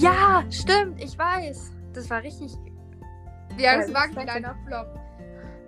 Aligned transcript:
Ja, 0.00 0.44
stimmt, 0.48 1.02
ich 1.02 1.18
weiß. 1.18 1.72
Das 1.92 2.08
war 2.08 2.22
richtig. 2.22 2.52
Ja, 3.58 3.78
das 3.78 3.92
war 3.92 4.02
ein 4.02 4.12
kleiner 4.12 4.56
Flop. 4.64 4.86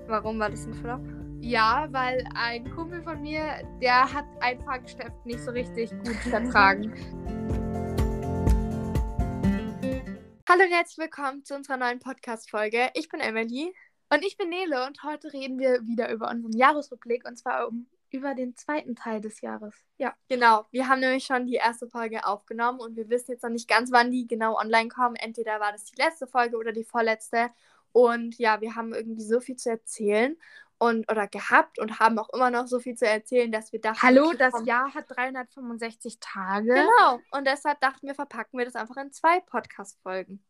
Warum 0.06 0.38
war 0.38 0.48
das 0.48 0.66
ein 0.66 0.74
Flop? 0.74 1.00
Ja, 1.40 1.88
weil 1.90 2.24
ein 2.36 2.70
Kumpel 2.70 3.02
von 3.02 3.20
mir, 3.22 3.42
der 3.82 4.12
hat 4.12 4.26
ein 4.38 4.60
Fahrgeschäft 4.60 5.26
nicht 5.26 5.40
so 5.40 5.50
richtig 5.50 5.90
gut 6.04 6.14
vertragen. 6.30 6.94
Hallo 10.48 10.62
und 10.62 10.72
herzlich 10.72 10.98
willkommen 10.98 11.44
zu 11.44 11.56
unserer 11.56 11.78
neuen 11.78 11.98
Podcast-Folge. 11.98 12.90
Ich 12.94 13.08
bin 13.08 13.18
Emily. 13.18 13.74
Und 14.12 14.24
ich 14.24 14.36
bin 14.36 14.50
Nele 14.50 14.86
und 14.86 15.02
heute 15.02 15.32
reden 15.32 15.58
wir 15.58 15.84
wieder 15.88 16.08
über 16.08 16.30
unseren 16.30 16.52
Jahresrückblick 16.52 17.26
und 17.26 17.36
zwar 17.36 17.66
um, 17.66 17.88
über 18.10 18.34
den 18.34 18.56
zweiten 18.56 18.94
Teil 18.96 19.20
des 19.20 19.40
Jahres. 19.40 19.74
Ja. 19.98 20.14
Genau, 20.28 20.66
wir 20.70 20.88
haben 20.88 21.00
nämlich 21.00 21.24
schon 21.24 21.46
die 21.46 21.54
erste 21.54 21.88
Folge 21.88 22.26
aufgenommen 22.26 22.80
und 22.80 22.96
wir 22.96 23.08
wissen 23.08 23.32
jetzt 23.32 23.42
noch 23.42 23.50
nicht 23.50 23.68
ganz, 23.68 23.92
wann 23.92 24.10
die 24.10 24.26
genau 24.26 24.58
online 24.58 24.88
kommen. 24.88 25.16
Entweder 25.16 25.60
war 25.60 25.72
das 25.72 25.84
die 25.84 26.00
letzte 26.00 26.26
Folge 26.26 26.56
oder 26.56 26.72
die 26.72 26.84
vorletzte. 26.84 27.50
Und 27.92 28.38
ja, 28.38 28.60
wir 28.60 28.76
haben 28.76 28.94
irgendwie 28.94 29.22
so 29.22 29.40
viel 29.40 29.56
zu 29.56 29.70
erzählen 29.70 30.36
und 30.78 31.10
oder 31.10 31.28
gehabt 31.28 31.78
und 31.78 32.00
haben 32.00 32.18
auch 32.18 32.30
immer 32.30 32.50
noch 32.50 32.66
so 32.66 32.80
viel 32.80 32.94
zu 32.94 33.06
erzählen, 33.06 33.52
dass 33.52 33.72
wir 33.72 33.80
dachten, 33.80 34.02
Hallo, 34.02 34.32
das 34.32 34.52
komm. 34.52 34.64
Jahr 34.64 34.94
hat 34.94 35.04
365 35.08 36.18
Tage. 36.20 36.72
Genau. 36.74 37.20
Und 37.32 37.46
deshalb 37.46 37.80
dachten 37.80 38.06
wir, 38.06 38.14
verpacken 38.14 38.58
wir 38.58 38.64
das 38.64 38.76
einfach 38.76 38.96
in 38.96 39.12
zwei 39.12 39.40
Podcast-Folgen. 39.40 40.42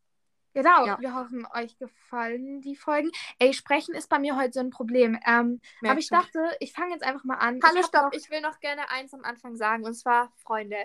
Genau, 0.53 0.85
Ja. 0.85 0.99
wir 0.99 1.13
hoffen, 1.15 1.47
euch 1.55 1.77
gefallen 1.77 2.61
die 2.61 2.75
Folgen. 2.75 3.09
Ey, 3.39 3.53
sprechen 3.53 3.95
ist 3.95 4.09
bei 4.09 4.19
mir 4.19 4.35
heute 4.35 4.53
so 4.53 4.59
ein 4.59 4.69
Problem. 4.69 5.17
Ähm, 5.25 5.61
aber 5.83 5.99
ich 5.99 6.07
schon. 6.07 6.17
dachte, 6.19 6.39
ich 6.59 6.73
fange 6.73 6.91
jetzt 6.93 7.03
einfach 7.03 7.23
mal 7.23 7.35
an. 7.35 7.59
Hallo, 7.63 7.79
ich 7.79 7.85
stopp. 7.85 8.03
noch- 8.03 8.13
Ich 8.13 8.29
will 8.29 8.41
noch 8.41 8.59
gerne 8.59 8.89
eins 8.89 9.13
am 9.13 9.23
Anfang 9.23 9.55
sagen. 9.55 9.85
Und 9.85 9.93
zwar, 9.93 10.31
Freunde, 10.37 10.77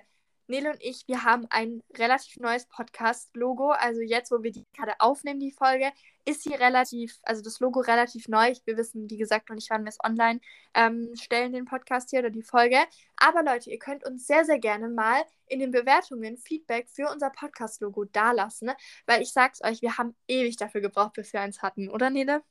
Nele 0.49 0.71
und 0.71 0.83
ich, 0.83 1.07
wir 1.07 1.25
haben 1.25 1.47
ein 1.51 1.83
relativ 1.97 2.37
neues 2.39 2.67
Podcast-Logo. 2.67 3.71
Also 3.71 4.01
jetzt, 4.01 4.31
wo 4.31 4.43
wir 4.43 4.53
die 4.53 4.65
gerade 4.77 4.95
aufnehmen, 4.99 5.41
die 5.41 5.53
Folge, 5.53 5.93
ist 6.25 6.43
sie 6.43 6.55
relativ, 6.55 7.19
also 7.23 7.43
das 7.43 7.61
Logo 7.61 7.81
relativ 7.81 8.29
neu. 8.29 8.53
Wir 8.65 8.77
wissen, 8.77 9.09
wie 9.11 9.17
gesagt, 9.17 9.49
noch 9.49 9.55
nicht, 9.55 9.71
wann 9.71 9.85
wir 9.85 9.91
es 9.91 9.99
online 10.05 10.41
ähm, 10.75 11.13
stellen, 11.15 11.53
den 11.53 11.65
Podcast 11.65 12.11
hier 12.11 12.21
oder 12.21 12.31
die 12.31 12.43
Folge. 12.43 12.79
Aber 13.17 13.43
Leute, 13.43 13.71
ihr 13.71 13.79
könnt 13.79 14.05
uns 14.05 14.27
sehr, 14.27 14.45
sehr 14.45 14.59
gerne 14.59 14.89
mal 14.89 15.23
in 15.47 15.61
den 15.61 15.71
Bewertungen 15.71 16.37
Feedback 16.37 16.89
für 16.89 17.09
unser 17.11 17.31
Podcast-Logo 17.31 18.05
dalassen. 18.05 18.73
Weil 19.07 19.23
ich 19.23 19.33
sag's 19.33 19.63
euch, 19.63 19.83
wir 19.83 19.99
haben 19.99 20.17
ewig 20.29 20.57
dafür 20.57 20.81
gebraucht, 20.81 21.15
bis 21.15 21.33
wir 21.33 21.41
eins 21.41 21.63
hatten, 21.63 21.89
oder 21.89 22.11
Nele? 22.11 22.43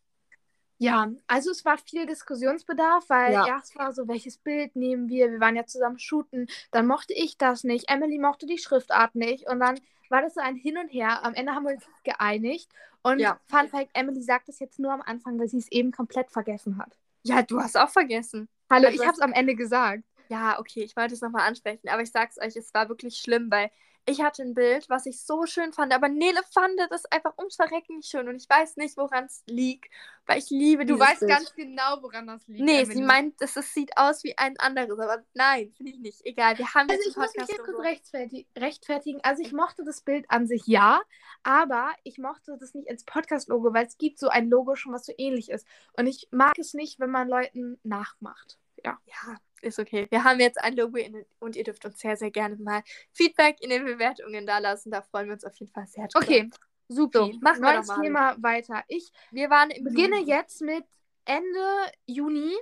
Ja, 0.77 1.09
also 1.27 1.51
es 1.51 1.63
war 1.63 1.77
viel 1.77 2.05
Diskussionsbedarf, 2.05 3.09
weil 3.09 3.33
Ja. 3.33 3.47
erst 3.47 3.77
war 3.77 3.93
so, 3.93 4.07
welches 4.07 4.37
Bild 4.37 4.75
nehmen 4.75 5.07
wir? 5.07 5.31
Wir 5.31 5.39
waren 5.39 5.55
ja 5.55 5.65
zusammen 5.65 5.99
shooten. 5.99 6.47
Dann 6.71 6.85
mochte 6.87 7.13
ich 7.13 7.37
das 7.37 7.63
nicht. 7.63 7.89
Emily 7.89 8.19
mochte 8.19 8.45
die 8.45 8.57
Schriftart 8.57 9.15
nicht. 9.15 9.47
Und 9.47 9.59
dann 9.61 9.79
war 10.09 10.21
das 10.21 10.33
so 10.33 10.41
ein 10.41 10.55
Hin 10.55 10.77
und 10.77 10.89
Her. 10.89 11.23
Am 11.23 11.33
Ende 11.33 11.53
haben 11.53 11.63
wir 11.65 11.73
uns 11.73 11.85
geeinigt. 12.03 12.69
Und 13.03 13.19
Ja. 13.19 13.39
Fun 13.47 13.67
Fact, 13.69 13.89
Emily 13.93 14.21
sagt 14.21 14.49
das 14.49 14.59
jetzt 14.59 14.79
nur 14.79 14.91
am 14.91 15.01
Anfang, 15.01 15.39
weil 15.39 15.47
sie 15.47 15.59
es 15.59 15.71
eben 15.71 15.91
komplett 15.91 16.29
vergessen 16.31 16.77
hat. 16.77 16.97
Ja, 17.23 17.41
du 17.41 17.59
hast 17.61 17.77
auch 17.77 17.89
vergessen. 17.89 18.49
Hallo, 18.69 18.87
Also 18.87 18.99
ich 18.99 19.07
habe 19.07 19.13
es 19.15 19.21
am 19.21 19.31
Ende 19.33 19.55
gesagt. 19.55 20.03
Ja, 20.27 20.59
okay, 20.59 20.83
ich 20.83 20.95
wollte 20.95 21.13
es 21.13 21.21
nochmal 21.21 21.47
ansprechen, 21.47 21.87
aber 21.87 22.01
ich 22.01 22.11
sag's 22.11 22.39
euch, 22.39 22.55
es 22.55 22.73
war 22.73 22.89
wirklich 22.89 23.17
schlimm, 23.17 23.49
weil 23.51 23.69
ich 24.08 24.22
hatte 24.22 24.44
ein 24.44 24.53
Bild, 24.53 24.89
was 24.89 25.06
ich 25.08 25.22
so 25.22 25.45
schön 25.45 25.73
fand, 25.73 25.94
aber 25.94 26.09
Nele 26.09 26.42
fand 26.53 26.80
das 26.92 27.06
einfach 27.06 27.38
ums 27.39 27.56
Verrecken 27.56 27.98
nicht 27.98 28.09
schön 28.09 28.28
und 28.28 28.36
ich 28.36 28.50
weiß 28.50 28.78
nicht, 28.78 28.98
woran 28.98 29.25
es 29.25 29.44
liegt, 29.48 29.92
weil 30.28 30.39
ich 30.39 30.50
liebe 30.50 30.86
Du 30.86 31.00
weißt 31.00 31.20
Bild. 31.20 31.31
ganz 31.31 31.53
genau, 31.56 32.02
woran 32.02 32.28
das 32.28 32.48
liegt. 32.48 32.66
Nee, 32.66 32.86
sie 32.86 33.02
meint, 33.02 33.42
es 33.42 33.56
es 33.56 33.73
sieht 33.73 33.98
aus 33.98 34.23
wie 34.23 34.38
ein 34.38 34.58
anderes, 34.59 35.00
aber 35.00 35.23
nein, 35.33 35.72
finde 35.76 35.92
ich 35.94 36.00
nicht. 36.00 36.26
Egal, 36.26 36.58
wir 36.58 36.73
haben 36.73 36.89
Also 36.89 36.94
jetzt 36.94 37.08
ich 37.09 37.17
ein 37.17 37.20
muss 37.22 37.36
mich 37.36 37.48
jetzt 37.48 37.64
Podcast-Logo. 37.64 37.64
kurz 37.64 37.86
rechtferti 37.86 38.48
rechtfertigen. 38.58 39.20
Also 39.23 39.42
ich 39.44 39.53
mochte 39.53 39.83
das 39.83 40.02
Bild 40.02 40.26
an 40.30 40.48
sich 40.48 40.67
ja, 40.67 41.02
aber 41.44 41.92
ich 42.03 42.17
mochte 42.20 42.58
das 42.59 42.73
nicht 42.76 42.88
ins 42.88 43.06
Podcast-Logo, 43.06 43.73
weil 43.73 43.88
es 43.88 43.98
gibt 43.98 44.20
so 44.20 44.30
ein 44.30 44.50
Logo 44.50 44.76
schon, 44.76 44.94
was 44.94 45.06
so 45.06 45.14
ähnlich 45.17 45.49
ist. 45.49 45.65
Und 45.94 46.08
ich 46.08 46.27
mag 46.32 46.58
es 46.60 46.73
nicht, 46.73 46.99
wenn 46.99 47.11
man 47.11 47.27
Leuten 47.27 47.80
nachmacht. 47.83 48.58
Ja. 48.83 48.99
Ja, 49.05 49.38
ist 49.61 49.80
okay. 49.80 50.08
Wir 50.10 50.23
haben 50.23 50.39
jetzt 50.39 50.61
ein 50.61 50.76
Logo 50.76 50.98
in, 50.98 51.26
und 51.39 51.55
ihr 51.55 51.64
dürft 51.64 51.86
uns 51.86 51.99
sehr, 51.99 52.16
sehr 52.17 52.32
gerne 52.32 52.55
mal 52.58 52.83
Feedback 53.14 53.58
in 53.61 53.70
den 53.70 53.86
Bewertungen 53.86 54.45
da 54.45 54.60
lassen. 54.60 54.92
Da 54.92 55.02
freuen 55.02 55.27
wir 55.27 55.33
uns 55.33 55.45
auf 55.45 55.55
jeden 55.55 55.71
Fall 55.71 55.88
sehr 55.88 56.08
drüber. 56.08 56.26
Okay, 56.26 56.49
super. 56.88 57.20
So, 57.20 57.33
machen 57.42 57.61
wir 57.61 57.73
Neues 57.73 57.88
mal. 57.88 58.02
Thema 58.02 58.36
weiter. 58.42 58.83
Ich 58.88 59.11
Wir 59.32 59.49
waren 59.49 59.70
im 59.71 59.83
beginne 59.83 60.17
Juli. 60.20 60.30
jetzt 60.30 60.61
mit 60.61 60.83
Ende 61.26 61.92
Juni. 62.05 62.54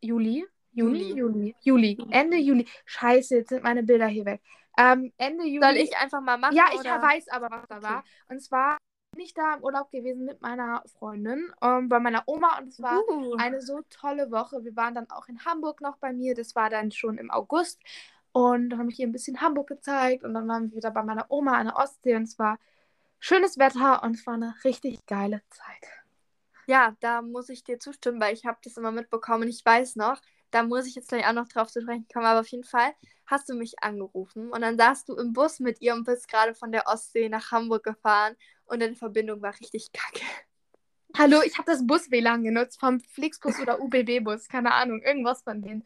Juli? 0.00 0.46
Juni? 0.72 1.12
Juli. 1.12 1.54
Juli. 1.62 1.96
Juli. 1.96 2.06
Ende 2.10 2.36
Juli. 2.38 2.66
Scheiße, 2.86 3.36
jetzt 3.36 3.50
sind 3.50 3.62
meine 3.62 3.82
Bilder 3.82 4.06
hier 4.06 4.24
weg. 4.24 4.40
Ähm, 4.78 5.12
Ende 5.18 5.44
Juli. 5.44 5.60
Soll 5.66 5.76
ich 5.76 5.96
einfach 5.96 6.20
mal 6.22 6.38
machen? 6.38 6.56
Ja, 6.56 6.64
ich 6.72 6.80
oder? 6.80 7.02
weiß 7.02 7.28
aber, 7.28 7.50
was 7.50 7.68
da 7.68 7.76
Okay. 7.76 7.84
war. 7.84 8.04
Und 8.28 8.40
zwar 8.40 8.78
bin 9.12 9.24
ich 9.24 9.34
da 9.34 9.54
im 9.54 9.62
Urlaub 9.62 9.90
gewesen 9.90 10.24
mit 10.24 10.40
meiner 10.40 10.82
Freundin, 10.98 11.52
ähm, 11.60 11.88
bei 11.88 12.00
meiner 12.00 12.24
Oma 12.26 12.58
und 12.58 12.68
es 12.68 12.80
war 12.80 12.98
Uh. 13.08 13.36
eine 13.36 13.60
so 13.60 13.82
tolle 13.90 14.30
Woche. 14.30 14.64
Wir 14.64 14.74
waren 14.74 14.94
dann 14.94 15.10
auch 15.10 15.28
in 15.28 15.44
Hamburg 15.44 15.80
noch 15.80 15.98
bei 15.98 16.12
mir. 16.12 16.34
Das 16.34 16.56
war 16.56 16.70
dann 16.70 16.90
schon 16.90 17.18
im 17.18 17.30
August. 17.30 17.80
Und 18.32 18.70
dann 18.70 18.78
habe 18.78 18.90
ich 18.90 18.98
ihr 18.98 19.06
ein 19.06 19.12
bisschen 19.12 19.42
Hamburg 19.42 19.68
gezeigt 19.68 20.24
und 20.24 20.32
dann 20.32 20.48
waren 20.48 20.70
wir 20.70 20.76
wieder 20.78 20.90
bei 20.90 21.02
meiner 21.02 21.26
Oma 21.30 21.58
an 21.58 21.66
der 21.66 21.76
Ostsee 21.76 22.16
und 22.16 22.22
es 22.22 22.38
war 22.38 22.58
schönes 23.18 23.58
Wetter 23.58 24.02
und 24.02 24.16
es 24.16 24.26
war 24.26 24.34
eine 24.34 24.54
richtig 24.64 25.04
geile 25.06 25.42
Zeit. 25.50 25.86
Ja, 26.66 26.96
da 27.00 27.20
muss 27.20 27.50
ich 27.50 27.64
dir 27.64 27.78
zustimmen, 27.78 28.20
weil 28.20 28.32
ich 28.32 28.46
habe 28.46 28.58
das 28.64 28.78
immer 28.78 28.92
mitbekommen 28.92 29.42
und 29.42 29.48
ich 29.48 29.64
weiß 29.64 29.96
noch, 29.96 30.18
da 30.52 30.62
muss 30.62 30.86
ich 30.86 30.94
jetzt 30.94 31.08
gleich 31.08 31.26
auch 31.26 31.32
noch 31.32 31.48
drauf 31.48 31.70
zu 31.70 31.80
sprechen 31.80 32.06
kommen, 32.12 32.26
aber 32.26 32.40
auf 32.40 32.48
jeden 32.48 32.64
Fall 32.64 32.94
hast 33.26 33.48
du 33.48 33.54
mich 33.54 33.82
angerufen 33.82 34.50
und 34.50 34.60
dann 34.60 34.76
saßt 34.76 35.08
du 35.08 35.16
im 35.16 35.32
Bus 35.32 35.58
mit 35.58 35.80
ihr 35.80 35.94
und 35.94 36.04
bist 36.04 36.28
gerade 36.28 36.54
von 36.54 36.70
der 36.70 36.86
Ostsee 36.86 37.28
nach 37.28 37.50
Hamburg 37.50 37.82
gefahren 37.82 38.36
und 38.66 38.80
deine 38.80 38.94
Verbindung 38.94 39.42
war 39.42 39.58
richtig 39.58 39.90
kacke. 39.92 40.24
Hallo, 41.16 41.42
ich 41.44 41.58
habe 41.58 41.70
das 41.70 41.86
Bus-WLAN 41.86 42.44
genutzt 42.44 42.80
vom 42.80 43.00
Flixbus 43.00 43.60
oder 43.60 43.80
UBB-Bus, 43.80 44.48
keine 44.48 44.72
Ahnung, 44.72 45.02
irgendwas 45.02 45.42
von 45.42 45.60
denen. 45.60 45.84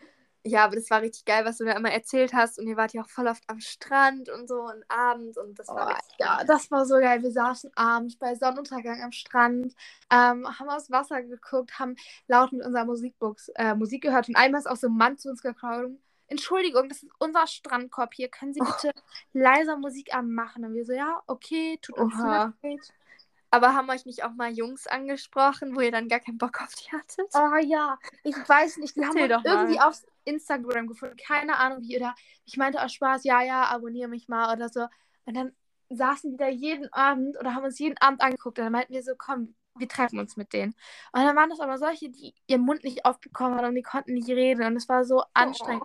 Ja, 0.49 0.65
aber 0.65 0.77
das 0.77 0.89
war 0.91 1.03
richtig 1.03 1.25
geil, 1.25 1.45
was 1.45 1.59
du 1.59 1.65
da 1.65 1.73
immer 1.73 1.91
erzählt 1.91 2.33
hast 2.33 2.59
und 2.61 2.69
ihr 2.69 2.77
wart 2.77 2.93
ja 2.93 3.03
auch 3.03 3.09
voll 3.09 3.27
oft 3.27 3.43
am 3.49 3.59
Strand 3.61 4.29
und 4.29 4.49
so 4.49 4.63
und 4.63 4.85
abends 4.89 5.37
und 5.37 5.59
das 5.59 5.67
war 5.69 5.91
Oh, 5.91 6.01
ja, 6.21 6.45
das 6.47 6.71
war 6.71 6.87
so 6.87 6.95
geil. 6.97 7.23
Wir 7.23 7.33
saßen 7.33 7.73
abends 7.75 8.17
bei 8.17 8.35
Sonnenuntergang 8.37 9.03
am 9.03 9.11
Strand, 9.13 9.75
ähm, 10.11 10.47
haben 10.59 10.69
aufs 10.71 10.91
Wasser 10.91 11.23
geguckt, 11.23 11.79
haben 11.81 11.97
laut 12.29 12.53
mit 12.53 12.65
unserer 12.65 12.85
Musikbox 12.85 13.49
äh, 13.57 13.75
Musik 13.75 14.03
gehört 14.05 14.29
und 14.29 14.37
einmal 14.37 14.61
ist 14.61 14.69
auch 14.69 14.77
so 14.77 14.87
ein 14.89 14.97
Mann 14.97 15.19
zu 15.19 15.31
uns 15.31 15.43
gekommen. 15.43 16.01
Entschuldigung, 16.29 16.89
das 16.89 17.03
ist 17.03 17.13
unser 17.19 17.47
Strandkorb 17.47 18.15
hier. 18.15 18.29
Können 18.29 18.53
Sie 18.55 18.61
bitte 18.61 18.93
leiser 19.33 19.77
Musik 19.79 20.15
anmachen? 20.15 20.65
Und 20.65 20.75
wir 20.75 20.85
so, 20.85 20.93
ja, 20.93 21.23
okay, 21.27 21.79
tut 21.83 21.99
uns 21.99 22.23
leid. 22.63 22.95
Aber 23.57 23.73
haben 23.73 23.89
euch 23.89 24.05
nicht 24.05 24.23
auch 24.23 24.35
mal 24.35 24.53
Jungs 24.53 24.87
angesprochen, 24.87 25.75
wo 25.75 25.81
ihr 25.81 25.91
dann 25.91 26.09
gar 26.09 26.21
keinen 26.21 26.37
Bock 26.37 26.61
auf 26.61 26.75
die 26.75 26.93
hattet? 26.93 27.27
Oh 27.33 27.57
ja, 27.65 27.99
ich 28.23 28.37
weiß 28.37 28.77
nicht, 28.77 28.97
die 28.97 29.05
haben 29.05 29.17
uns 29.17 29.29
doch 29.31 29.45
irgendwie 29.45 29.81
auf 29.81 30.05
Instagram 30.25 30.87
gefunden. 30.87 31.17
Keine 31.17 31.57
Ahnung 31.57 31.81
wie. 31.81 31.97
Oder 31.97 32.15
ich 32.45 32.59
meinte 32.59 32.83
aus 32.83 32.93
Spaß, 32.93 33.25
ja, 33.25 33.41
ja, 33.43 33.65
abonniere 33.65 34.09
mich 34.09 34.29
mal 34.29 34.55
oder 34.55 34.69
so. 34.69 34.87
Und 35.25 35.35
dann 35.35 35.57
saßen 35.89 36.33
die 36.33 36.37
da 36.37 36.49
jeden 36.49 36.93
Abend 36.93 37.39
oder 37.41 37.55
haben 37.55 37.65
uns 37.65 37.79
jeden 37.79 37.97
Abend 37.97 38.21
angeguckt. 38.21 38.59
Und 38.59 38.65
dann 38.65 38.73
meinten 38.73 38.93
wir 38.93 39.03
so, 39.03 39.13
komm, 39.17 39.55
wir 39.79 39.89
treffen 39.89 40.19
uns 40.19 40.37
mit 40.37 40.53
denen. 40.53 40.75
Und 41.13 41.23
dann 41.23 41.35
waren 41.35 41.49
das 41.49 41.61
aber 41.61 41.79
solche, 41.79 42.11
die 42.11 42.35
ihren 42.47 42.61
Mund 42.61 42.85
nicht 42.85 43.07
aufbekommen 43.07 43.57
haben 43.57 43.69
und 43.69 43.75
die 43.75 43.83
konnten 43.83 44.13
nicht 44.13 44.29
reden. 44.29 44.65
Und 44.65 44.77
es 44.77 44.87
war 44.91 45.07
so 45.07 45.23
anstrengend. 45.33 45.85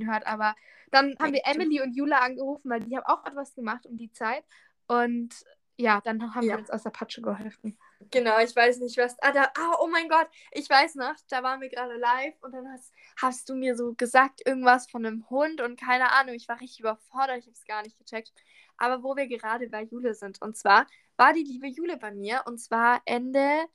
Hört, 0.00 0.26
aber 0.26 0.56
dann 0.90 1.16
haben 1.20 1.32
wir? 1.32 1.42
Emily 1.44 1.80
und 1.82 1.94
Jula 1.94 2.18
angerufen, 2.18 2.68
weil 2.68 2.80
die 2.80 2.96
haben 2.96 3.06
auch 3.06 3.24
etwas 3.24 3.54
gemacht 3.54 3.86
um 3.86 3.96
die 3.96 4.10
Zeit. 4.10 4.44
Und 4.88 5.34
ja, 5.78 6.00
dann 6.02 6.34
haben 6.34 6.46
Ja. 6.46 6.52
wir 6.52 6.58
uns 6.58 6.70
aus 6.70 6.82
der 6.82 6.90
Patsche 6.90 7.22
geholfen. 7.22 7.78
Genau, 8.12 8.38
ich 8.38 8.54
weiß 8.54 8.78
nicht, 8.78 8.96
was. 8.96 9.18
Ah, 9.22 9.32
da, 9.32 9.50
ah, 9.56 9.76
oh 9.80 9.88
mein 9.88 10.08
Gott, 10.08 10.28
ich 10.52 10.70
weiß 10.70 10.94
noch, 10.94 11.14
da 11.28 11.42
waren 11.42 11.60
wir 11.60 11.68
gerade 11.68 11.96
live 11.96 12.34
und 12.42 12.52
dann 12.54 12.66
hast, 12.72 12.92
hast 13.16 13.48
du 13.48 13.54
mir 13.56 13.76
so 13.76 13.92
gesagt, 13.94 14.40
irgendwas 14.46 14.88
von 14.88 15.04
einem 15.04 15.28
Hund 15.30 15.60
und 15.60 15.78
keine 15.80 16.12
Ahnung, 16.12 16.34
ich 16.36 16.48
war 16.48 16.60
richtig 16.60 16.80
überfordert, 16.80 17.38
ich 17.38 17.46
habe 17.46 17.54
es 17.54 17.64
gar 17.64 17.82
nicht 17.82 17.98
gecheckt. 17.98 18.32
Aber 18.76 19.02
wo 19.02 19.16
wir 19.16 19.26
gerade 19.26 19.68
bei 19.68 19.82
Jule 19.82 20.14
sind, 20.14 20.40
und 20.40 20.56
zwar 20.56 20.86
war 21.16 21.32
die 21.32 21.42
liebe 21.42 21.66
Jule 21.66 21.96
bei 21.96 22.12
mir 22.12 22.42
und 22.46 22.58
zwar 22.58 23.02
Ende, 23.04 23.66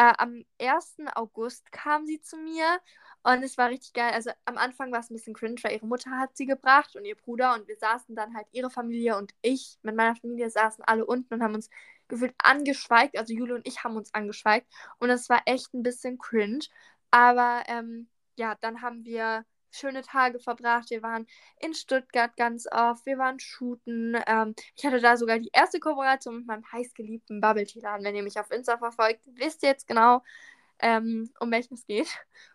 äh, 0.00 0.14
am 0.16 0.44
1. 0.58 0.96
August 1.14 1.70
kam 1.72 2.06
sie 2.06 2.22
zu 2.22 2.38
mir 2.38 2.80
und 3.22 3.42
es 3.42 3.58
war 3.58 3.68
richtig 3.68 3.92
geil. 3.92 4.12
Also 4.14 4.30
am 4.46 4.56
Anfang 4.56 4.90
war 4.92 5.00
es 5.00 5.10
ein 5.10 5.14
bisschen 5.14 5.34
cringe, 5.34 5.56
weil 5.62 5.74
ihre 5.74 5.86
Mutter 5.86 6.10
hat 6.12 6.34
sie 6.38 6.46
gebracht 6.46 6.96
und 6.96 7.04
ihr 7.04 7.16
Bruder 7.16 7.54
und 7.54 7.68
wir 7.68 7.76
saßen 7.76 8.16
dann 8.16 8.34
halt, 8.34 8.46
ihre 8.52 8.70
Familie 8.70 9.18
und 9.18 9.34
ich 9.42 9.78
mit 9.82 9.94
meiner 9.96 10.16
Familie 10.16 10.48
saßen 10.48 10.84
alle 10.84 11.04
unten 11.04 11.34
und 11.34 11.42
haben 11.42 11.54
uns 11.54 11.68
gefühlt 12.08 12.34
angeschweigt. 12.38 13.18
Also 13.18 13.34
Jule 13.34 13.54
und 13.54 13.66
ich 13.66 13.84
haben 13.84 13.96
uns 13.96 14.14
angeschweigt. 14.14 14.72
Und 15.00 15.08
das 15.10 15.28
war 15.28 15.42
echt 15.44 15.74
ein 15.74 15.82
bisschen 15.82 16.16
cringe. 16.18 16.64
Aber 17.10 17.62
ähm, 17.66 18.08
ja, 18.36 18.54
dann 18.62 18.80
haben 18.80 19.04
wir 19.04 19.44
schöne 19.70 20.02
Tage 20.02 20.38
verbracht. 20.40 20.90
Wir 20.90 21.02
waren 21.02 21.26
in 21.60 21.74
Stuttgart 21.74 22.36
ganz 22.36 22.66
oft. 22.70 23.06
Wir 23.06 23.18
waren 23.18 23.38
shooten. 23.38 24.16
Ähm, 24.26 24.54
ich 24.76 24.84
hatte 24.84 25.00
da 25.00 25.16
sogar 25.16 25.38
die 25.38 25.50
erste 25.52 25.80
Kooperation 25.80 26.38
mit 26.38 26.46
meinem 26.46 26.64
heißgeliebten 26.72 27.40
Bubble 27.40 27.66
Tea 27.66 27.80
Laden. 27.80 28.04
Wenn 28.04 28.16
ihr 28.16 28.22
mich 28.22 28.38
auf 28.38 28.50
Insta 28.50 28.78
verfolgt, 28.78 29.20
wisst 29.26 29.62
ihr 29.62 29.70
jetzt 29.70 29.86
genau, 29.88 30.22
ähm, 30.80 31.30
um 31.40 31.50
welchen 31.50 31.74
es 31.74 31.86
geht. 31.86 32.08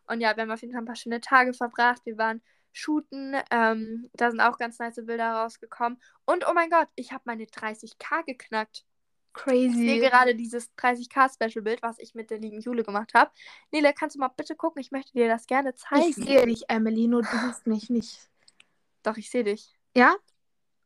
Und 0.08 0.22
ja, 0.22 0.36
wir 0.36 0.44
haben 0.44 0.52
auf 0.52 0.62
jeden 0.62 0.74
Fall 0.74 0.82
ein 0.82 0.88
paar 0.88 0.96
schöne 0.96 1.22
Tage 1.22 1.54
verbracht. 1.54 2.02
Wir 2.06 2.18
waren 2.18 2.42
shooten. 2.72 3.36
Ähm, 3.52 4.10
da 4.14 4.30
sind 4.30 4.42
auch 4.42 4.58
ganz 4.58 4.80
nice 4.80 5.00
Bilder 5.06 5.32
rausgekommen. 5.32 6.00
Und 6.26 6.46
oh 6.48 6.54
mein 6.54 6.70
Gott, 6.70 6.90
ich 6.96 7.12
habe 7.12 7.24
meine 7.26 7.46
30k 7.46 8.26
geknackt. 8.26 8.86
Ich 9.38 9.44
sehe 9.44 9.70
Crazy. 9.70 10.00
gerade 10.00 10.36
dieses 10.36 10.72
30k-Special-Bild, 10.78 11.82
was 11.82 12.00
ich 12.00 12.16
mit 12.16 12.30
der 12.30 12.40
lieben 12.40 12.62
Jule 12.62 12.84
gemacht 12.84 13.14
habe. 13.14 13.32
Nele, 13.72 13.94
kannst 13.94 14.16
du 14.16 14.20
mal 14.20 14.30
bitte 14.30 14.56
gucken? 14.56 14.80
Ich 14.82 14.92
möchte 14.92 15.12
dir 15.14 15.28
das 15.28 15.46
gerne 15.46 15.76
zeigen. 15.76 16.04
Ich 16.10 16.16
sehe 16.16 16.46
dich, 16.46 16.64
Emily, 16.70 17.08
nur 17.08 17.22
du 17.22 17.28
siehst 17.46 17.68
mich 17.68 17.90
nicht. 17.90 18.30
Doch, 19.04 19.18
ich 19.18 19.30
sehe 19.30 19.44
dich. 19.44 19.78
Ja? 19.96 20.16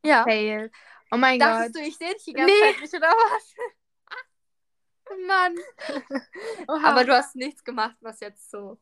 Ja. 0.04 0.24
Fail. 0.24 0.70
Oh 1.12 1.16
mein 1.16 1.38
Dachtest 1.38 1.74
Gott. 1.74 1.82
du, 1.84 1.88
ich 1.88 1.96
sehe 1.96 2.12
dich 2.14 2.24
die 2.24 2.32
ganze 2.32 2.52
Nee. 2.52 2.72
Zeit 2.72 2.80
nicht, 2.82 2.94
oder 2.94 3.08
was? 3.08 3.54
Mann. 5.26 5.56
Oha. 6.68 6.88
Aber 6.90 7.04
du 7.04 7.12
hast 7.14 7.34
nichts 7.36 7.64
gemacht, 7.64 7.96
was 8.00 8.20
jetzt 8.20 8.50
so. 8.50 8.78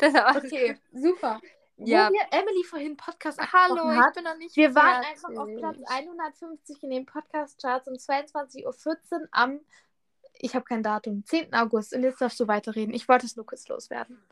War 0.00 0.36
Okay, 0.36 0.78
super. 0.92 1.40
Ja. 1.78 2.08
Wo 2.08 2.12
wir 2.14 2.26
Emily 2.30 2.64
vorhin 2.64 2.96
Podcast 2.96 3.38
Hallo, 3.38 3.74
angesprochen 3.82 3.94
ich 3.94 4.00
hat, 4.00 4.14
bin 4.14 4.24
noch 4.24 4.36
nicht 4.36 4.56
wir 4.56 4.74
waren 4.74 5.02
fertig. 5.02 5.24
einfach 5.24 5.42
auf 5.42 5.48
Platz 5.58 5.78
150 5.86 6.82
in 6.82 6.90
den 6.90 7.06
Podcast-Charts 7.06 7.88
um 7.88 7.94
22.14 7.94 8.64
Uhr 8.64 9.28
am, 9.30 9.60
ich 10.38 10.54
habe 10.54 10.64
kein 10.64 10.82
Datum, 10.82 11.24
10. 11.24 11.52
August. 11.54 11.94
Und 11.94 12.02
jetzt 12.02 12.20
darfst 12.20 12.40
du 12.40 12.48
weiterreden. 12.48 12.94
Ich 12.94 13.08
wollte 13.08 13.26
es 13.26 13.36
nur 13.36 13.44
kurz 13.46 13.68
loswerden. 13.68 14.22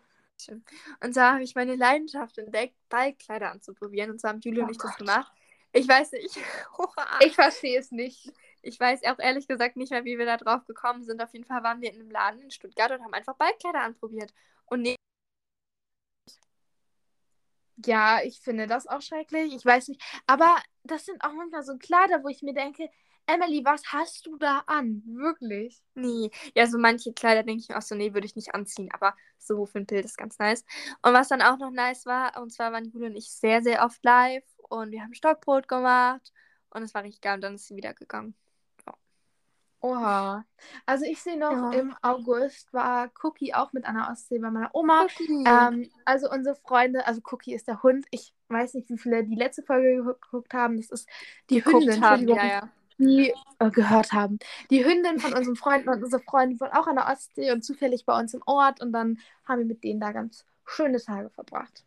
Und 1.01 1.15
zwar 1.15 1.35
habe 1.35 1.45
ich 1.45 1.55
meine 1.55 1.77
Leidenschaft 1.77 2.39
entdeckt, 2.39 2.75
Ballkleider 2.89 3.51
anzuprobieren. 3.51 4.11
Und 4.11 4.21
zwar 4.21 4.31
haben 4.33 4.41
Julia 4.41 4.63
Oh 4.63 4.67
und 4.67 4.73
ich 4.73 4.79
das 4.79 4.91
Gott. 4.93 4.99
gemacht. 4.99 5.33
Ich 5.73 5.89
weiß 5.89 6.13
nicht. 6.13 6.39
Ich 7.21 7.35
verstehe 7.35 7.79
es 7.79 7.91
nicht. 7.93 8.33
Ich 8.63 8.81
weiß 8.81 9.05
auch 9.05 9.19
ehrlich 9.19 9.47
gesagt 9.47 9.77
nicht 9.77 9.91
mehr, 9.91 10.05
wie 10.05 10.19
wir 10.19 10.27
da 10.27 10.37
drauf 10.37 10.65
gekommen 10.67 11.05
sind. 11.05 11.23
Auf 11.23 11.33
jeden 11.33 11.45
Fall 11.45 11.63
waren 11.63 11.81
wir 11.81 11.93
in 11.93 12.01
einem 12.01 12.11
Laden 12.11 12.41
in 12.41 12.51
Stuttgart 12.51 12.91
und 12.91 13.03
haben 13.05 13.13
einfach 13.15 13.37
Ballkleider 13.37 13.81
anprobiert. 13.81 14.33
Und 14.67 14.83
nee, 14.83 14.97
Ja, 17.77 18.21
ich 18.23 18.41
finde 18.41 18.67
das 18.67 18.87
auch 18.87 19.03
schrecklich. 19.03 19.55
Ich 19.55 19.65
weiß 19.65 19.89
nicht. 19.89 20.03
Aber 20.27 20.57
das 20.85 21.05
sind 21.07 21.23
auch 21.25 21.33
manchmal 21.33 21.65
so 21.65 21.77
Kleider, 21.79 22.23
wo 22.23 22.29
ich 22.29 22.43
mir 22.43 22.55
denke, 22.55 22.89
Emily, 23.27 23.65
was 23.65 23.83
hast 23.93 24.27
du 24.27 24.37
da 24.37 24.63
an? 24.67 25.03
Wirklich? 25.07 25.83
nee. 25.95 26.31
Ja, 26.55 26.67
so 26.67 26.79
manche 26.79 27.13
Kleider 27.13 27.43
denke 27.43 27.63
ich 27.63 27.69
mir 27.69 27.79
auch 27.79 27.83
so, 27.83 27.95
nee, 27.95 28.13
würde 28.15 28.27
ich 28.27 28.37
nicht 28.37 28.55
anziehen. 28.55 28.91
Aber 28.93 29.15
so 29.39 29.67
für 29.67 29.79
ein 29.79 29.87
Bild 29.87 30.05
ist 30.05 30.19
ganz 30.19 30.39
nice. 30.39 30.65
Und 31.03 31.13
was 31.15 31.29
dann 31.29 31.43
auch 31.43 31.59
noch 31.59 31.71
nice 31.71 32.07
war, 32.07 32.41
und 32.43 32.53
zwar 32.53 32.73
waren 32.73 32.85
Julia 32.87 33.09
und 33.09 33.17
ich 33.17 33.31
sehr, 33.31 33.63
sehr 33.63 33.85
oft 33.85 34.03
live. 34.05 34.45
Und 34.69 34.91
wir 34.93 35.03
haben 35.03 35.15
Stockbrot 35.15 35.69
gemacht. 35.69 36.33
Und 36.71 36.83
es 36.83 36.95
war 36.95 37.03
richtig 37.05 37.21
geil. 37.23 37.37
Und 37.37 37.43
dann 37.43 37.55
ist 37.55 37.67
sie 37.69 37.77
wieder 37.77 37.95
gegangen. 37.95 38.35
Oha. 39.85 40.47
Also 40.87 41.05
ich 41.05 41.21
sehe 41.21 41.39
noch, 41.39 41.51
Ja. 41.51 41.73
im 41.73 41.95
August 42.01 42.73
war 42.73 43.11
Cookie 43.23 43.53
auch 43.53 43.75
mit 43.75 43.85
einer 43.85 44.09
Ostsee 44.11 44.39
bei 44.39 44.51
meiner 44.51 44.71
Oma. 44.75 45.07
Ähm, 45.45 45.91
also 46.07 46.31
unsere 46.31 46.57
Freunde, 46.57 47.07
also 47.07 47.21
Cookie 47.31 47.53
ist 47.55 47.69
der 47.69 47.83
Hund. 47.83 48.07
Ich 48.11 48.33
weiß 48.49 48.73
nicht, 48.75 48.89
wie 48.89 48.97
viele 48.97 49.25
die 49.25 49.35
letzte 49.35 49.63
Folge 49.63 50.01
gegu- 50.01 50.19
geguckt 50.21 50.55
haben. 50.55 50.79
Das 50.79 50.91
ist 50.91 51.07
die 51.51 51.63
Hündin, 51.63 52.03
haben, 52.03 52.27
ja, 52.29 52.47
ja. 52.47 52.69
die 52.97 53.35
äh, 53.59 53.71
gehört 53.71 54.13
haben. 54.13 54.39
Die 54.71 54.87
Hündin 54.87 55.19
von 55.19 55.35
unseren 55.35 55.57
Freunden 55.57 55.91
und 55.91 56.03
unsere 56.03 56.23
Freundin 56.23 56.59
wohnt 56.61 56.73
auch 56.73 56.87
an 56.87 56.97
der 56.97 57.09
Ostsee 57.09 57.53
und 57.53 57.63
zufällig 57.63 58.07
bei 58.07 58.19
uns 58.19 58.33
im 58.33 58.43
Ort. 58.47 58.81
Und 58.81 58.93
dann 58.93 59.19
haben 59.45 59.59
wir 59.59 59.67
mit 59.67 59.85
denen 59.85 60.01
da 60.01 60.13
ganz 60.13 60.47
schöne 60.65 60.99
Tage 60.99 61.29
verbracht. 61.29 61.85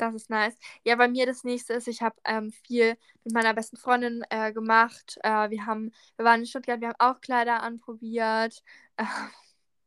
Das 0.00 0.14
ist 0.14 0.30
nice. 0.30 0.56
Ja, 0.82 0.96
bei 0.96 1.08
mir 1.08 1.26
das 1.26 1.44
nächste 1.44 1.74
ist, 1.74 1.86
ich 1.86 2.00
habe 2.00 2.16
ähm, 2.24 2.52
viel 2.66 2.96
mit 3.22 3.34
meiner 3.34 3.52
besten 3.52 3.76
Freundin 3.76 4.24
äh, 4.30 4.50
gemacht. 4.50 5.18
Äh, 5.22 5.50
wir 5.50 5.66
haben, 5.66 5.92
wir 6.16 6.24
waren 6.24 6.40
in 6.40 6.46
Stuttgart, 6.46 6.80
wir 6.80 6.88
haben 6.88 7.00
auch 7.00 7.20
Kleider 7.20 7.62
anprobiert. 7.62 8.62
Ähm, 8.96 9.06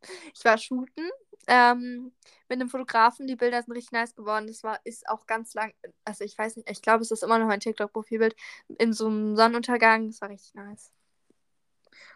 ich 0.35 0.45
war 0.45 0.59
shooten 0.59 1.09
ähm, 1.47 2.11
mit 2.47 2.61
einem 2.61 2.69
Fotografen. 2.69 3.25
Die 3.25 3.35
Bilder 3.35 3.63
sind 3.63 3.73
richtig 3.73 3.91
nice 3.91 4.13
geworden. 4.13 4.45
Das 4.45 4.63
war, 4.63 4.79
ist 4.83 5.09
auch 5.09 5.25
ganz 5.25 5.55
lang, 5.55 5.73
also 6.05 6.23
ich 6.23 6.37
weiß 6.37 6.57
nicht, 6.57 6.69
ich 6.69 6.83
glaube, 6.83 7.01
es 7.01 7.09
ist 7.09 7.23
immer 7.23 7.39
noch 7.39 7.47
mein 7.47 7.59
TikTok-Profilbild 7.59 8.35
in 8.77 8.93
so 8.93 9.07
einem 9.07 9.35
Sonnenuntergang. 9.35 10.07
Das 10.07 10.21
war 10.21 10.29
richtig 10.29 10.53
nice. 10.53 10.91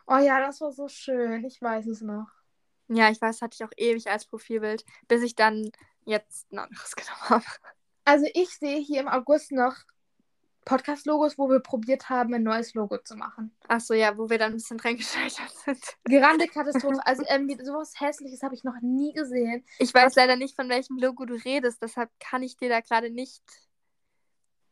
Oh 0.06 0.18
ja, 0.18 0.40
das 0.40 0.62
war 0.62 0.72
so 0.72 0.88
schön. 0.88 1.44
Ich 1.46 1.60
weiß 1.62 1.88
es 1.88 2.02
noch. 2.02 2.28
Ja, 2.90 3.10
ich 3.10 3.20
weiß, 3.20 3.42
hatte 3.42 3.56
ich 3.56 3.64
auch 3.64 3.74
ewig 3.76 4.08
als 4.08 4.26
Profilbild, 4.28 4.86
bis 5.08 5.24
ich 5.24 5.36
dann 5.36 5.72
jetzt 6.06 6.52
ein 6.52 6.60
anderes 6.60 6.96
genommen 6.96 7.30
habe. 7.30 7.46
Also 8.08 8.26
ich 8.34 8.50
sehe 8.52 8.80
hier 8.80 9.02
im 9.02 9.10
August 9.10 9.52
noch 9.52 9.76
Podcast-Logos, 10.64 11.38
wo 11.38 11.50
wir 11.50 11.60
probiert 11.60 12.08
haben, 12.08 12.34
ein 12.34 12.44
neues 12.44 12.74
Logo 12.74 12.98
zu 13.00 13.18
machen. 13.18 13.54
Achso, 13.68 13.94
ja, 13.94 14.18
wo 14.18 14.30
wir 14.30 14.38
dann 14.38 14.54
ein 14.54 14.56
bisschen 14.56 14.78
dran 14.78 14.96
gescheitert 14.96 15.52
sind. 15.66 15.84
Grande 16.06 16.48
Katastrophe. 16.48 17.00
Also 17.06 17.24
ähm, 17.28 17.50
sowas 17.62 18.00
Hässliches 18.00 18.44
habe 18.44 18.56
ich 18.56 18.64
noch 18.64 18.80
nie 18.82 19.12
gesehen. 19.12 19.66
Ich 19.80 19.94
weiß 19.94 20.16
leider 20.16 20.38
nicht, 20.38 20.56
von 20.56 20.70
welchem 20.70 20.98
Logo 20.98 21.26
du 21.26 21.34
redest, 21.34 21.84
deshalb 21.84 22.10
kann 22.22 22.44
ich 22.44 22.56
dir 22.56 22.70
da 22.70 22.80
gerade 22.80 23.10
nicht. 23.10 23.44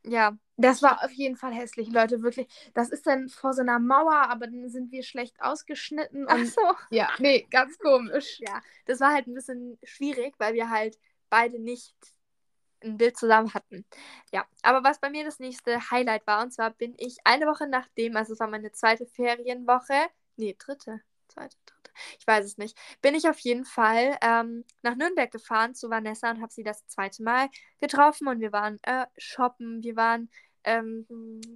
Ja, 0.05 0.37
Das 0.55 0.81
war 0.81 1.03
auf 1.03 1.11
jeden 1.11 1.35
Fall 1.35 1.53
hässlich, 1.53 1.89
Leute, 1.89 2.21
wirklich. 2.21 2.47
Das 2.73 2.89
ist 2.89 3.05
dann 3.05 3.27
vor 3.27 3.51
so 3.51 3.63
einer 3.63 3.79
Mauer, 3.79 4.29
aber 4.29 4.47
dann 4.47 4.69
sind 4.69 4.93
wir 4.93 5.03
schlecht 5.03 5.41
ausgeschnitten. 5.41 6.25
ach 6.29 6.37
Und 6.37 6.47
so. 6.47 6.61
ja, 6.89 7.09
nee, 7.19 7.45
ganz 7.51 7.77
komisch. 7.79 8.39
Ja, 8.39 8.61
das 8.85 9.01
war 9.01 9.13
halt 9.13 9.27
ein 9.27 9.33
bisschen 9.33 9.77
schwierig, 9.83 10.35
weil 10.37 10.53
wir 10.53 10.69
halt 10.69 10.97
beide 11.29 11.59
nicht 11.59 11.95
ein 12.83 12.97
Bild 12.97 13.17
zusammen 13.17 13.53
hatten. 13.53 13.85
Ja, 14.31 14.45
aber 14.63 14.83
was 14.83 14.99
bei 14.99 15.09
mir 15.09 15.23
das 15.23 15.39
nächste 15.39 15.79
Highlight 15.91 16.25
war, 16.27 16.43
und 16.43 16.51
zwar 16.51 16.71
bin 16.71 16.93
ich 16.97 17.17
eine 17.23 17.45
Woche 17.47 17.67
nachdem, 17.67 18.15
also 18.17 18.33
es 18.33 18.39
war 18.39 18.47
meine 18.47 18.71
zweite 18.71 19.05
Ferienwoche, 19.05 20.07
nee, 20.37 20.55
dritte, 20.57 21.01
zweite, 21.27 21.55
dritte, 21.65 21.91
ich 22.19 22.27
weiß 22.27 22.45
es 22.45 22.57
nicht, 22.57 22.77
bin 23.01 23.15
ich 23.15 23.27
auf 23.29 23.39
jeden 23.39 23.65
Fall 23.65 24.17
ähm, 24.21 24.65
nach 24.81 24.95
Nürnberg 24.95 25.31
gefahren 25.31 25.75
zu 25.75 25.89
Vanessa 25.89 26.29
und 26.31 26.41
habe 26.41 26.53
sie 26.53 26.63
das 26.63 26.85
zweite 26.87 27.23
Mal 27.23 27.49
getroffen 27.79 28.27
und 28.27 28.39
wir 28.39 28.51
waren 28.51 28.79
äh, 28.83 29.05
shoppen, 29.17 29.83
wir 29.83 29.95
waren 29.95 30.29
ähm, 30.63 31.05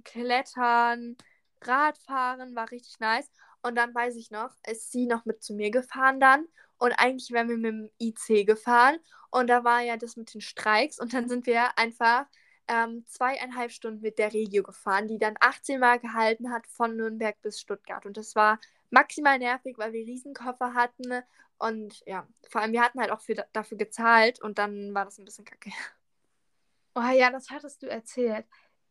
klettern, 0.04 1.16
Radfahren, 1.62 2.54
war 2.56 2.70
richtig 2.70 2.98
nice. 3.00 3.30
Und 3.62 3.74
dann 3.76 3.94
weiß 3.94 4.16
ich 4.16 4.30
noch, 4.30 4.50
ist 4.68 4.90
sie 4.92 5.06
noch 5.06 5.24
mit 5.24 5.42
zu 5.42 5.54
mir 5.54 5.70
gefahren 5.70 6.20
dann. 6.20 6.46
Und 6.78 6.92
eigentlich 6.92 7.30
wären 7.30 7.48
wir 7.48 7.56
mit 7.58 7.72
dem 7.72 7.90
IC 8.00 8.46
gefahren. 8.46 8.98
Und 9.30 9.48
da 9.48 9.64
war 9.64 9.80
ja 9.82 9.96
das 9.96 10.16
mit 10.16 10.32
den 10.34 10.40
Streiks. 10.40 10.98
Und 10.98 11.12
dann 11.14 11.28
sind 11.28 11.46
wir 11.46 11.78
einfach 11.78 12.26
ähm, 12.68 13.04
zweieinhalb 13.06 13.70
Stunden 13.72 14.00
mit 14.00 14.18
der 14.18 14.32
Regio 14.32 14.62
gefahren, 14.62 15.08
die 15.08 15.18
dann 15.18 15.34
18 15.40 15.80
Mal 15.80 15.98
gehalten 15.98 16.52
hat 16.52 16.66
von 16.66 16.96
Nürnberg 16.96 17.40
bis 17.42 17.60
Stuttgart. 17.60 18.06
Und 18.06 18.16
das 18.16 18.34
war 18.36 18.58
maximal 18.90 19.38
nervig, 19.38 19.76
weil 19.78 19.92
wir 19.92 20.06
Riesenkoffer 20.06 20.74
hatten. 20.74 21.22
Und 21.58 22.02
ja, 22.06 22.26
vor 22.48 22.62
allem 22.62 22.72
wir 22.72 22.82
hatten 22.82 23.00
halt 23.00 23.10
auch 23.12 23.20
für, 23.20 23.34
dafür 23.52 23.76
gezahlt. 23.78 24.40
Und 24.40 24.58
dann 24.58 24.94
war 24.94 25.04
das 25.04 25.18
ein 25.18 25.24
bisschen 25.26 25.44
kacke. 25.44 25.70
Oh 26.94 27.02
ja, 27.12 27.30
das 27.30 27.50
hattest 27.50 27.82
du 27.82 27.86
erzählt. 27.88 28.46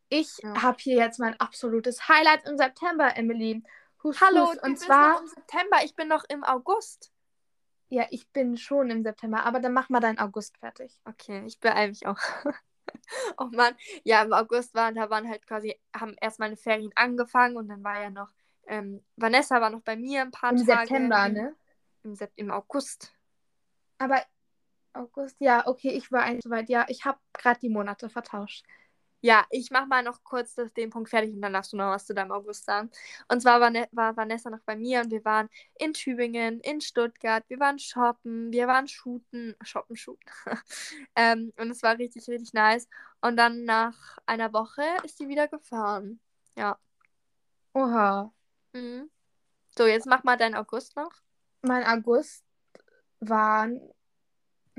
Ich 0.09 0.37
Ja. 0.43 0.53
habe 0.61 0.77
hier 0.79 0.97
jetzt 0.97 1.19
mein 1.19 1.39
absolutes 1.39 2.07
Highlight 2.07 2.47
im 2.47 2.57
September, 2.57 3.15
Emily. 3.15 3.63
Hus, 4.03 4.19
Hallo, 4.21 4.47
hus. 4.47 4.57
du 4.57 4.65
und 4.65 4.79
zwar, 4.79 5.13
noch 5.13 5.21
im 5.21 5.27
September. 5.27 5.77
Ich 5.83 5.95
bin 5.95 6.07
noch 6.07 6.23
im 6.29 6.43
August. 6.43 7.11
ja, 7.89 8.05
ich 8.11 8.29
bin 8.29 8.57
schon 8.57 8.89
im 8.89 9.03
September, 9.03 9.43
aber 9.43 9.59
dann 9.59 9.73
mach 9.73 9.89
mal 9.89 9.99
deinen 9.99 10.19
August 10.19 10.57
fertig. 10.57 10.99
Okay, 11.05 11.43
ich 11.45 11.59
beeile 11.59 11.89
mich 11.89 12.05
auch. 12.05 12.17
oh 13.37 13.49
Mann, 13.51 13.75
ja, 14.03 14.21
im 14.23 14.33
August 14.33 14.73
waren, 14.73 14.95
da 14.95 15.09
waren 15.09 15.27
halt 15.27 15.45
quasi, 15.45 15.79
haben 15.95 16.15
erst 16.21 16.39
meine 16.39 16.55
Ferien 16.55 16.91
angefangen 16.95 17.57
und 17.57 17.67
dann 17.67 17.83
war 17.83 18.01
ja 18.01 18.09
noch, 18.09 18.31
ähm, 18.67 19.03
Vanessa 19.15 19.59
war 19.59 19.69
noch 19.69 19.81
bei 19.81 19.95
mir 19.95 20.21
ein 20.21 20.31
paar 20.31 20.51
Im 20.51 20.65
Tage. 20.65 20.87
September, 20.87 21.25
im, 21.25 21.33
ne? 21.33 21.55
Im, 22.03 22.15
Sep 22.15 22.31
Im 22.35 22.51
August. 22.51 23.13
Aber 23.97 24.21
August, 24.93 25.35
ja, 25.39 25.67
okay, 25.67 25.91
ich 25.91 26.11
war 26.11 26.23
eigentlich 26.23 26.43
soweit. 26.43 26.69
Ja, 26.69 26.85
ich 26.87 27.05
habe 27.05 27.19
gerade 27.33 27.59
die 27.59 27.69
Monate 27.69 28.09
vertauscht. 28.09 28.65
Ja, 29.21 29.45
ich 29.49 29.69
mach 29.69 29.85
mal 29.87 30.01
noch 30.03 30.23
kurz 30.23 30.55
das, 30.55 30.73
den 30.73 30.89
Punkt 30.89 31.09
fertig 31.09 31.33
und 31.33 31.41
dann 31.41 31.51
darfst 31.53 31.73
du 31.73 31.77
noch 31.77 31.91
was 31.91 32.05
zu 32.05 32.13
deinem 32.13 32.31
August 32.31 32.65
sagen. 32.65 32.89
Und 33.27 33.41
zwar 33.41 33.59
war, 33.59 33.69
ne, 33.69 33.87
war 33.91 34.15
Vanessa 34.15 34.49
noch 34.49 34.61
bei 34.65 34.77
mir 34.77 35.01
und 35.01 35.11
wir 35.11 35.25
waren 35.25 35.49
in 35.77 35.93
Tübingen, 35.93 36.61
in 36.61 36.79
Stuttgart, 36.79 37.43
wir 37.49 37.59
waren 37.59 37.79
shoppen, 37.79 38.51
wir 38.53 38.67
waren 38.67 38.87
shooten, 38.87 39.55
shoppen, 39.61 39.97
shooten. 39.97 40.25
ähm, 41.15 41.51
und 41.57 41.69
es 41.71 41.83
war 41.83 41.97
richtig, 41.97 42.27
richtig 42.29 42.53
nice. 42.53 42.87
Und 43.21 43.35
dann 43.35 43.65
nach 43.65 44.17
einer 44.25 44.53
Woche 44.53 44.83
ist 45.03 45.17
sie 45.17 45.27
wieder 45.27 45.49
gefahren. 45.49 46.21
Ja. 46.55 46.79
Oha. 47.73 48.33
Mhm. 48.73 49.09
So, 49.77 49.85
jetzt 49.85 50.07
mach 50.07 50.23
mal 50.23 50.37
deinen 50.37 50.55
August 50.55 50.95
noch. 50.95 51.11
Mein 51.61 51.85
August 51.85 52.43
war. 53.19 53.69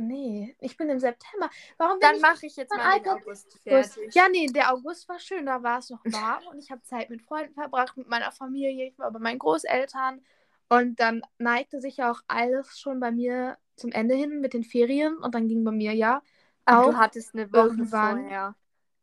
Nee, 0.07 0.57
ich 0.59 0.76
bin 0.76 0.88
im 0.88 0.99
September. 0.99 1.50
Warum 1.78 2.00
Dann 2.00 2.21
mache 2.21 2.47
ich 2.47 2.57
jetzt 2.57 2.75
mal 2.75 2.99
den 3.00 3.09
August 3.11 3.59
fertig. 3.62 4.14
Ja, 4.14 4.28
nee, 4.30 4.47
der 4.47 4.73
August 4.73 5.09
war 5.09 5.19
schön. 5.19 5.47
Da 5.47 5.62
war 5.62 5.78
es 5.78 5.90
noch 5.90 6.04
warm 6.04 6.47
und 6.50 6.59
ich 6.59 6.71
habe 6.71 6.83
Zeit 6.83 7.11
mit 7.11 7.23
Freunden 7.23 7.54
verbracht, 7.54 7.97
mit 7.97 8.09
meiner 8.09 8.33
Familie. 8.33 8.87
Ich 8.88 8.99
war 8.99 9.11
bei 9.11 9.19
meinen 9.19 9.38
Großeltern. 9.38 10.21
Und 10.69 11.00
dann 11.00 11.23
neigte 11.38 11.80
sich 11.80 11.97
ja 11.97 12.12
auch 12.12 12.21
alles 12.28 12.78
schon 12.78 13.00
bei 13.00 13.11
mir 13.11 13.59
zum 13.76 13.90
Ende 13.92 14.14
hin 14.14 14.40
mit 14.40 14.54
den 14.54 14.62
Ferien. 14.64 15.16
Und 15.19 15.35
dann 15.35 15.49
ging 15.49 15.64
bei 15.64 15.73
mir 15.73 15.92
ja 15.95 16.23
auch 16.64 16.90
du 16.90 16.97
hattest 16.97 17.35
eine 17.35 17.52
Woche 17.52 17.69
irgendwann- 17.69 18.21
vorher 18.21 18.54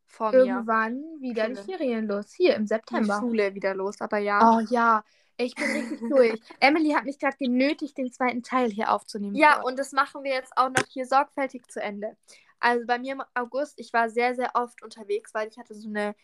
vor 0.05 0.31
mir 0.31 0.37
irgendwann 0.37 1.03
wieder 1.19 1.45
Schule. 1.47 1.55
die 1.55 1.71
Ferien 1.71 2.07
los. 2.07 2.31
Hier 2.33 2.55
im 2.55 2.63
die 2.63 2.67
September. 2.69 3.19
Schule 3.19 3.53
wieder 3.53 3.75
los. 3.75 3.99
Aber 3.99 4.17
ja. 4.19 4.57
Oh 4.57 4.59
ja, 4.69 5.03
ich 5.37 5.55
bin 5.55 5.71
richtig 5.71 5.99
durch. 6.09 6.39
Emily 6.59 6.91
hat 6.91 7.05
mich 7.05 7.19
gerade 7.19 7.37
genötigt, 7.37 7.97
den 7.97 8.11
zweiten 8.11 8.43
Teil 8.43 8.71
hier 8.71 8.91
aufzunehmen. 8.91 9.35
Ja, 9.35 9.61
und 9.61 9.77
das 9.77 9.91
machen 9.91 10.23
wir 10.23 10.33
jetzt 10.33 10.53
auch 10.55 10.69
noch 10.69 10.85
hier 10.89 11.05
sorgfältig 11.05 11.67
zu 11.67 11.81
Ende. 11.81 12.17
Also 12.59 12.85
bei 12.87 12.97
mir 12.97 13.13
im 13.13 13.23
August, 13.35 13.79
ich 13.79 13.93
war 13.93 14.09
sehr, 14.09 14.35
sehr 14.35 14.51
oft 14.55 14.81
unterwegs, 14.83 15.33
weil 15.33 15.47
ich 15.47 15.57
hatte 15.57 15.75
so 15.75 15.87
eine 15.87 16.15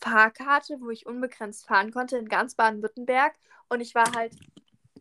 Fahrkarte, 0.00 0.80
wo 0.80 0.90
ich 0.90 1.06
unbegrenzt 1.06 1.66
fahren 1.66 1.92
konnte 1.92 2.18
in 2.18 2.28
ganz 2.28 2.54
Baden-Württemberg. 2.56 3.34
Und 3.68 3.80
ich 3.80 3.94
war 3.94 4.12
halt 4.14 4.34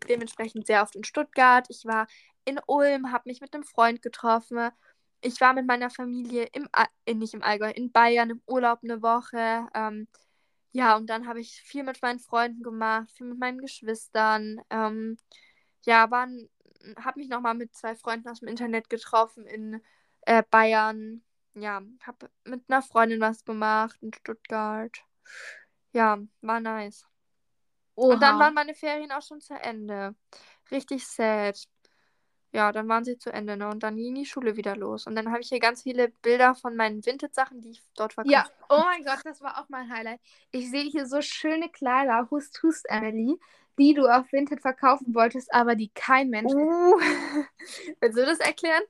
dementsprechend 0.07 0.67
sehr 0.67 0.83
oft 0.83 0.95
in 0.95 1.03
Stuttgart. 1.03 1.65
Ich 1.69 1.85
war 1.85 2.07
in 2.45 2.59
Ulm, 2.67 3.11
habe 3.11 3.29
mich 3.29 3.41
mit 3.41 3.53
einem 3.53 3.63
Freund 3.63 4.01
getroffen. 4.01 4.69
Ich 5.21 5.41
war 5.41 5.53
mit 5.53 5.65
meiner 5.65 5.89
Familie 5.89 6.47
im, 6.53 6.69
äh, 7.05 7.13
nicht 7.13 7.33
im 7.33 7.41
Allgäu, 7.41 7.71
in 7.71 7.91
Bayern 7.91 8.29
im 8.29 8.41
Urlaub 8.45 8.79
eine 8.83 9.01
Woche. 9.01 9.67
Ähm, 9.73 10.07
ja, 10.75 10.97
und 10.97 11.09
dann 11.09 11.25
habe 11.25 11.39
ich 11.39 11.61
viel 11.61 11.83
mit 11.83 12.01
meinen 12.01 12.19
Freunden 12.19 12.61
gemacht, 12.61 13.09
viel 13.13 13.27
mit 13.27 13.39
meinen 13.39 13.59
Geschwistern. 13.59 14.59
Ähm, 14.69 15.17
ja, 15.85 16.01
habe 16.01 17.19
mich 17.19 17.29
nochmal 17.29 17.53
mit 17.53 17.73
zwei 17.73 17.95
Freunden 17.95 18.27
aus 18.27 18.41
dem 18.41 18.49
Internet 18.49 18.89
getroffen 18.89 19.47
in 19.47 19.81
äh, 20.23 20.43
Bayern. 20.51 21.23
Ja, 21.53 21.81
habe 22.05 22.29
mit 22.43 22.63
einer 22.67 22.81
Freundin 22.81 23.21
was 23.21 23.45
gemacht 23.45 23.97
in 24.01 24.13
Stuttgart. 24.13 25.01
Ja, 25.93 26.19
war 26.41 26.59
nice. 26.59 27.07
Oha. 27.95 28.13
Und 28.13 28.21
dann 28.21 28.37
waren 28.37 28.53
meine 28.53 28.73
Ferien 28.73 29.13
auch 29.13 29.21
schon 29.21 29.39
zu 29.39 29.53
Ende. 29.53 30.13
Richtig 30.71 31.07
sad. 31.07 31.69
Ja, 32.55 32.71
dann 32.71 32.87
waren 32.87 33.03
sie 33.03 33.17
zu 33.17 33.33
Ende, 33.33 33.57
ne? 33.57 33.67
Und 33.67 33.83
dann 33.83 33.97
ging 33.97 34.15
die 34.15 34.25
Schule 34.25 34.55
wieder 34.55 34.77
los. 34.77 35.07
Und 35.07 35.15
dann 35.15 35.29
habe 35.29 35.41
ich 35.41 35.49
hier 35.49 35.59
ganz 35.59 35.83
viele 35.83 36.07
Bilder 36.21 36.55
von 36.55 36.77
meinen 36.77 37.05
Vintage-Sachen, 37.05 37.59
die 37.59 37.71
ich 37.71 37.83
dort 37.97 38.13
verkauft 38.13 38.31
Ja, 38.31 38.45
oh 38.69 38.81
mein 38.81 39.03
Gott, 39.03 39.19
das 39.25 39.41
war 39.41 39.59
auch 39.59 39.67
mein 39.67 39.91
Highlight. 39.91 40.21
Ich 40.51 40.71
sehe 40.71 40.89
hier 40.89 41.05
so 41.05 41.21
schöne 41.21 41.67
Kleider, 41.67 42.29
Hust 42.31 42.63
Hust 42.63 42.85
Emily, 42.87 43.37
die 43.77 43.93
du 43.93 44.07
auf 44.07 44.31
Vinted 44.31 44.61
verkaufen 44.61 45.13
wolltest, 45.13 45.53
aber 45.53 45.75
die 45.75 45.89
kein 45.89 46.29
Mensch. 46.29 46.53
Uh. 46.53 46.97
Willst 47.99 48.17
du 48.17 48.25
das 48.25 48.39
erklären? 48.39 48.83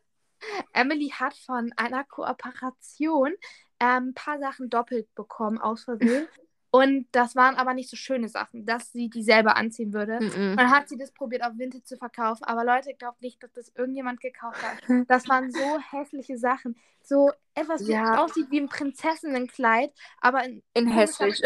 Emily 0.71 1.09
hat 1.09 1.33
von 1.33 1.73
einer 1.75 2.03
Kooperation 2.03 3.33
ein 3.79 4.09
ähm, 4.09 4.13
paar 4.13 4.37
Sachen 4.37 4.69
doppelt 4.69 5.07
bekommen, 5.15 5.57
aus 5.57 5.85
Versehen. 5.85 6.27
Und 6.75 7.07
das 7.13 7.37
waren 7.37 7.55
aber 7.55 7.73
nicht 7.73 7.89
so 7.89 7.95
schöne 7.95 8.27
Sachen, 8.27 8.65
dass 8.65 8.91
sie 8.91 9.09
die 9.09 9.23
selber 9.23 9.55
anziehen 9.55 9.93
würde. 9.93 10.19
Mm 10.19 10.27
-mm. 10.27 10.55
Dann 10.57 10.71
hat 10.71 10.89
sie 10.89 10.97
das 10.97 11.13
probiert 11.13 11.41
auf 11.41 11.57
Vinted 11.57 11.87
zu 11.87 11.95
verkaufen. 11.95 12.43
Aber 12.43 12.65
Leute, 12.65 12.93
glaubt 12.93 13.21
nicht, 13.21 13.41
dass 13.41 13.53
das 13.53 13.71
irgendjemand 13.75 14.19
gekauft 14.19 14.61
hat. 14.61 15.07
Das 15.07 15.29
waren 15.29 15.53
so 15.53 15.59
hässliche 15.91 16.37
Sachen. 16.37 16.75
So 17.01 17.31
etwas, 17.53 17.87
ja. 17.87 18.21
aussieht 18.21 18.51
wie 18.51 18.59
ein 18.59 18.67
Prinzessinnenkleid, 18.67 19.93
aber 20.19 20.43
in, 20.43 20.63
in 20.73 20.87
hässlich. 20.89 21.41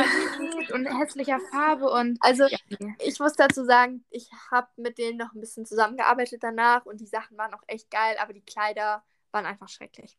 und 0.73 0.87
hässlicher 0.99 1.39
Farbe. 1.51 1.91
Und 1.91 2.17
also, 2.21 2.47
ja. 2.47 2.57
ich 2.97 3.19
muss 3.19 3.33
dazu 3.33 3.63
sagen, 3.65 4.03
ich 4.09 4.31
habe 4.49 4.69
mit 4.77 4.97
denen 4.97 5.19
noch 5.19 5.35
ein 5.35 5.41
bisschen 5.41 5.67
zusammengearbeitet 5.67 6.41
danach 6.41 6.87
und 6.87 7.01
die 7.01 7.05
Sachen 7.05 7.37
waren 7.37 7.53
auch 7.53 7.63
echt 7.67 7.91
geil, 7.91 8.15
aber 8.19 8.33
die 8.33 8.41
Kleider 8.45 9.03
waren 9.31 9.45
einfach 9.45 9.69
schrecklich. 9.69 10.17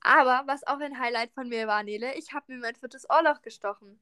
Aber 0.00 0.44
was 0.46 0.66
auch 0.66 0.80
ein 0.80 0.98
Highlight 0.98 1.34
von 1.34 1.46
mir 1.50 1.66
war, 1.66 1.82
Nele, 1.82 2.14
ich 2.14 2.32
habe 2.32 2.54
mir 2.54 2.58
mein 2.58 2.74
viertes 2.74 3.06
Ohrloch 3.10 3.42
gestochen. 3.42 4.00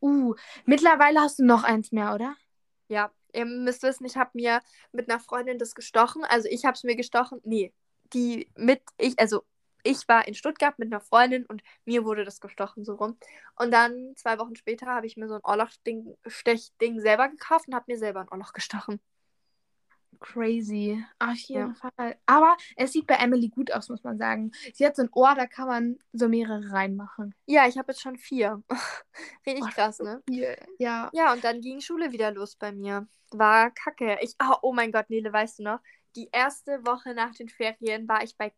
Uh, 0.00 0.34
mittlerweile 0.64 1.20
hast 1.20 1.38
du 1.38 1.44
noch 1.44 1.64
eins 1.64 1.92
mehr, 1.92 2.14
oder? 2.14 2.36
Ja, 2.88 3.10
ihr 3.32 3.44
müsst 3.44 3.82
wissen, 3.82 4.04
ich 4.04 4.16
habe 4.16 4.30
mir 4.34 4.60
mit 4.92 5.10
einer 5.10 5.20
Freundin 5.20 5.58
das 5.58 5.74
gestochen. 5.74 6.24
Also 6.24 6.48
ich 6.50 6.64
habe 6.64 6.74
es 6.74 6.84
mir 6.84 6.96
gestochen. 6.96 7.40
Nee, 7.44 7.72
die 8.12 8.48
mit 8.56 8.82
ich, 8.98 9.18
also 9.18 9.44
ich 9.82 10.08
war 10.08 10.26
in 10.26 10.34
Stuttgart 10.34 10.78
mit 10.78 10.92
einer 10.92 11.00
Freundin 11.00 11.44
und 11.46 11.62
mir 11.84 12.04
wurde 12.04 12.24
das 12.24 12.40
gestochen 12.40 12.84
so 12.84 12.94
rum. 12.94 13.18
Und 13.56 13.70
dann 13.70 14.14
zwei 14.16 14.38
Wochen 14.38 14.56
später 14.56 14.86
habe 14.86 15.06
ich 15.06 15.16
mir 15.16 15.28
so 15.28 15.34
ein 15.34 15.44
Ohrloch-Stechding 15.44 17.00
selber 17.00 17.28
gekauft 17.28 17.68
und 17.68 17.74
habe 17.74 17.84
mir 17.88 17.98
selber 17.98 18.20
ein 18.20 18.28
Ohrloch 18.30 18.52
gestochen. 18.52 19.00
Crazy. 20.20 21.04
Auf 21.18 21.38
jeden 21.38 21.74
ja. 21.82 21.90
Fall. 21.96 22.16
Aber 22.26 22.56
es 22.76 22.92
sieht 22.92 23.06
bei 23.06 23.14
Emily 23.14 23.48
gut 23.48 23.72
aus, 23.72 23.88
muss 23.88 24.02
man 24.02 24.18
sagen. 24.18 24.52
Sie 24.72 24.86
hat 24.86 24.96
so 24.96 25.02
ein 25.02 25.10
Ohr, 25.12 25.34
da 25.34 25.46
kann 25.46 25.66
man 25.66 25.98
so 26.12 26.28
mehrere 26.28 26.72
reinmachen. 26.72 27.34
Ja, 27.46 27.66
ich 27.66 27.78
habe 27.78 27.92
jetzt 27.92 28.02
schon 28.02 28.16
vier. 28.16 28.62
Richtig 29.46 29.64
oh, 29.64 29.70
krass, 29.70 29.98
ne? 30.00 30.22
Viel. 30.28 30.56
Ja. 30.78 31.10
Ja, 31.12 31.32
und 31.32 31.44
dann 31.44 31.60
ging 31.60 31.80
Schule 31.80 32.12
wieder 32.12 32.30
los 32.32 32.56
bei 32.56 32.72
mir. 32.72 33.06
War 33.30 33.70
kacke. 33.70 34.18
Ich, 34.20 34.34
oh, 34.42 34.56
oh 34.62 34.72
mein 34.72 34.92
Gott, 34.92 35.10
Nele, 35.10 35.32
weißt 35.32 35.58
du 35.58 35.64
noch? 35.64 35.80
Die 36.16 36.28
erste 36.32 36.84
Woche 36.86 37.14
nach 37.14 37.34
den 37.34 37.48
Ferien 37.48 38.08
war 38.08 38.22
ich 38.22 38.36
bei 38.36 38.52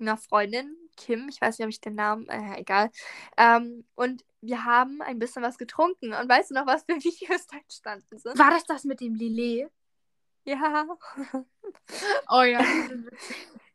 einer 0.00 0.16
Freundin, 0.16 0.76
Kim, 0.96 1.28
ich 1.28 1.40
weiß 1.40 1.58
nicht, 1.58 1.66
ob 1.66 1.70
ich 1.70 1.80
den 1.80 1.94
Namen, 1.94 2.28
äh, 2.28 2.58
egal. 2.58 2.90
Ähm, 3.36 3.84
und 3.94 4.24
wir 4.40 4.64
haben 4.64 5.02
ein 5.02 5.18
bisschen 5.18 5.42
was 5.42 5.58
getrunken. 5.58 6.12
Und 6.12 6.28
weißt 6.28 6.50
du 6.50 6.54
noch, 6.54 6.66
was 6.66 6.84
für 6.84 6.96
Videos 7.04 7.46
da 7.46 7.58
entstanden 7.58 8.18
sind? 8.18 8.38
War 8.38 8.50
das 8.50 8.64
das 8.64 8.84
mit 8.84 9.00
dem 9.00 9.14
Lillet? 9.14 9.70
Ja. 10.44 10.86
Oh 12.30 12.42
ja. 12.42 12.64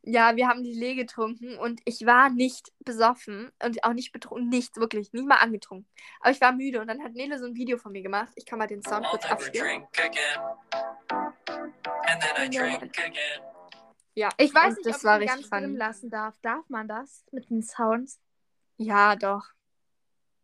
ja, 0.04 0.36
wir 0.36 0.48
haben 0.48 0.64
die 0.64 0.74
Lee 0.74 0.96
getrunken 0.96 1.58
und 1.58 1.82
ich 1.86 2.06
war 2.06 2.30
nicht 2.30 2.72
besoffen 2.80 3.52
und 3.64 3.84
auch 3.84 3.94
nicht 3.94 4.12
betrunken, 4.12 4.50
nichts, 4.50 4.78
wirklich, 4.78 5.12
nicht 5.14 5.28
mal 5.28 5.36
angetrunken. 5.36 5.88
Aber 6.20 6.32
ich 6.32 6.42
war 6.42 6.52
müde 6.52 6.82
und 6.82 6.88
dann 6.88 7.04
hat 7.04 7.14
Nele 7.14 7.38
so 7.38 7.46
ein 7.46 7.56
Video 7.56 7.78
von 7.78 7.92
mir 7.92 8.02
gemacht. 8.02 8.32
Ich 8.36 8.46
kann 8.46 8.60
mal 8.60 8.68
den 8.68 8.82
Sound 8.82 9.06
kurz 9.08 9.26
abspielen. 9.26 9.86
Ja, 14.16 14.30
ich 14.38 14.54
weiß 14.54 14.76
nicht, 14.76 14.86
das 14.86 14.98
ob 14.98 15.04
war 15.04 15.22
ich 15.22 15.28
ganz 15.28 15.50
drin 15.50 15.76
lassen 15.76 16.10
darf. 16.10 16.36
Darf 16.42 16.68
man 16.70 16.88
das 16.88 17.26
mit 17.32 17.50
den 17.50 17.62
Sounds? 17.62 18.20
Ja, 18.78 19.16
doch. 19.16 19.46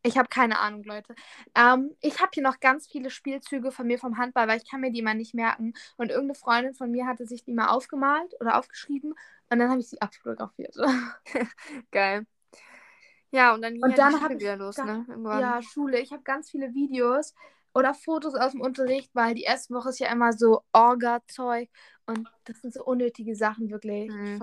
Ich 0.05 0.19
habe 0.19 0.29
keine 0.29 0.59
Ahnung, 0.59 0.83
Leute. 0.83 1.15
Ähm, 1.55 1.95
ich 1.99 2.19
habe 2.19 2.29
hier 2.31 2.43
noch 2.43 2.59
ganz 2.59 2.87
viele 2.87 3.09
Spielzüge 3.09 3.71
von 3.71 3.87
mir 3.87 3.97
vom 3.97 4.19
Handball, 4.19 4.47
weil 4.47 4.59
ich 4.59 4.69
kann 4.69 4.81
mir 4.81 4.91
die 4.91 5.01
mal 5.01 5.15
nicht 5.15 5.33
merken. 5.33 5.73
Und 5.97 6.11
irgendeine 6.11 6.35
Freundin 6.35 6.73
von 6.75 6.91
mir 6.91 7.07
hatte 7.07 7.25
sich 7.25 7.43
die 7.43 7.53
mal 7.53 7.69
aufgemalt 7.69 8.35
oder 8.39 8.59
aufgeschrieben 8.59 9.15
und 9.49 9.59
dann 9.59 9.69
habe 9.69 9.79
ich 9.79 9.89
sie 9.89 9.99
abfotografiert. 9.99 10.75
Geil. 11.91 12.27
Ja, 13.31 13.55
und 13.55 13.63
dann 13.63 13.73
ging 13.73 13.83
und 13.83 13.97
dann 13.97 14.21
habe 14.21 14.35
ich 14.35 14.41
wieder 14.41 14.57
los, 14.57 14.77
ne? 14.77 15.05
Irgendwann. 15.09 15.41
Ja, 15.41 15.61
Schule. 15.63 15.99
Ich 15.99 16.11
habe 16.11 16.21
ganz 16.21 16.51
viele 16.51 16.75
Videos 16.75 17.33
oder 17.73 17.95
Fotos 17.95 18.35
aus 18.35 18.51
dem 18.51 18.61
Unterricht, 18.61 19.09
weil 19.13 19.33
die 19.33 19.41
erste 19.41 19.73
Woche 19.73 19.89
ist 19.89 19.99
ja 19.99 20.11
immer 20.11 20.33
so 20.33 20.61
Orga-Zeug 20.71 21.67
und 22.05 22.29
das 22.43 22.61
sind 22.61 22.75
so 22.75 22.83
unnötige 22.83 23.35
Sachen, 23.35 23.71
wirklich. 23.71 24.11
Mhm. 24.11 24.39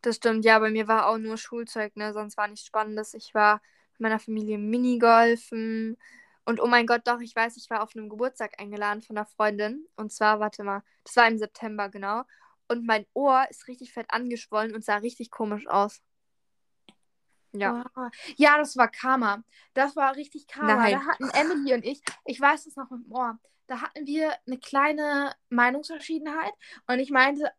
Das 0.00 0.16
stimmt, 0.16 0.44
ja, 0.44 0.60
bei 0.60 0.70
mir 0.70 0.86
war 0.86 1.08
auch 1.08 1.18
nur 1.18 1.36
Schulzeug, 1.36 1.96
ne? 1.96 2.12
Sonst 2.12 2.36
war 2.36 2.46
nichts 2.46 2.64
Spannendes. 2.64 3.14
Ich 3.14 3.34
war 3.34 3.60
meiner 4.00 4.18
Familie 4.18 4.58
Minigolfen. 4.58 5.96
Und 6.44 6.60
oh 6.60 6.66
mein 6.66 6.86
Gott, 6.86 7.02
doch, 7.04 7.20
ich 7.20 7.34
weiß, 7.34 7.56
ich 7.56 7.70
war 7.70 7.82
auf 7.82 7.94
einem 7.94 8.08
Geburtstag 8.08 8.60
eingeladen 8.60 9.02
von 9.02 9.16
einer 9.16 9.26
Freundin. 9.26 9.86
Und 9.96 10.12
zwar, 10.12 10.40
warte 10.40 10.64
mal, 10.64 10.82
das 11.04 11.16
war 11.16 11.28
im 11.28 11.38
September, 11.38 11.88
genau. 11.88 12.22
Und 12.68 12.86
mein 12.86 13.06
Ohr 13.14 13.46
ist 13.50 13.68
richtig 13.68 13.92
fett 13.92 14.06
angeschwollen 14.10 14.74
und 14.74 14.84
sah 14.84 14.96
richtig 14.96 15.30
komisch 15.30 15.66
aus. 15.66 16.02
Ja. 17.52 17.84
Oh. 17.96 18.08
Ja, 18.36 18.58
das 18.58 18.76
war 18.76 18.88
Karma. 18.88 19.42
Das 19.74 19.96
war 19.96 20.14
richtig 20.16 20.46
Karma. 20.46 20.76
Nein. 20.76 20.92
Da 20.92 21.04
hatten 21.04 21.30
Emily 21.30 21.74
und 21.74 21.84
ich, 21.84 22.00
ich 22.24 22.40
weiß 22.40 22.66
es 22.66 22.76
noch 22.76 22.90
mit 22.90 23.04
dem 23.04 23.12
Ohr, 23.12 23.38
da 23.66 23.82
hatten 23.82 24.06
wir 24.06 24.32
eine 24.46 24.58
kleine 24.58 25.34
Meinungsverschiedenheit. 25.48 26.52
Und 26.86 26.98
ich 26.98 27.10
meinte 27.10 27.50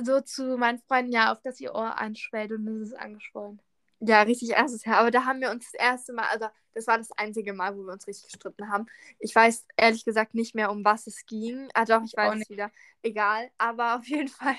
so 0.00 0.20
zu 0.20 0.56
meinen 0.56 0.78
Freunden, 0.78 1.12
ja, 1.12 1.32
auf 1.32 1.42
dass 1.42 1.60
ihr 1.60 1.74
Ohr 1.74 1.98
anschwellt 1.98 2.52
und 2.52 2.66
es 2.68 2.90
ist 2.90 2.98
angeschwollen. 2.98 3.60
Ja, 4.00 4.22
richtig 4.22 4.50
erstes 4.50 4.84
Jahr. 4.84 4.98
Aber 4.98 5.10
da 5.10 5.26
haben 5.26 5.40
wir 5.40 5.50
uns 5.50 5.70
das 5.70 5.74
erste 5.74 6.14
Mal, 6.14 6.24
also 6.30 6.46
das 6.72 6.86
war 6.86 6.96
das 6.96 7.12
einzige 7.12 7.52
Mal, 7.52 7.76
wo 7.76 7.82
wir 7.82 7.92
uns 7.92 8.06
richtig 8.06 8.32
gestritten 8.32 8.70
haben. 8.70 8.86
Ich 9.18 9.34
weiß 9.34 9.66
ehrlich 9.76 10.04
gesagt 10.06 10.34
nicht 10.34 10.54
mehr, 10.54 10.70
um 10.70 10.84
was 10.84 11.06
es 11.06 11.26
ging. 11.26 11.68
Ah 11.74 11.84
doch, 11.84 12.02
ich 12.02 12.16
weiß 12.16 12.32
oh, 12.34 12.38
es 12.40 12.48
wieder. 12.48 12.70
Egal. 13.02 13.50
Aber 13.58 13.96
auf 13.96 14.06
jeden 14.06 14.28
Fall 14.28 14.56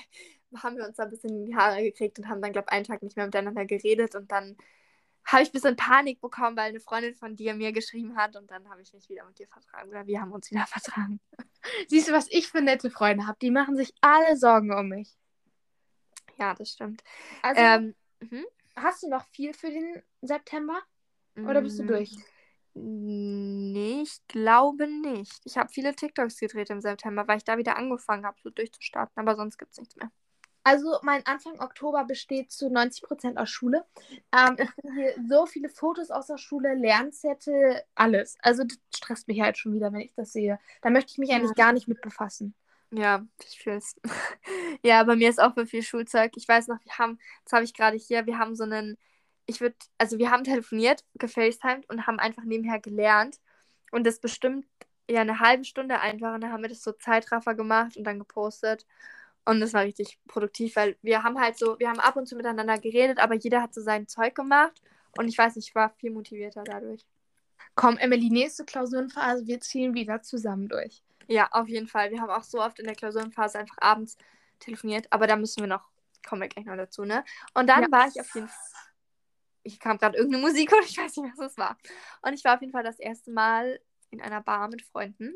haben 0.56 0.76
wir 0.76 0.86
uns 0.86 0.96
da 0.96 1.04
ein 1.04 1.10
bisschen 1.10 1.30
in 1.30 1.46
die 1.46 1.56
Haare 1.56 1.82
gekriegt 1.82 2.18
und 2.18 2.28
haben 2.28 2.40
dann, 2.40 2.52
glaube 2.52 2.66
ich, 2.70 2.72
einen 2.72 2.84
Tag 2.84 3.02
nicht 3.02 3.16
mehr 3.16 3.26
miteinander 3.26 3.64
geredet. 3.64 4.14
Und 4.14 4.30
dann 4.30 4.56
habe 5.24 5.42
ich 5.42 5.48
ein 5.48 5.52
bisschen 5.52 5.76
Panik 5.76 6.20
bekommen, 6.20 6.56
weil 6.56 6.68
eine 6.68 6.80
Freundin 6.80 7.14
von 7.16 7.34
dir 7.34 7.54
mir 7.54 7.72
geschrieben 7.72 8.16
hat. 8.16 8.36
Und 8.36 8.48
dann 8.50 8.68
habe 8.68 8.82
ich 8.82 8.92
mich 8.92 9.08
wieder 9.08 9.24
mit 9.24 9.40
dir 9.40 9.48
vertragen. 9.48 9.88
Oder 9.90 10.06
wir 10.06 10.20
haben 10.20 10.30
uns 10.30 10.50
wieder 10.52 10.66
vertragen. 10.68 11.20
Siehst 11.88 12.08
du, 12.08 12.12
was 12.12 12.28
ich 12.30 12.48
für 12.48 12.60
nette 12.60 12.90
Freunde 12.90 13.26
habe? 13.26 13.38
Die 13.42 13.50
machen 13.50 13.76
sich 13.76 13.92
alle 14.00 14.36
Sorgen 14.36 14.72
um 14.72 14.88
mich. 14.88 15.16
Ja, 16.38 16.54
das 16.54 16.70
stimmt. 16.70 17.02
Also, 17.42 17.60
ähm, 17.60 17.94
mhm. 18.20 18.44
Hast 18.76 19.02
du 19.02 19.08
noch 19.08 19.26
viel 19.28 19.52
für 19.54 19.70
den 19.70 20.02
September? 20.22 20.80
Oder 21.36 21.62
bist 21.62 21.78
du 21.78 21.84
durch? 21.84 22.14
Mm, 22.74 23.72
nee, 23.72 24.02
ich 24.02 24.26
glaube 24.28 24.86
nicht. 24.86 25.40
Ich 25.44 25.56
habe 25.56 25.70
viele 25.72 25.94
TikToks 25.94 26.38
gedreht 26.38 26.70
im 26.70 26.80
September, 26.80 27.26
weil 27.28 27.38
ich 27.38 27.44
da 27.44 27.58
wieder 27.58 27.76
angefangen 27.76 28.24
habe, 28.24 28.38
so 28.42 28.50
durchzustarten. 28.50 29.20
Aber 29.20 29.36
sonst 29.36 29.58
gibt 29.58 29.72
es 29.72 29.78
nichts 29.78 29.96
mehr. 29.96 30.10
Also 30.64 30.98
mein 31.02 31.26
Anfang 31.26 31.60
Oktober 31.60 32.04
besteht 32.04 32.52
zu 32.52 32.68
90% 32.68 33.36
aus 33.36 33.50
Schule. 33.50 33.84
Ähm, 34.32 34.56
ich 34.58 34.68
habe 34.76 34.94
hier 34.94 35.14
so 35.28 35.46
viele 35.46 35.68
Fotos 35.68 36.10
aus 36.10 36.28
der 36.28 36.38
Schule, 36.38 36.74
Lernzettel, 36.74 37.82
alles. 37.94 38.36
Also 38.40 38.64
das 38.64 38.78
stresst 38.94 39.28
mich 39.28 39.40
halt 39.40 39.58
schon 39.58 39.74
wieder, 39.74 39.92
wenn 39.92 40.00
ich 40.00 40.14
das 40.14 40.32
sehe. 40.32 40.58
Da 40.80 40.90
möchte 40.90 41.10
ich 41.12 41.18
mich 41.18 41.32
eigentlich 41.32 41.54
gar 41.56 41.72
nicht 41.72 41.88
mit 41.88 42.00
befassen. 42.00 42.54
Ja, 42.94 43.26
ich 43.48 43.58
fühle 43.58 43.76
es. 43.76 43.96
ja, 44.84 45.02
bei 45.04 45.16
mir 45.16 45.30
ist 45.30 45.40
auch 45.40 45.54
für 45.54 45.66
viel 45.66 45.82
Schulzeug. 45.82 46.32
Ich 46.36 46.46
weiß 46.46 46.68
noch, 46.68 46.78
wir 46.84 46.98
haben, 46.98 47.18
das 47.44 47.52
habe 47.54 47.64
ich 47.64 47.72
gerade 47.74 47.96
hier, 47.96 48.26
wir 48.26 48.38
haben 48.38 48.54
so 48.54 48.64
einen, 48.64 48.98
ich 49.46 49.60
würde, 49.60 49.76
also 49.98 50.18
wir 50.18 50.30
haben 50.30 50.44
telefoniert, 50.44 51.04
gefacetimed 51.14 51.88
und 51.88 52.06
haben 52.06 52.18
einfach 52.18 52.44
nebenher 52.44 52.80
gelernt. 52.80 53.40
Und 53.92 54.04
das 54.06 54.20
bestimmt 54.20 54.66
ja 55.10 55.22
eine 55.22 55.40
halbe 55.40 55.64
Stunde 55.64 56.00
einfach. 56.00 56.34
Und 56.34 56.42
dann 56.42 56.52
haben 56.52 56.62
wir 56.62 56.68
das 56.68 56.82
so 56.82 56.92
Zeitraffer 56.92 57.54
gemacht 57.54 57.96
und 57.96 58.04
dann 58.04 58.18
gepostet. 58.18 58.86
Und 59.44 59.60
das 59.60 59.72
war 59.74 59.84
richtig 59.84 60.18
produktiv, 60.28 60.76
weil 60.76 60.96
wir 61.02 61.22
haben 61.24 61.40
halt 61.40 61.58
so, 61.58 61.78
wir 61.78 61.88
haben 61.88 62.00
ab 62.00 62.16
und 62.16 62.26
zu 62.28 62.36
miteinander 62.36 62.78
geredet, 62.78 63.18
aber 63.20 63.34
jeder 63.34 63.62
hat 63.62 63.74
so 63.74 63.80
sein 63.82 64.06
Zeug 64.08 64.34
gemacht. 64.34 64.82
Und 65.18 65.28
ich 65.28 65.38
weiß 65.38 65.56
nicht, 65.56 65.68
ich 65.68 65.74
war 65.74 65.90
viel 65.98 66.10
motivierter 66.12 66.64
dadurch. 66.64 67.06
Komm, 67.74 67.96
Emily, 67.98 68.28
nächste 68.30 68.64
Klausurenphase, 68.64 69.46
wir 69.46 69.60
ziehen 69.60 69.94
wieder 69.94 70.22
zusammen 70.22 70.68
durch. 70.68 71.02
Ja, 71.28 71.48
auf 71.52 71.68
jeden 71.68 71.86
Fall. 71.88 72.10
Wir 72.10 72.20
haben 72.20 72.30
auch 72.30 72.42
so 72.44 72.60
oft 72.60 72.78
in 72.78 72.86
der 72.86 72.94
Klausurenphase 72.94 73.58
einfach 73.58 73.76
abends 73.80 74.16
telefoniert, 74.58 75.06
aber 75.10 75.26
da 75.26 75.36
müssen 75.36 75.60
wir 75.60 75.66
noch, 75.68 75.88
kommen 76.26 76.42
wir 76.42 76.48
gleich 76.48 76.66
noch 76.66 76.76
dazu, 76.76 77.04
ne? 77.04 77.24
Und 77.54 77.66
dann 77.68 77.82
Ja. 77.84 77.90
war 77.90 78.08
ich 78.08 78.20
auf 78.20 78.34
jeden 78.34 78.48
Fall. 78.48 78.56
Ich 79.64 79.78
kam 79.78 79.96
gerade 79.98 80.16
irgendeine 80.18 80.42
Musik 80.44 80.72
und 80.72 80.84
ich 80.84 80.98
weiß 80.98 81.16
nicht, 81.18 81.38
was 81.38 81.52
es 81.52 81.58
war. 81.58 81.78
Und 82.22 82.32
ich 82.34 82.44
war 82.44 82.54
auf 82.56 82.60
jeden 82.60 82.72
Fall 82.72 82.82
das 82.84 82.98
erste 82.98 83.30
Mal 83.30 83.80
in 84.10 84.20
einer 84.20 84.40
Bar 84.42 84.68
mit 84.68 84.82
Freunden. 84.82 85.34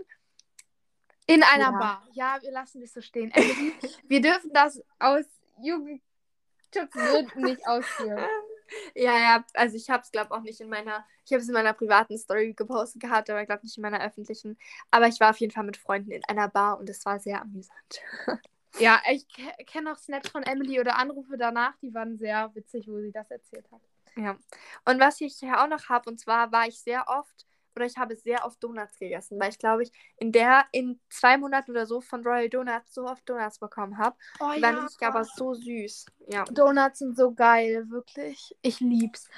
In 1.26 1.42
einer 1.42 1.70
Ja. 1.72 1.78
Bar. 1.78 2.08
Ja, 2.12 2.38
wir 2.42 2.52
lassen 2.52 2.80
das 2.80 2.92
so 2.92 3.00
stehen. 3.00 3.30
Emily, 3.32 3.74
wir 4.08 4.20
dürfen 4.20 4.52
das 4.52 4.80
aus 4.98 5.24
Jugendschutzgründen 5.62 7.42
nicht 7.42 7.66
ausführen. 7.66 8.24
Ja, 8.94 9.18
ja, 9.18 9.44
also 9.54 9.76
ich 9.76 9.90
habe 9.90 10.02
es, 10.02 10.10
glaube 10.10 10.32
auch 10.32 10.40
nicht 10.40 10.60
in 10.60 10.68
meiner, 10.68 11.04
ich 11.24 11.32
habe 11.32 11.42
es 11.42 11.48
in 11.48 11.54
meiner 11.54 11.72
privaten 11.72 12.16
Story 12.18 12.52
gepostet 12.54 13.00
gehabt, 13.02 13.30
aber 13.30 13.44
glaube 13.46 13.62
nicht 13.64 13.76
in 13.76 13.82
meiner 13.82 14.04
öffentlichen. 14.04 14.58
Aber 14.90 15.06
ich 15.06 15.20
war 15.20 15.30
auf 15.30 15.38
jeden 15.38 15.52
Fall 15.52 15.64
mit 15.64 15.76
Freunden 15.76 16.10
in 16.10 16.24
einer 16.24 16.48
Bar 16.48 16.78
und 16.78 16.88
es 16.90 17.04
war 17.04 17.18
sehr 17.18 17.40
amüsant. 17.42 18.00
Ja, 18.78 19.00
ich 19.10 19.26
ke- 19.28 19.64
kenne 19.64 19.90
auch 19.90 19.96
Snaps 19.96 20.28
von 20.28 20.42
Emily 20.42 20.78
oder 20.78 20.98
Anrufe 20.98 21.38
danach, 21.38 21.74
die 21.78 21.94
waren 21.94 22.18
sehr 22.18 22.54
witzig, 22.54 22.86
wo 22.88 23.00
sie 23.00 23.10
das 23.10 23.30
erzählt 23.30 23.64
hat. 23.72 23.80
Ja. 24.16 24.36
Und 24.84 25.00
was 25.00 25.20
ich 25.20 25.36
hier 25.36 25.62
auch 25.62 25.68
noch 25.68 25.88
habe, 25.88 26.10
und 26.10 26.18
zwar 26.20 26.52
war 26.52 26.66
ich 26.66 26.78
sehr 26.78 27.08
oft, 27.08 27.46
oder 27.76 27.86
ich 27.86 27.96
habe 27.98 28.16
sehr 28.16 28.44
oft 28.44 28.62
Donuts 28.62 28.98
gegessen, 28.98 29.38
weil 29.38 29.50
ich 29.50 29.58
glaube 29.58 29.84
ich 29.84 29.92
in 30.16 30.32
der, 30.32 30.64
in 30.72 31.00
zwei 31.10 31.36
Monaten 31.38 31.70
oder 31.70 31.86
so 31.86 32.00
von 32.00 32.24
Royal 32.24 32.48
Donuts 32.48 32.94
so 32.94 33.04
oft 33.04 33.28
Donuts 33.28 33.58
bekommen 33.58 33.98
habe. 33.98 34.16
Oh 34.40 34.50
Die 34.56 34.62
waren 34.62 34.78
richtig 34.78 35.06
aber 35.06 35.24
so 35.24 35.54
süß. 35.54 36.06
Ja. 36.28 36.44
Donuts 36.44 36.98
sind 36.98 37.16
so 37.16 37.32
geil, 37.32 37.88
wirklich. 37.90 38.56
Ich 38.62 38.80
lieb's. 38.80 39.28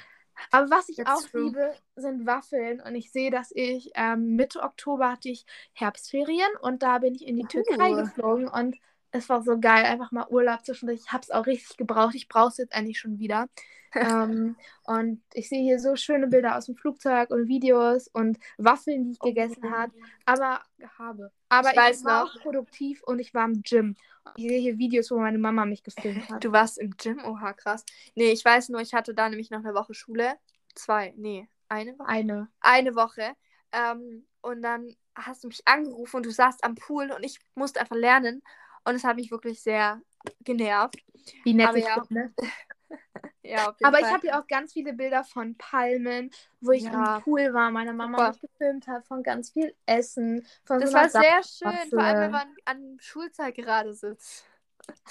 Aber 0.51 0.71
was 0.71 0.89
ich 0.89 0.97
That's 0.97 1.11
auch 1.11 1.29
true. 1.31 1.45
liebe, 1.47 1.75
sind 1.97 2.27
Waffeln. 2.27 2.81
Und 2.81 2.95
ich 2.95 3.11
sehe, 3.11 3.31
dass 3.31 3.51
ich 3.53 3.91
ähm, 3.95 4.37
Mitte 4.37 4.63
Oktober 4.63 5.11
hatte 5.11 5.29
ich 5.29 5.45
Herbstferien 5.73 6.49
und 6.61 6.83
da 6.83 6.99
bin 6.99 7.15
ich 7.15 7.27
in 7.27 7.37
die 7.37 7.43
Uh. 7.43 7.49
Türkei 7.49 7.93
geflogen 7.93 8.49
und 8.49 8.77
es 9.11 9.29
war 9.29 9.43
so 9.43 9.59
geil, 9.59 9.85
einfach 9.85 10.13
mal 10.13 10.27
Urlaub 10.29 10.65
zwischendurch. 10.65 11.01
Ich 11.05 11.13
habe 11.13 11.23
es 11.23 11.31
auch 11.31 11.47
richtig 11.47 11.77
gebraucht. 11.77 12.15
Ich 12.15 12.29
brauche 12.29 12.49
es 12.49 12.59
jetzt 12.59 12.75
eigentlich 12.75 12.99
schon 12.99 13.19
wieder. 13.19 13.49
ähm, 13.99 14.57
und 14.85 15.23
ich 15.33 15.49
sehe 15.49 15.63
hier 15.63 15.79
so 15.81 15.97
schöne 15.97 16.27
Bilder 16.29 16.57
aus 16.57 16.67
dem 16.67 16.77
Flugzeug 16.77 17.31
und 17.31 17.49
Videos 17.49 18.09
und 18.09 18.39
Waffeln, 18.59 19.05
die 19.07 19.13
ich 19.13 19.23
gegessen 19.23 19.63
Oh. 19.65 19.71
habe. 19.71 19.93
Aber 20.27 20.63
habe. 20.99 21.33
Aber 21.49 21.71
Ich 21.71 21.77
ich, 21.77 21.77
weiß 21.77 22.05
war 22.05 22.25
noch. 22.25 22.31
auch 22.35 22.43
produktiv 22.43 23.03
und 23.05 23.19
ich 23.19 23.33
war 23.35 23.47
im 23.47 23.63
Gym. 23.63 23.97
Ich 24.37 24.47
sehe 24.49 24.61
hier 24.61 24.79
Videos, 24.79 25.11
wo 25.11 25.19
meine 25.19 25.39
Mama 25.39 25.65
mich 25.65 25.83
gefilmt 25.83 26.29
hat. 26.29 26.45
Du 26.45 26.53
warst 26.53 26.79
im 26.79 26.97
Gym? 26.97 27.25
Oha, 27.25 27.53
krass. 27.55 27.85
Nee, 28.15 28.31
ich 28.33 28.45
weiß 28.45 28.69
nur, 28.69 28.81
ich 28.81 28.93
hatte 28.95 29.15
da 29.15 29.29
nämlich 29.29 29.51
noch 29.51 29.61
eine 29.61 29.75
Woche 29.75 29.95
Schule. 29.95 30.35
Zwei, 30.75 31.13
nee, 31.17 31.49
eine 31.69 31.99
Woche. 31.99 32.09
Eine. 32.09 32.49
Eine 32.61 32.95
Woche. 32.95 33.35
Ähm, 33.73 34.27
und 34.43 34.63
dann 34.63 34.95
hast 35.15 35.45
du 35.45 35.49
mich 35.49 35.67
angerufen 35.67 36.17
und 36.17 36.27
du 36.27 36.31
saßt 36.31 36.63
am 36.65 36.75
Pool 36.75 37.11
und 37.11 37.25
ich 37.25 37.39
musste 37.55 37.81
einfach 37.81 37.97
lernen. 37.97 38.43
Und 38.85 38.95
es 38.95 39.05
hat 39.05 39.17
mich 39.17 39.31
wirklich 39.31 39.63
sehr 39.63 40.01
genervt. 40.41 40.97
Wie 41.45 41.55
nett 41.55 41.69
Aber 41.69 41.79
ich 41.79 41.85
ja, 41.85 41.95
bin, 41.95 42.05
ne? 42.11 42.35
Ja, 43.43 43.75
Aber 43.83 43.99
ich 43.99 44.05
Fall. 44.05 44.13
habe 44.15 44.21
hier 44.23 44.39
auch 44.39 44.47
ganz 44.47 44.73
viele 44.73 44.93
Bilder 44.93 45.25
von 45.25 45.57
Palmen, 45.57 46.31
wo 46.61 46.73
ich 46.73 46.85
Ja. 46.85 46.93
im 46.93 47.23
Pool 47.25 47.55
war, 47.55 47.71
meine 47.71 47.93
Mama 47.95 48.19
Super. 48.19 48.31
mich 48.33 48.41
gefilmt 48.41 48.87
hat, 48.87 49.07
von 49.07 49.23
ganz 49.23 49.53
viel 49.53 49.75
Essen, 49.87 50.47
von 50.65 50.81
Das 50.81 50.91
so 50.91 50.97
war 50.97 51.09
sehr 51.09 51.43
schön, 51.45 51.91
vor 51.93 52.03
allem 52.03 52.21
wenn 52.21 52.31
man 52.31 52.49
an 52.65 52.97
Schulzeit 53.01 53.55
gerade 53.55 53.95
sitzt. 53.95 54.45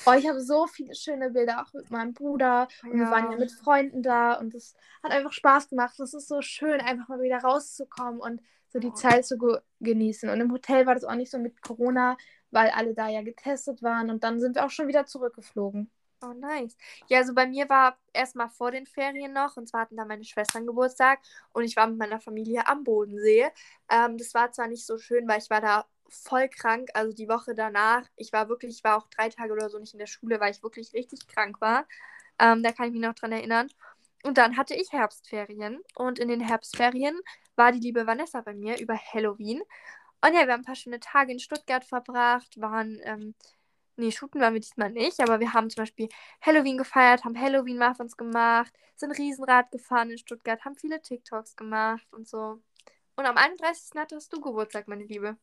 Oh, 0.06 0.14
ich 0.14 0.26
habe 0.28 0.40
so 0.40 0.68
viele 0.68 0.96
schöne 0.96 1.32
Bilder, 1.32 1.62
auch 1.62 1.74
mit 1.74 1.90
meinem 1.92 2.14
Bruder. 2.14 2.68
Und 2.90 3.00
wir 3.00 3.10
waren 3.10 3.30
ja 3.30 3.38
mit 3.38 3.52
Freunden 3.52 4.02
da 4.04 4.34
und 4.36 4.54
es 4.56 4.74
hat 5.04 5.12
einfach 5.12 5.34
Spaß 5.34 5.68
gemacht. 5.70 6.00
Es 6.00 6.14
ist 6.14 6.28
so 6.30 6.42
schön, 6.42 6.80
einfach 6.80 7.10
mal 7.10 7.22
wieder 7.22 7.40
rauszukommen 7.40 8.22
und 8.22 8.42
so 8.70 8.80
die 8.80 8.94
Ja. 8.94 8.94
Zeit 8.94 9.26
zu 9.26 9.38
ge 9.38 9.60
genießen. 9.82 10.30
Und 10.30 10.40
im 10.40 10.52
Hotel 10.52 10.86
war 10.86 10.94
das 10.96 11.04
auch 11.04 11.16
nicht 11.16 11.30
so 11.32 11.38
mit 11.40 11.62
Corona, 11.62 12.16
weil 12.52 12.70
alle 12.70 12.94
da 12.94 13.08
ja 13.10 13.22
getestet 13.22 13.84
waren. 13.84 14.10
Und 14.10 14.24
dann 14.24 14.40
sind 14.40 14.56
wir 14.56 14.66
auch 14.66 14.70
schon 14.70 14.88
wieder 14.88 15.06
zurückgeflogen. 15.06 15.90
Oh, 16.22 16.34
nice. 16.34 16.76
Ja, 17.10 17.20
also 17.20 17.34
bei 17.36 17.46
mir 17.46 17.70
war 17.70 17.96
erstmal 18.12 18.50
vor 18.50 18.72
den 18.72 18.88
Ferien 18.88 19.34
noch, 19.34 19.56
und 19.56 19.68
zwar 19.68 19.82
hatten 19.82 19.98
da 19.98 20.06
meine 20.06 20.24
Schwestern 20.24 20.66
Geburtstag 20.66 21.20
und 21.54 21.64
ich 21.64 21.76
war 21.76 21.86
mit 21.86 22.00
meiner 22.00 22.20
Familie 22.20 22.68
am 22.68 22.84
Bodensee. 22.84 23.46
Ähm, 23.90 24.18
das 24.18 24.34
war 24.34 24.52
zwar 24.52 24.68
nicht 24.68 24.84
so 24.86 24.98
schön, 24.98 25.28
weil 25.28 25.40
ich 25.40 25.50
war 25.52 25.62
da 25.62 25.86
voll 26.10 26.50
krank, 26.50 26.90
also 26.96 27.14
die 27.14 27.30
Woche 27.30 27.54
danach. 27.54 28.04
Ich 28.16 28.34
war 28.34 28.50
wirklich, 28.50 28.78
ich 28.78 28.84
war 28.84 28.98
auch 28.98 29.08
drei 29.10 29.30
Tage 29.30 29.54
oder 29.54 29.70
so 29.70 29.78
nicht 29.78 29.94
in 29.94 30.00
der 30.00 30.08
Schule, 30.08 30.40
weil 30.40 30.52
ich 30.52 30.64
wirklich 30.64 30.92
richtig 30.94 31.28
krank 31.28 31.62
war. 31.62 31.86
Ähm, 32.40 32.64
da 32.64 32.72
kann 32.72 32.88
ich 32.88 32.94
mich 32.94 33.02
noch 33.02 33.14
dran 33.14 33.32
erinnern. 33.32 33.68
Und 34.24 34.38
dann 34.40 34.58
hatte 34.58 34.74
ich 34.76 34.92
Herbstferien 34.92 35.82
und 35.96 36.18
in 36.20 36.28
den 36.30 36.42
Herbstferien 36.42 37.20
war 37.56 37.72
die 37.72 37.80
liebe 37.80 38.08
Vanessa 38.08 38.42
bei 38.42 38.54
mir 38.54 38.80
über 38.80 38.96
Halloween. 38.98 39.62
Und 40.22 40.34
ja, 40.34 40.46
wir 40.48 40.54
haben 40.54 40.62
ein 40.62 40.66
paar 40.66 40.76
schöne 40.76 41.00
Tage 41.00 41.32
in 41.32 41.40
Stuttgart 41.40 41.84
verbracht, 41.86 42.60
waren, 42.60 43.00
ähm, 43.04 43.36
nee, 43.98 44.12
shooten 44.12 44.42
waren 44.42 44.54
wir 44.54 44.62
diesmal 44.62 44.92
nicht, 44.92 45.20
aber 45.22 45.40
wir 45.40 45.54
haben 45.54 45.70
zum 45.70 45.84
Beispiel 45.84 46.10
Halloween 46.42 46.78
gefeiert, 46.78 47.24
haben 47.24 47.40
Halloween-Muffins 47.40 48.18
gemacht, 48.18 48.74
sind 48.96 49.12
Riesenrad 49.18 49.72
gefahren 49.72 50.12
in 50.12 50.18
Stuttgart, 50.18 50.64
haben 50.66 50.76
viele 50.76 51.02
TikToks 51.02 51.56
gemacht 51.56 52.08
und 52.14 52.28
so. 52.28 52.62
Und 53.16 53.26
am 53.26 53.38
31. 53.38 54.00
hattest 54.00 54.34
du 54.34 54.42
Geburtstag, 54.42 54.88
meine 54.88 55.06
Liebe. 55.06 55.38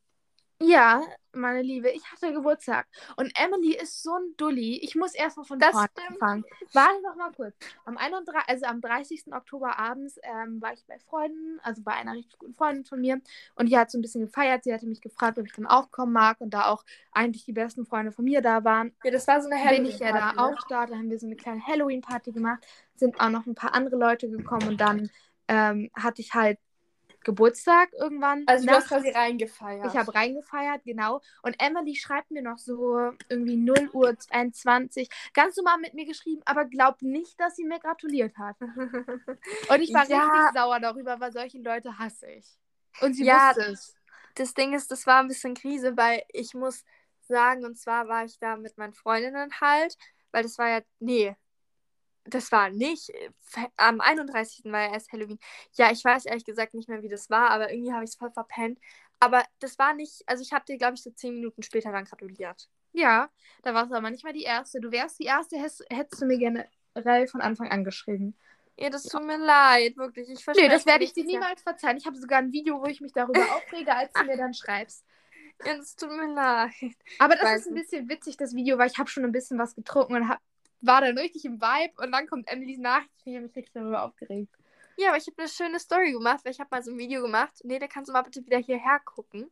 Ja, 0.60 1.02
meine 1.32 1.62
Liebe, 1.62 1.90
ich 1.90 2.04
hatte 2.10 2.32
Geburtstag. 2.32 2.86
Und 3.16 3.32
Emily 3.38 3.74
ist 3.76 4.02
so 4.02 4.14
ein 4.14 4.34
Dulli. 4.36 4.78
Ich 4.82 4.94
muss 4.94 5.14
erstmal 5.14 5.44
von 5.44 5.58
Das 5.58 5.72
vorne 5.72 5.88
stimmt. 5.92 6.10
anfangen. 6.22 6.44
Warte 6.72 7.02
noch 7.02 7.16
mal 7.16 7.32
kurz. 7.32 7.54
Am, 7.84 7.98
31, 7.98 8.48
also 8.48 8.66
am 8.66 8.80
30. 8.80 9.32
Oktober 9.34 9.78
abends 9.78 10.18
ähm, 10.22 10.62
war 10.62 10.72
ich 10.72 10.84
bei 10.86 10.98
Freunden, 11.00 11.58
also 11.62 11.82
bei 11.82 11.92
einer 11.92 12.12
richtig 12.14 12.38
guten 12.38 12.54
Freundin 12.54 12.84
von 12.84 13.00
mir. 13.00 13.20
Und 13.56 13.66
die 13.68 13.76
hat 13.76 13.90
so 13.90 13.98
ein 13.98 14.02
bisschen 14.02 14.22
gefeiert. 14.22 14.64
Sie 14.64 14.72
hatte 14.72 14.86
mich 14.86 15.00
gefragt, 15.02 15.38
ob 15.38 15.46
ich 15.46 15.52
dann 15.52 15.66
auch 15.66 15.90
kommen 15.90 16.12
mag. 16.12 16.40
Und 16.40 16.50
da 16.54 16.66
auch 16.66 16.84
eigentlich 17.12 17.44
die 17.44 17.52
besten 17.52 17.84
Freunde 17.84 18.12
von 18.12 18.24
mir 18.24 18.40
da 18.40 18.64
waren, 18.64 18.94
Ja, 19.02 19.10
das 19.10 19.26
war 19.26 19.42
so 19.42 19.50
eine 19.50 19.56
bin 19.68 19.84
ich 19.86 19.98
ja 19.98 20.12
da 20.12 20.32
Halloween-Party, 20.32 20.36
ne? 20.42 20.58
auch 20.58 20.66
da. 20.68 20.86
Da 20.86 20.94
haben 20.96 21.10
wir 21.10 21.18
so 21.18 21.26
eine 21.26 21.36
kleine 21.36 21.66
Halloween-Party 21.66 22.32
gemacht. 22.32 22.64
Sind 22.94 23.20
auch 23.20 23.30
noch 23.30 23.46
ein 23.46 23.54
paar 23.56 23.74
andere 23.74 23.96
Leute 23.96 24.30
gekommen. 24.30 24.68
Und 24.68 24.80
dann 24.80 25.10
ähm, 25.48 25.90
hatte 25.94 26.22
ich 26.22 26.32
halt 26.34 26.58
Geburtstag 27.24 27.92
irgendwann. 27.94 28.46
Also 28.46 28.66
du 28.66 28.72
hast 28.74 28.88
quasi 28.88 29.10
reingefeiert. 29.10 29.86
Ich 29.86 29.96
habe 29.96 30.14
reingefeiert, 30.14 30.84
genau. 30.84 31.20
Und 31.42 31.56
Emily 31.60 31.94
schreibt 31.96 32.30
mir 32.30 32.42
noch 32.42 32.58
so 32.58 33.12
irgendwie 33.28 33.56
0 33.56 33.90
Uhr 33.92 34.18
22, 34.18 35.08
ganz 35.34 35.56
normal 35.56 35.78
mit 35.78 35.94
mir 35.94 36.06
geschrieben, 36.06 36.42
aber 36.46 36.64
glaubt 36.64 37.02
nicht, 37.02 37.38
dass 37.40 37.56
sie 37.56 37.64
mir 37.64 37.78
gratuliert 37.80 38.36
hat. 38.38 38.56
Und 39.68 39.80
ich 39.82 39.92
war 39.92 40.08
Ja. 40.08 40.22
richtig 40.24 40.50
sauer 40.52 40.80
darüber, 40.80 41.20
weil 41.20 41.32
solche 41.32 41.58
Leute 41.58 41.98
hasse 41.98 42.26
ich. 42.30 42.46
Und 43.00 43.14
sie 43.14 43.24
Ja, 43.24 43.30
wusste 43.30 43.60
es. 43.62 43.94
das 44.34 44.54
Ding 44.54 44.74
ist, 44.74 44.90
das 44.90 45.06
war 45.06 45.20
ein 45.20 45.28
bisschen 45.28 45.54
Krise, 45.54 45.96
weil 45.96 46.22
ich 46.32 46.54
muss 46.54 46.84
sagen, 47.22 47.64
und 47.64 47.78
zwar 47.78 48.08
war 48.08 48.24
ich 48.24 48.38
da 48.38 48.56
mit 48.56 48.76
meinen 48.78 48.94
Freundinnen 48.94 49.50
halt, 49.60 49.96
weil 50.32 50.42
das 50.42 50.58
war 50.58 50.68
ja, 50.68 50.80
nee, 50.98 51.36
das 52.24 52.50
war 52.52 52.70
nicht, 52.70 53.10
äh, 53.10 53.30
am 53.76 54.00
31. 54.00 54.72
war 54.72 54.82
ja 54.82 54.92
erst 54.92 55.12
Halloween. 55.12 55.38
Ja, 55.74 55.90
ich 55.92 56.04
weiß 56.04 56.26
ehrlich 56.26 56.44
gesagt 56.44 56.74
nicht 56.74 56.88
mehr, 56.88 57.02
wie 57.02 57.08
das 57.08 57.30
war, 57.30 57.50
aber 57.50 57.72
irgendwie 57.72 57.92
habe 57.92 58.04
ich 58.04 58.10
es 58.10 58.16
voll 58.16 58.30
verpennt. 58.32 58.78
Aber 59.20 59.44
das 59.60 59.78
war 59.78 59.94
nicht, 59.94 60.22
also 60.26 60.42
ich 60.42 60.52
habe 60.52 60.64
dir, 60.66 60.78
glaube 60.78 60.94
ich, 60.94 61.02
so 61.02 61.10
zehn 61.10 61.34
Minuten 61.34 61.62
später 61.62 61.92
dann 61.92 62.04
gratuliert. 62.04 62.68
Ja, 62.92 63.30
da 63.62 63.74
warst 63.74 63.90
du 63.90 63.96
aber 63.96 64.10
nicht 64.10 64.24
mal 64.24 64.32
die 64.32 64.42
Erste. 64.44 64.80
Du 64.80 64.90
wärst 64.92 65.18
die 65.18 65.24
Erste, 65.24 65.56
hättest, 65.58 65.84
hättest 65.90 66.22
du 66.22 66.26
mir 66.26 66.38
generell 66.38 67.26
von 67.26 67.40
Anfang 67.40 67.70
an 67.70 67.84
geschrieben. 67.84 68.36
Ja, 68.76 68.90
das 68.90 69.08
tut 69.08 69.22
mir 69.24 69.38
leid, 69.38 69.96
wirklich. 69.96 70.28
Ich 70.28 70.44
Nee, 70.52 70.68
verspreche 70.68 70.68
das 70.68 70.86
werde 70.86 71.04
ich 71.04 71.12
dir 71.12 71.24
niemals 71.24 71.62
verzeihen. 71.62 71.96
Ich 71.96 72.06
habe 72.06 72.16
sogar 72.16 72.38
ein 72.38 72.52
Video, 72.52 72.80
wo 72.80 72.86
ich 72.86 73.00
mich 73.00 73.12
darüber 73.12 73.40
aufrege, 73.56 73.94
als 73.94 74.12
du 74.16 74.24
mir 74.24 74.36
dann 74.36 74.54
schreibst. 74.54 75.04
Ja, 75.64 75.76
das 75.76 75.96
tut 75.96 76.10
mir 76.10 76.32
leid. 76.34 76.72
Aber 77.18 77.36
das 77.36 77.52
ist 77.52 77.66
ein 77.68 77.74
bisschen 77.74 78.08
witzig, 78.08 78.36
das 78.36 78.54
Video, 78.54 78.78
weil 78.78 78.88
ich 78.90 78.98
habe 78.98 79.08
schon 79.08 79.24
ein 79.24 79.32
bisschen 79.32 79.58
was 79.58 79.74
getrunken 79.74 80.14
und 80.16 80.28
hab, 80.28 80.40
war 80.86 81.00
dann 81.00 81.18
richtig 81.18 81.44
im 81.44 81.60
Vibe 81.60 82.02
und 82.02 82.12
dann 82.12 82.26
kommt 82.26 82.50
Emilys 82.50 82.78
Nachricht. 82.78 83.10
Ich 83.24 83.34
habe 83.34 83.46
mich 83.46 83.56
richtig 83.56 83.72
darüber 83.74 84.02
aufgeregt. 84.02 84.54
Ja, 84.96 85.08
aber 85.08 85.16
ich 85.16 85.26
habe 85.26 85.38
eine 85.38 85.48
schöne 85.48 85.80
Story 85.80 86.12
gemacht, 86.12 86.44
weil 86.44 86.52
ich 86.52 86.60
habe 86.60 86.68
mal 86.70 86.82
so 86.82 86.92
ein 86.92 86.98
Video 86.98 87.22
gemacht. 87.22 87.52
Nee, 87.64 87.78
da 87.78 87.88
kannst 87.88 88.08
du 88.08 88.12
mal 88.12 88.22
bitte 88.22 88.44
wieder 88.44 88.58
hierher 88.58 89.00
gucken. 89.04 89.50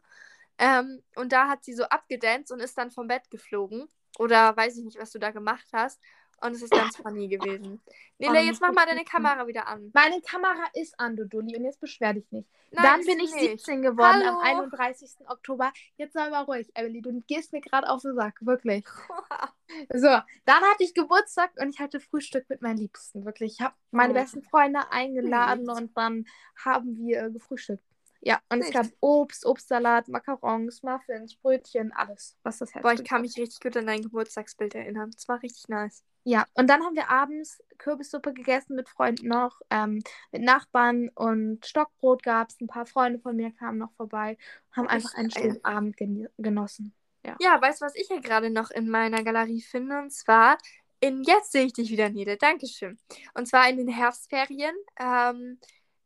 Ähm, 0.59 1.03
und 1.16 1.33
da 1.33 1.49
hat 1.49 1.64
sie 1.64 1.73
so 1.73 1.85
abgedanced 1.85 2.53
und 2.53 2.61
ist 2.61 2.79
dann 2.79 2.90
vom 2.90 3.09
Bett 3.09 3.31
geflogen. 3.31 3.88
Oder 4.18 4.57
weiß 4.57 4.77
ich 4.77 4.85
nicht, 4.85 4.99
was 4.99 5.11
du 5.11 5.18
da 5.18 5.31
gemacht 5.31 5.66
hast. 5.73 6.01
Und 6.43 6.53
es 6.55 6.63
ist 6.63 6.73
ganz 6.73 6.97
funny 6.97 7.29
gewesen. 7.29 7.81
Nele, 8.19 8.39
Oh, 8.39 8.43
jetzt 8.43 8.61
mach 8.61 8.73
mal 8.73 8.87
deine 8.87 9.05
Kamera 9.05 9.47
wieder 9.47 9.69
an. 9.69 9.91
Meine 9.95 10.21
Kamera 10.21 10.65
ist 10.75 10.99
an, 10.99 11.17
du 11.17 11.27
Dulli, 11.27 11.57
und 11.57 11.65
jetzt 11.65 11.81
beschwer 11.81 12.15
dich 12.15 12.31
nicht. 12.33 12.49
Nein, 12.73 12.85
dann 12.85 13.05
bin 13.05 13.21
ich 13.21 13.33
nicht. 13.33 13.51
17 13.61 13.83
geworden 13.83 14.23
Hallo? 14.25 14.41
am 14.41 14.65
31. 14.65 15.11
Oktober. 15.29 15.73
Jetzt 15.97 16.15
sei 16.15 16.29
mal 16.31 16.43
ruhig, 16.43 16.69
Emily. 16.75 17.01
Du 17.01 17.21
gehst 17.27 17.53
mir 17.53 17.61
gerade 17.61 17.89
auf 17.89 18.03
den 18.03 18.15
Sack, 18.15 18.39
wirklich. 18.45 18.85
So, 19.95 20.09
dann 20.45 20.63
hatte 20.65 20.85
ich 20.85 20.93
Geburtstag 20.93 21.53
und 21.59 21.71
ich 21.71 21.81
hatte 21.81 21.99
Frühstück 21.99 22.47
mit 22.51 22.61
meinen 22.61 22.77
Liebsten, 22.77 23.25
wirklich. 23.25 23.55
Ich 23.55 23.61
habe 23.63 23.75
meine 23.91 24.13
Oh. 24.13 24.15
besten 24.15 24.43
Freunde 24.43 24.81
eingeladen 24.91 25.71
und 25.71 25.97
dann 25.97 26.27
haben 26.63 26.99
wir 26.99 27.23
äh, 27.23 27.31
gefrühstückt. 27.31 27.83
Ja, 28.21 28.41
und 28.51 28.61
es 28.61 28.67
Echt? 28.67 28.75
gab 28.75 28.87
Obst, 29.01 29.47
Obstsalat, 29.47 30.09
Macarons, 30.09 30.83
Muffins, 30.83 31.35
Brötchen, 31.37 31.91
alles, 31.93 32.37
was 32.43 32.59
das 32.59 32.75
Herz 32.75 32.83
Boah, 32.83 32.93
ich 32.93 33.03
kann 33.05 33.23
mich 33.23 33.37
richtig 33.39 33.61
gut 33.61 33.77
an 33.77 33.87
dein 33.87 34.03
Geburtstagsbild 34.03 34.75
erinnern. 34.75 35.11
Das 35.11 35.27
war 35.27 35.43
richtig 35.43 35.69
nice. 35.69 36.05
Ja, 36.25 36.47
und 36.55 36.69
dann 36.69 36.83
haben 36.85 36.95
wir 36.95 37.11
abends 37.11 37.63
Kürbissuppe 37.79 38.33
gegessen 38.33 38.77
mit 38.77 38.89
Freunden 38.89 39.29
noch, 39.29 39.61
ähm, 39.71 40.03
mit 40.31 40.43
Nachbarn 40.43 41.09
und 41.15 41.67
Stockbrot 41.67 42.23
gab 42.23 42.51
es. 42.51 42.61
Ein 42.61 42.69
paar 42.69 42.87
Freunde 42.87 43.19
von 43.19 43.35
mir 43.35 43.51
kamen 43.53 43.79
noch 43.79 43.93
vorbei 43.93 44.37
und 44.71 44.77
haben 44.77 44.87
Oh, 44.87 44.91
einfach 44.91 45.15
einen 45.15 45.31
schönen 45.31 45.65
Abend 45.65 45.97
geni- 45.97 46.29
genossen. 46.39 46.95
Ja, 47.41 47.61
weißt 47.61 47.81
du, 47.81 47.87
was 47.87 47.97
ich 47.97 48.07
hier 48.09 48.21
gerade 48.21 48.51
noch 48.51 48.71
in 48.71 48.89
meiner 48.89 49.23
Galerie 49.23 49.63
finde? 49.63 49.99
Und 49.99 50.13
zwar 50.13 50.59
in 51.01 51.23
Jetzt 51.25 51.53
sehe 51.53 51.65
ich 51.65 51.73
dich 51.73 51.91
wieder, 51.91 52.09
Nele. 52.09 52.37
Dankeschön. 52.37 52.99
Und 53.35 53.47
zwar 53.49 53.69
in 53.69 53.77
den 53.77 53.89
Herbstferien. 53.89 54.75
Ähm, 55.01 55.59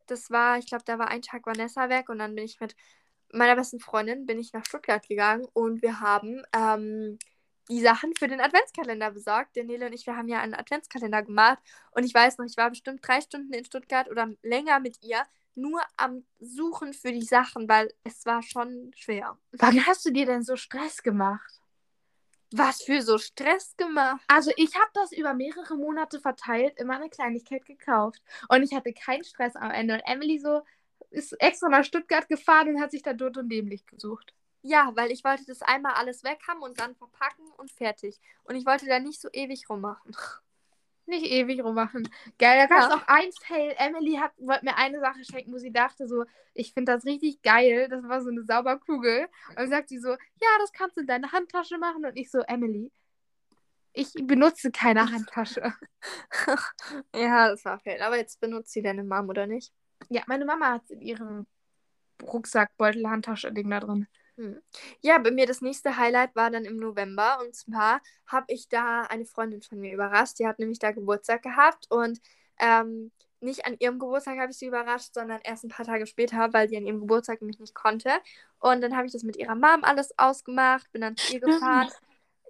das 0.06 0.30
war, 0.30 0.58
ich 0.58 0.66
glaube, 0.66 0.84
da 0.86 0.98
war 0.98 1.08
ein 1.08 1.22
Tag 1.22 1.44
Vanessa 1.46 1.88
weg 1.88 2.08
und 2.08 2.18
dann 2.18 2.34
bin 2.34 2.44
ich 2.44 2.60
mit 2.60 2.74
meiner 3.32 3.56
besten 3.56 3.80
Freundin 3.80 4.24
bin 4.24 4.38
ich 4.38 4.52
nach 4.52 4.64
Stuttgart 4.64 5.06
gegangen 5.06 5.46
und 5.52 5.82
wir 5.82 6.00
haben 6.00 6.42
ähm, 6.54 7.18
die 7.68 7.80
Sachen 7.80 8.12
für 8.18 8.28
den 8.28 8.40
Adventskalender 8.40 9.10
besorgt. 9.10 9.56
Der 9.56 9.64
Nele 9.64 9.86
und 9.86 9.92
ich, 9.92 10.06
wir 10.06 10.16
haben 10.16 10.28
ja 10.28 10.40
einen 10.40 10.54
Adventskalender 10.54 11.22
gemacht 11.22 11.58
und 11.92 12.04
ich 12.04 12.14
weiß 12.14 12.38
noch, 12.38 12.46
ich 12.46 12.56
war 12.56 12.70
bestimmt 12.70 13.06
drei 13.06 13.20
Stunden 13.20 13.52
in 13.52 13.64
Stuttgart 13.64 14.08
oder 14.10 14.30
länger 14.42 14.80
mit 14.80 15.02
ihr, 15.02 15.22
nur 15.54 15.80
am 15.96 16.24
Suchen 16.38 16.92
für 16.92 17.12
die 17.12 17.24
Sachen, 17.24 17.68
weil 17.68 17.92
es 18.04 18.26
war 18.26 18.42
schon 18.42 18.92
schwer. 18.94 19.38
Wann 19.52 19.86
hast 19.86 20.04
du 20.04 20.10
dir 20.10 20.26
denn 20.26 20.42
so 20.42 20.56
Stress 20.56 21.02
gemacht? 21.02 21.60
Was 22.52 22.82
für 22.82 23.02
so 23.02 23.18
Stress 23.18 23.76
gemacht. 23.76 24.22
Also 24.28 24.52
ich 24.56 24.74
habe 24.76 24.90
das 24.94 25.12
über 25.12 25.34
mehrere 25.34 25.76
Monate 25.76 26.20
verteilt, 26.20 26.78
immer 26.78 26.96
eine 26.96 27.08
Kleinigkeit 27.08 27.64
gekauft. 27.64 28.22
Und 28.48 28.62
ich 28.62 28.72
hatte 28.72 28.92
keinen 28.92 29.24
Stress 29.24 29.56
am 29.56 29.70
Ende. 29.70 29.94
Und 29.94 30.02
Emily 30.06 30.38
so 30.38 30.62
ist 31.10 31.32
extra 31.40 31.68
nach 31.68 31.84
Stuttgart 31.84 32.28
gefahren 32.28 32.68
und 32.68 32.80
hat 32.80 32.92
sich 32.92 33.02
da 33.02 33.14
dort 33.14 33.36
und 33.36 33.48
dämlich 33.48 33.84
gesucht. 33.86 34.32
Ja, 34.68 34.90
weil 34.96 35.12
ich 35.12 35.22
wollte 35.22 35.44
das 35.46 35.62
einmal 35.62 35.92
alles 35.92 36.24
weg 36.24 36.40
haben 36.48 36.60
und 36.60 36.80
dann 36.80 36.96
verpacken 36.96 37.44
und 37.56 37.70
fertig. 37.70 38.20
Und 38.42 38.56
ich 38.56 38.66
wollte 38.66 38.86
da 38.86 38.98
nicht 38.98 39.20
so 39.20 39.28
ewig 39.32 39.70
rummachen. 39.70 40.14
Nicht 41.08 41.26
ewig 41.26 41.62
rummachen. 41.62 42.08
Geil, 42.36 42.58
da 42.58 42.66
gab 42.66 42.90
es 42.90 42.96
auch 42.96 43.06
ein 43.06 43.30
Fail. 43.40 43.76
Emily 43.78 44.16
hat, 44.16 44.32
wollte 44.38 44.64
mir 44.64 44.76
eine 44.76 44.98
Sache 44.98 45.24
schenken, 45.24 45.52
wo 45.52 45.58
sie 45.58 45.70
dachte 45.70 46.08
so, 46.08 46.24
ich 46.52 46.72
finde 46.72 46.90
das 46.90 47.04
richtig 47.04 47.42
geil. 47.42 47.86
Das 47.88 48.02
war 48.08 48.22
so 48.22 48.30
eine 48.30 48.42
Sauberkugel. 48.42 49.28
Und 49.50 49.56
dann 49.56 49.70
sagt 49.70 49.88
sie 49.88 50.00
so, 50.00 50.08
ja, 50.08 50.48
das 50.58 50.72
kannst 50.72 50.96
du 50.96 51.02
in 51.02 51.06
deine 51.06 51.30
Handtasche 51.30 51.78
machen. 51.78 52.04
Und 52.04 52.16
ich 52.16 52.28
so, 52.28 52.40
Emily, 52.40 52.90
ich 53.92 54.14
benutze 54.20 54.72
keine 54.72 55.08
Handtasche. 55.12 55.74
ja, 57.14 57.50
das 57.50 57.64
war 57.64 57.78
fail. 57.78 58.02
Aber 58.02 58.16
jetzt 58.16 58.40
benutzt 58.40 58.72
sie 58.72 58.82
deine 58.82 59.04
Mom, 59.04 59.28
oder 59.28 59.46
nicht? 59.46 59.72
Ja, 60.08 60.22
meine 60.26 60.44
Mama 60.44 60.72
hat 60.72 60.90
in 60.90 61.02
ihrem 61.02 61.46
Rucksackbeutel 62.20 63.08
Handtasche-Ding 63.08 63.70
da 63.70 63.78
drin. 63.78 64.08
Hm. 64.36 64.60
Ja, 65.00 65.18
bei 65.18 65.30
mir 65.30 65.46
das 65.46 65.62
nächste 65.62 65.96
Highlight 65.96 66.36
war 66.36 66.50
dann 66.50 66.64
im 66.64 66.76
November. 66.76 67.38
Und 67.40 67.54
zwar 67.54 68.00
habe 68.26 68.46
ich 68.48 68.68
da 68.68 69.02
eine 69.02 69.24
Freundin 69.24 69.62
von 69.62 69.80
mir 69.80 69.94
überrascht. 69.94 70.38
Die 70.38 70.46
hat 70.46 70.58
nämlich 70.58 70.78
da 70.78 70.92
Geburtstag 70.92 71.42
gehabt. 71.42 71.86
Und 71.90 72.20
ähm, 72.58 73.10
nicht 73.40 73.66
an 73.66 73.76
ihrem 73.78 73.98
Geburtstag 73.98 74.38
habe 74.38 74.50
ich 74.50 74.58
sie 74.58 74.66
überrascht, 74.66 75.14
sondern 75.14 75.40
erst 75.42 75.64
ein 75.64 75.68
paar 75.68 75.86
Tage 75.86 76.06
später, 76.06 76.52
weil 76.52 76.68
sie 76.68 76.76
an 76.76 76.86
ihrem 76.86 77.00
Geburtstag 77.00 77.40
nämlich 77.40 77.60
nicht 77.60 77.74
konnte. 77.74 78.10
Und 78.60 78.80
dann 78.82 78.96
habe 78.96 79.06
ich 79.06 79.12
das 79.12 79.22
mit 79.22 79.36
ihrer 79.36 79.54
Mom 79.54 79.82
alles 79.82 80.18
ausgemacht, 80.18 80.90
bin 80.92 81.02
dann 81.02 81.16
zu 81.16 81.34
ihr 81.34 81.40
gefahren. 81.40 81.88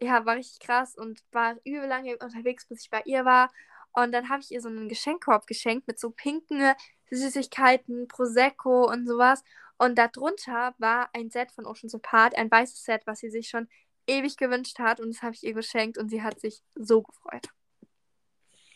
Ja, 0.01 0.27
war 0.27 0.37
richtig 0.37 0.61
krass 0.61 0.95
und 0.95 1.23
war 1.33 1.57
übel 1.65 1.89
lange 1.89 2.19
unterwegs, 2.19 2.67
bis 2.67 2.83
ich 2.83 2.91
bei 2.91 3.03
ihr 3.07 3.25
war. 3.25 3.51
Und 3.93 4.13
dann 4.13 4.29
habe 4.29 4.43
ich 4.43 4.51
ihr 4.51 4.61
so 4.61 4.69
einen 4.69 4.89
Geschenkkorb 4.89 5.47
geschenkt 5.47 5.89
mit 5.89 5.99
so 5.99 6.11
pinken 6.11 6.75
Süßigkeiten, 7.11 8.09
Prosecco 8.09 8.91
und 8.91 9.07
sowas. 9.07 9.43
Und 9.79 9.99
darunter 9.99 10.75
war 10.79 11.11
ein 11.13 11.31
Set 11.31 11.53
von 11.53 11.67
Oceans 11.67 11.95
Apart, 11.95 12.37
ein 12.37 12.51
weißes 12.51 12.83
Set, 12.83 13.03
was 13.07 13.19
sie 13.21 13.31
sich 13.31 13.49
schon 13.49 13.69
ewig 14.07 14.37
gewünscht 14.37 14.79
hat. 14.79 15.01
Und 15.01 15.15
das 15.15 15.23
habe 15.23 15.35
ich 15.35 15.45
ihr 15.45 15.55
geschenkt 15.55 15.99
und 15.99 16.09
sie 16.09 16.23
hat 16.23 16.41
sich 16.41 16.63
so 16.75 17.03
gefreut. 17.03 17.49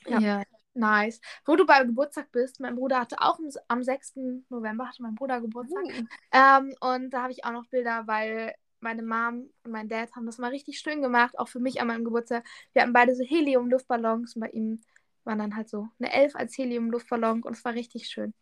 Ja. 0.07 0.19
Ja. 0.19 0.43
Nice. 0.73 1.21
Wo 1.45 1.57
du 1.57 1.67
beim 1.67 1.89
Geburtstag 1.89 2.31
bist, 2.31 2.61
mein 2.61 2.77
Bruder 2.77 3.01
hatte 3.01 3.21
auch 3.21 3.39
am, 3.39 3.51
am 3.69 3.83
6. 3.83 4.45
November 4.49 4.89
hatte 4.89 5.03
mein 5.03 5.17
Bruder 5.17 5.41
Geburtstag. 5.41 5.85
Ähm, 6.33 6.75
und 6.81 7.11
da 7.11 7.23
habe 7.23 7.33
ich 7.33 7.45
auch 7.45 7.51
noch 7.51 7.67
Bilder, 7.67 8.07
weil 8.07 8.55
meine 8.81 9.03
Mom 9.03 9.51
und 9.65 9.73
mein 9.73 9.89
Dad 9.89 10.15
haben 10.15 10.27
das 10.27 10.39
mal 10.39 10.51
richtig 10.51 10.79
schön 10.79 11.03
gemacht, 11.03 11.39
auch 11.39 11.49
für 11.49 11.61
mich 11.61 11.81
an 11.81 11.89
meinem 11.89 12.05
Geburtstag. 12.05 12.45
Wir 12.73 12.83
hatten 12.83 12.93
beide 12.93 13.15
so 13.15 13.25
Helium-Luftballons 13.25 14.37
und 14.37 14.41
bei 14.41 14.51
ihm 14.51 14.81
waren 15.25 15.39
dann 15.39 15.57
halt 15.57 15.69
so 15.69 15.89
eine 15.99 16.13
Elf 16.13 16.35
als 16.35 16.57
Helium-Luftballon 16.57 17.43
und 17.43 17.53
es 17.53 17.65
war 17.65 17.75
richtig 17.75 18.09
schön. 18.09 18.33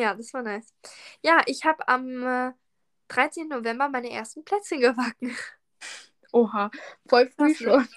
Ja, 0.00 0.14
das 0.14 0.32
war 0.32 0.42
nice. 0.42 0.72
Ja, 1.22 1.42
ich 1.44 1.66
habe 1.66 1.86
am 1.86 2.26
äh, 2.26 2.52
13. 3.08 3.48
November 3.48 3.90
meine 3.90 4.10
ersten 4.10 4.42
Plätzchen 4.46 4.80
gebacken. 4.80 5.36
Oha, 6.32 6.70
voll 7.06 7.28
früh 7.28 7.48
ne? 7.48 7.54
schon. 7.54 7.88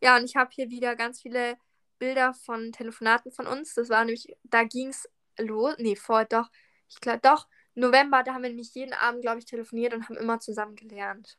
Ja, 0.00 0.16
und 0.16 0.24
ich 0.24 0.34
habe 0.34 0.50
hier 0.50 0.70
wieder 0.70 0.96
ganz 0.96 1.20
viele 1.20 1.58
Bilder 1.98 2.32
von 2.32 2.72
Telefonaten 2.72 3.32
von 3.32 3.46
uns. 3.46 3.74
Das 3.74 3.90
war 3.90 4.02
nämlich, 4.02 4.34
da 4.44 4.64
ging 4.64 4.88
es 4.88 5.06
los. 5.38 5.74
Nee, 5.76 5.94
vor 5.94 6.24
doch, 6.24 6.48
ich 6.88 6.98
glaube, 7.00 7.20
doch, 7.20 7.46
November, 7.74 8.22
da 8.22 8.32
haben 8.32 8.42
wir 8.42 8.48
nämlich 8.48 8.74
jeden 8.74 8.94
Abend, 8.94 9.20
glaube 9.20 9.40
ich, 9.40 9.44
telefoniert 9.44 9.92
und 9.92 10.08
haben 10.08 10.16
immer 10.16 10.40
zusammen 10.40 10.74
gelernt. 10.74 11.36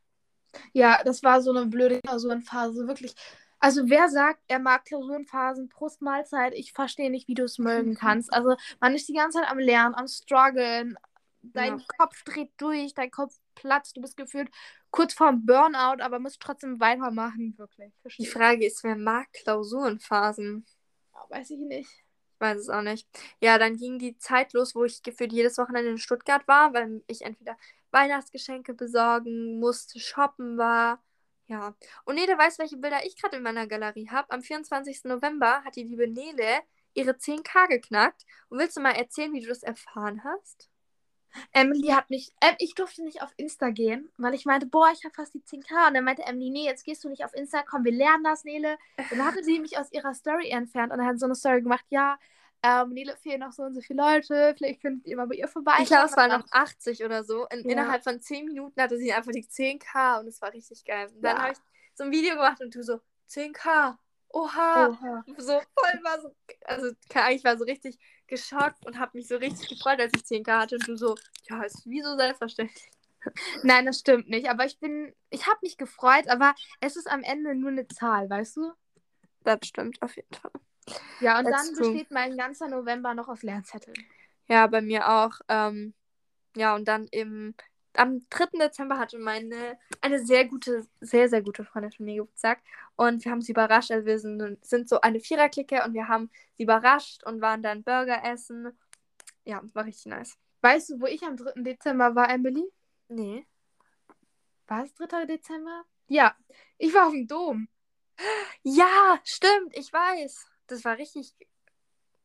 Ja, 0.74 1.02
das 1.04 1.24
war 1.24 1.42
so 1.42 1.50
eine 1.50 1.66
blöde 1.66 2.00
Klausurenphase, 2.02 2.88
wirklich. 2.88 3.16
Also 3.62 3.84
wer 3.90 4.10
sagt, 4.10 4.42
er 4.48 4.60
mag 4.60 4.86
Klausurenphasen, 4.86 5.70
Prost 5.70 6.02
Mahlzeit, 6.02 6.54
ich 6.56 6.74
verstehe 6.74 7.12
nicht, 7.12 7.28
wie 7.28 7.36
du 7.36 7.44
es 7.44 7.60
mögen 7.60 7.96
kannst. 7.96 8.34
Also 8.34 8.56
man 8.80 8.96
ist 8.96 9.08
die 9.08 9.14
ganze 9.14 9.40
Zeit 9.40 9.50
am 9.50 9.60
Lernen, 9.60 9.96
am 9.96 10.08
struggeln, 10.08 10.98
dein 11.44 11.78
Ja. 11.78 11.86
Kopf 11.98 12.24
dreht 12.24 12.52
durch, 12.58 12.94
dein 12.96 13.12
Kopf 13.12 13.36
platzt, 13.56 13.98
du 13.98 14.02
bist 14.02 14.18
gefühlt 14.18 14.50
kurz 14.90 15.14
vorm 15.14 15.46
Burnout, 15.46 16.02
aber 16.04 16.20
musst 16.20 16.42
trotzdem 16.42 16.80
weitermachen, 16.80 17.54
wirklich. 17.58 17.94
Die 17.94 18.02
Verstehe. 18.02 18.28
Frage 18.28 18.66
ist, 18.66 18.84
wer 18.84 18.96
mag 18.96 19.32
Klausurenphasen? 19.34 20.66
Weiß 21.30 21.52
ich 21.52 21.60
nicht. 21.60 21.90
Ich 22.36 22.40
weiß 22.42 22.58
es 22.58 22.70
auch 22.70 22.82
nicht. 22.82 23.08
Ja, 23.42 23.60
dann 23.60 23.78
ging 23.78 24.00
die 24.00 24.18
Zeit 24.18 24.54
los, 24.54 24.74
wo 24.76 24.84
ich 24.86 25.04
gefühlt 25.04 25.32
jedes 25.32 25.58
Wochenende 25.60 25.92
in 25.92 25.98
Stuttgart 26.00 26.48
war, 26.48 26.74
weil 26.74 27.04
ich 27.08 27.22
entweder 27.22 27.56
Weihnachtsgeschenke 27.92 28.74
besorgen 28.74 29.60
musste, 29.60 30.00
shoppen 30.00 30.58
war. 30.58 31.04
Ja. 31.52 31.76
Und 32.06 32.16
Nele 32.16 32.38
weiß, 32.38 32.60
welche 32.60 32.78
Bilder 32.78 33.06
ich 33.06 33.18
gerade 33.18 33.36
in 33.36 33.44
meiner 33.44 33.68
Galerie 33.68 34.08
habe. 34.10 34.32
Am 34.32 34.42
24. 34.42 35.04
November 35.04 35.66
hat 35.66 35.76
die 35.76 35.84
liebe 35.84 36.08
Nele 36.08 36.62
ihre 36.94 37.12
10k 37.12 37.68
geknackt. 37.68 38.26
Und 38.48 38.60
willst 38.60 38.78
du 38.78 38.82
mal 38.82 38.94
erzählen, 38.94 39.34
wie 39.34 39.42
du 39.42 39.50
das 39.50 39.62
erfahren 39.62 40.24
hast? 40.24 40.70
Emily 41.52 41.90
hat 41.90 42.10
mich, 42.10 42.32
äh, 42.40 42.54
ich 42.60 42.74
durfte 42.74 43.04
nicht 43.04 43.22
auf 43.22 43.34
Insta 43.36 43.70
gehen, 43.70 44.10
weil 44.18 44.34
ich 44.34 44.46
meinte, 44.46 44.66
boah, 44.66 44.92
ich 44.94 45.04
habe 45.04 45.14
fast 45.14 45.34
die 45.34 45.42
10k. 45.42 45.90
Und 45.90 45.96
dann 45.96 46.06
meinte 46.06 46.24
Emily, 46.24 46.52
nee, 46.52 46.64
jetzt 46.64 46.86
gehst 46.86 47.04
du 47.04 47.10
nicht 47.10 47.26
auf 47.26 47.34
Insta, 47.34 47.64
komm, 47.64 47.84
wir 47.84 47.92
lernen 47.92 48.24
das, 48.24 48.46
Nele. 48.46 48.78
Und 48.98 49.18
dann 49.18 49.26
hatte 49.26 49.44
sie 49.44 49.60
mich 49.60 49.78
aus 49.78 49.92
ihrer 49.92 50.14
Story 50.14 50.52
entfernt 50.52 50.94
und 50.94 51.00
dann 51.00 51.08
hat 51.08 51.20
so 51.20 51.26
eine 51.26 51.36
Story 51.36 51.62
gemacht, 51.62 51.86
ja, 51.90 52.18
ähm, 52.64 52.90
Nele 52.90 53.16
fehlen 53.18 53.40
noch 53.40 53.52
so 53.52 53.64
und 53.64 53.74
so 53.74 53.82
viele 53.82 54.02
Leute, 54.02 54.54
vielleicht 54.58 54.82
könnt 54.82 55.06
ihr 55.08 55.18
mal 55.18 55.28
bei 55.28 55.36
ihr 55.36 55.48
vorbei. 55.48 55.74
Ich 55.82 55.88
glaube, 55.88 56.06
es 56.06 56.16
waren 56.18 56.30
noch 56.32 56.46
80 56.52 57.04
oder 57.04 57.24
so. 57.24 57.46
In, 57.48 57.62
Ja. 57.66 57.72
Innerhalb 57.72 58.04
von 58.04 58.20
10 58.22 58.46
Minuten 58.46 58.80
hatte 58.82 58.98
sie 58.98 59.12
einfach 59.14 59.32
die 59.32 59.46
10k 59.46 60.20
und 60.20 60.28
es 60.28 60.42
war 60.42 60.54
richtig 60.54 60.86
geil. 60.86 61.08
Und 61.14 61.22
dann 61.24 61.38
Ja. 61.38 61.42
habe 61.44 61.54
ich 61.54 61.58
so 61.96 62.04
ein 62.04 62.12
Video 62.12 62.36
gemacht 62.36 62.62
und 62.62 62.74
du 62.76 62.84
so, 62.84 63.00
10k. 63.30 63.98
Oha. 64.34 64.88
Oha. 64.90 65.26
so 65.38 65.54
voll 65.54 66.04
war 66.04 66.22
so, 66.22 66.34
also 66.66 66.92
ich 67.32 67.44
war 67.44 67.58
so 67.58 67.66
richtig 67.66 68.00
geschockt 68.28 68.86
und 68.86 68.98
habe 68.98 69.18
mich 69.18 69.28
so 69.28 69.36
richtig 69.36 69.68
gefreut, 69.68 70.00
als 70.00 70.14
ich 70.16 70.22
10k 70.24 70.60
hatte 70.60 70.76
und 70.76 70.88
du 70.88 70.96
so, 70.96 71.16
ja, 71.50 71.62
ist 71.64 71.86
wie 71.90 72.02
so 72.02 72.16
selbstverständlich. 72.16 72.90
Nein, 73.64 73.86
das 73.86 74.00
stimmt 74.00 74.30
nicht. 74.30 74.50
Aber 74.50 74.66
ich 74.66 74.80
bin, 74.80 75.14
ich 75.30 75.48
habe 75.48 75.60
mich 75.62 75.78
gefreut, 75.78 76.28
aber 76.28 76.56
es 76.80 76.96
ist 76.96 77.10
am 77.10 77.24
Ende 77.24 77.56
nur 77.56 77.72
eine 77.72 77.88
Zahl, 77.88 78.30
weißt 78.30 78.58
du? 78.58 78.72
Das 79.44 79.60
stimmt 79.64 80.02
auf 80.02 80.16
jeden 80.16 80.34
Fall. 80.34 80.52
Ja, 81.20 81.40
und 81.40 81.46
That's 81.46 81.68
dann 81.68 81.76
true. 81.76 81.92
besteht 81.92 82.12
mein 82.12 82.38
ganzer 82.38 82.68
November 82.68 83.14
noch 83.14 83.28
aus 83.28 83.44
Lernzetteln. 83.44 83.96
Ja, 84.48 84.68
bei 84.68 84.82
mir 84.82 85.10
auch. 85.10 85.40
Ähm, 85.48 85.94
ja, 86.56 86.76
und 86.76 86.88
dann 86.88 87.08
im, 87.08 87.54
am 87.94 88.26
3. 88.30 88.58
Dezember 88.60 88.98
hatte 88.98 89.18
meine, 89.20 89.78
eine 90.02 90.26
sehr 90.26 90.46
gute, 90.46 90.86
sehr, 91.00 91.30
sehr 91.30 91.42
gute 91.42 91.64
Freundin 91.64 91.92
von 91.92 92.06
mir 92.06 92.16
Geburtstag. 92.16 92.60
Und 92.96 93.24
wir 93.24 93.32
haben 93.32 93.42
sie 93.42 93.52
überrascht. 93.52 93.92
Also 93.92 94.06
wir 94.06 94.20
sind, 94.20 94.66
sind 94.66 94.90
so 94.90 95.02
eine 95.02 95.20
Viererklicke 95.20 95.84
und 95.86 95.94
wir 95.94 96.08
haben 96.08 96.30
sie 96.58 96.64
überrascht 96.64 97.24
und 97.24 97.42
waren 97.42 97.62
dann 97.62 97.84
Burger 97.84 98.24
essen. 98.24 98.72
Ja, 99.46 99.62
war 99.74 99.86
richtig 99.86 100.08
nice. 100.08 100.38
Weißt 100.62 100.90
du, 100.90 101.02
wo 101.02 101.06
ich 101.06 101.24
am 101.24 101.38
3. 101.38 101.62
Dezember 101.62 102.16
war, 102.16 102.30
Emily? 102.30 102.66
Nee. 103.08 103.46
War 104.68 104.84
es 104.84 104.94
3. 104.96 105.26
Dezember? 105.26 105.84
Ja, 106.08 106.36
ich 106.78 106.94
war 106.94 107.08
auf 107.08 107.14
dem 107.14 107.28
Dom. 107.28 107.68
Ja, 108.64 109.20
stimmt, 109.24 109.76
ich 109.76 109.92
weiß. 109.92 110.51
Das 110.72 110.86
war 110.86 110.98
richtig. 110.98 111.36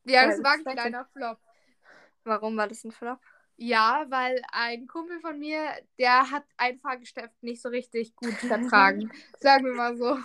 Ja, 0.05 0.23
Ja, 0.23 0.29
das 0.29 0.43
war 0.43 0.53
ein 0.53 0.65
kleiner 0.65 1.05
Flop. 1.07 1.39
Warum 2.23 2.57
war 2.57 2.69
das 2.69 2.85
ein 2.85 2.93
Flop? 2.93 3.19
Ja, 3.57 4.07
weil 4.09 4.41
ein 4.53 4.87
Kumpel 4.87 5.19
von 5.21 5.39
mir, 5.39 5.61
der 5.99 6.31
hat 6.31 6.45
ein 6.57 6.79
Fahrgeschäft 6.79 7.43
nicht 7.43 7.61
so 7.61 7.69
richtig 7.69 8.15
gut 8.15 8.35
vertragen. 8.35 9.11
Sagen 9.41 9.65
wir 9.65 9.73
mal 9.73 9.97
so. 9.97 10.19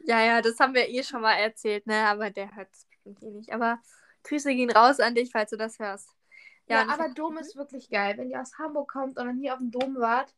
Ja, 0.00 0.24
ja, 0.24 0.42
das 0.42 0.58
haben 0.58 0.74
wir 0.74 0.88
eh 0.88 1.02
schon 1.04 1.22
mal 1.22 1.34
erzählt, 1.34 1.86
ne? 1.86 2.06
Aber 2.06 2.30
der 2.30 2.54
hört 2.56 2.72
es 2.72 2.86
bestimmt 2.86 3.22
eh 3.22 3.30
nicht. 3.30 3.52
Aber 3.52 3.80
Grüße 4.24 4.52
gehen 4.52 4.70
raus 4.70 4.98
an 4.98 5.14
dich, 5.14 5.30
falls 5.30 5.50
du 5.50 5.56
das 5.56 5.78
hörst. 5.78 6.10
Ja, 6.66 6.82
ich 6.82 6.88
aber 6.88 7.08
Dom 7.10 7.38
ist 7.38 7.56
wirklich 7.56 7.88
geil. 7.88 8.16
Wenn 8.18 8.30
ihr 8.30 8.40
aus 8.40 8.58
Hamburg 8.58 8.90
kommt 8.90 9.16
und 9.16 9.26
dann 9.26 9.38
hier 9.38 9.52
auf 9.52 9.60
dem 9.60 9.70
Dom 9.70 9.96
wart, 9.96 10.34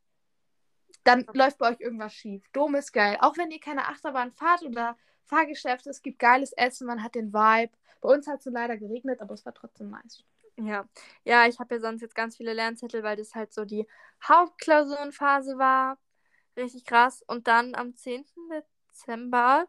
dann 1.04 1.26
läuft 1.32 1.58
bei 1.58 1.70
euch 1.70 1.80
irgendwas 1.80 2.12
schief. 2.12 2.44
Dom 2.52 2.74
ist 2.74 2.92
geil. 2.92 3.16
Auch 3.20 3.36
wenn 3.38 3.50
ihr 3.50 3.60
keine 3.60 3.88
Achterbahn 3.88 4.32
fahrt 4.32 4.62
oder 4.62 4.96
Fahrgeschäfte, 5.24 5.90
es 5.90 6.02
gibt 6.02 6.18
geiles 6.18 6.52
Essen, 6.52 6.86
man 6.86 7.02
hat 7.02 7.14
den 7.14 7.32
Vibe. 7.32 7.72
Bei 8.00 8.08
uns 8.08 8.26
hat 8.26 8.40
es 8.40 8.46
leider 8.46 8.76
geregnet, 8.76 9.20
aber 9.20 9.34
es 9.34 9.44
war 9.46 9.54
trotzdem 9.54 9.90
nice. 9.90 10.24
Ja, 10.56 10.86
ja, 11.24 11.46
ich 11.46 11.58
habe 11.58 11.74
ja 11.76 11.80
sonst 11.80 12.02
jetzt 12.02 12.14
ganz 12.14 12.36
viele 12.36 12.52
Lernzettel, 12.52 13.02
weil 13.02 13.16
das 13.16 13.34
halt 13.34 13.52
so 13.52 13.64
die 13.64 13.86
Hauptklausurenphase 14.22 15.56
war. 15.56 15.98
Richtig 16.56 16.84
krass. 16.84 17.22
Und 17.26 17.48
dann 17.48 17.74
am 17.74 17.96
10. 17.96 18.24
Dezember 18.50 19.66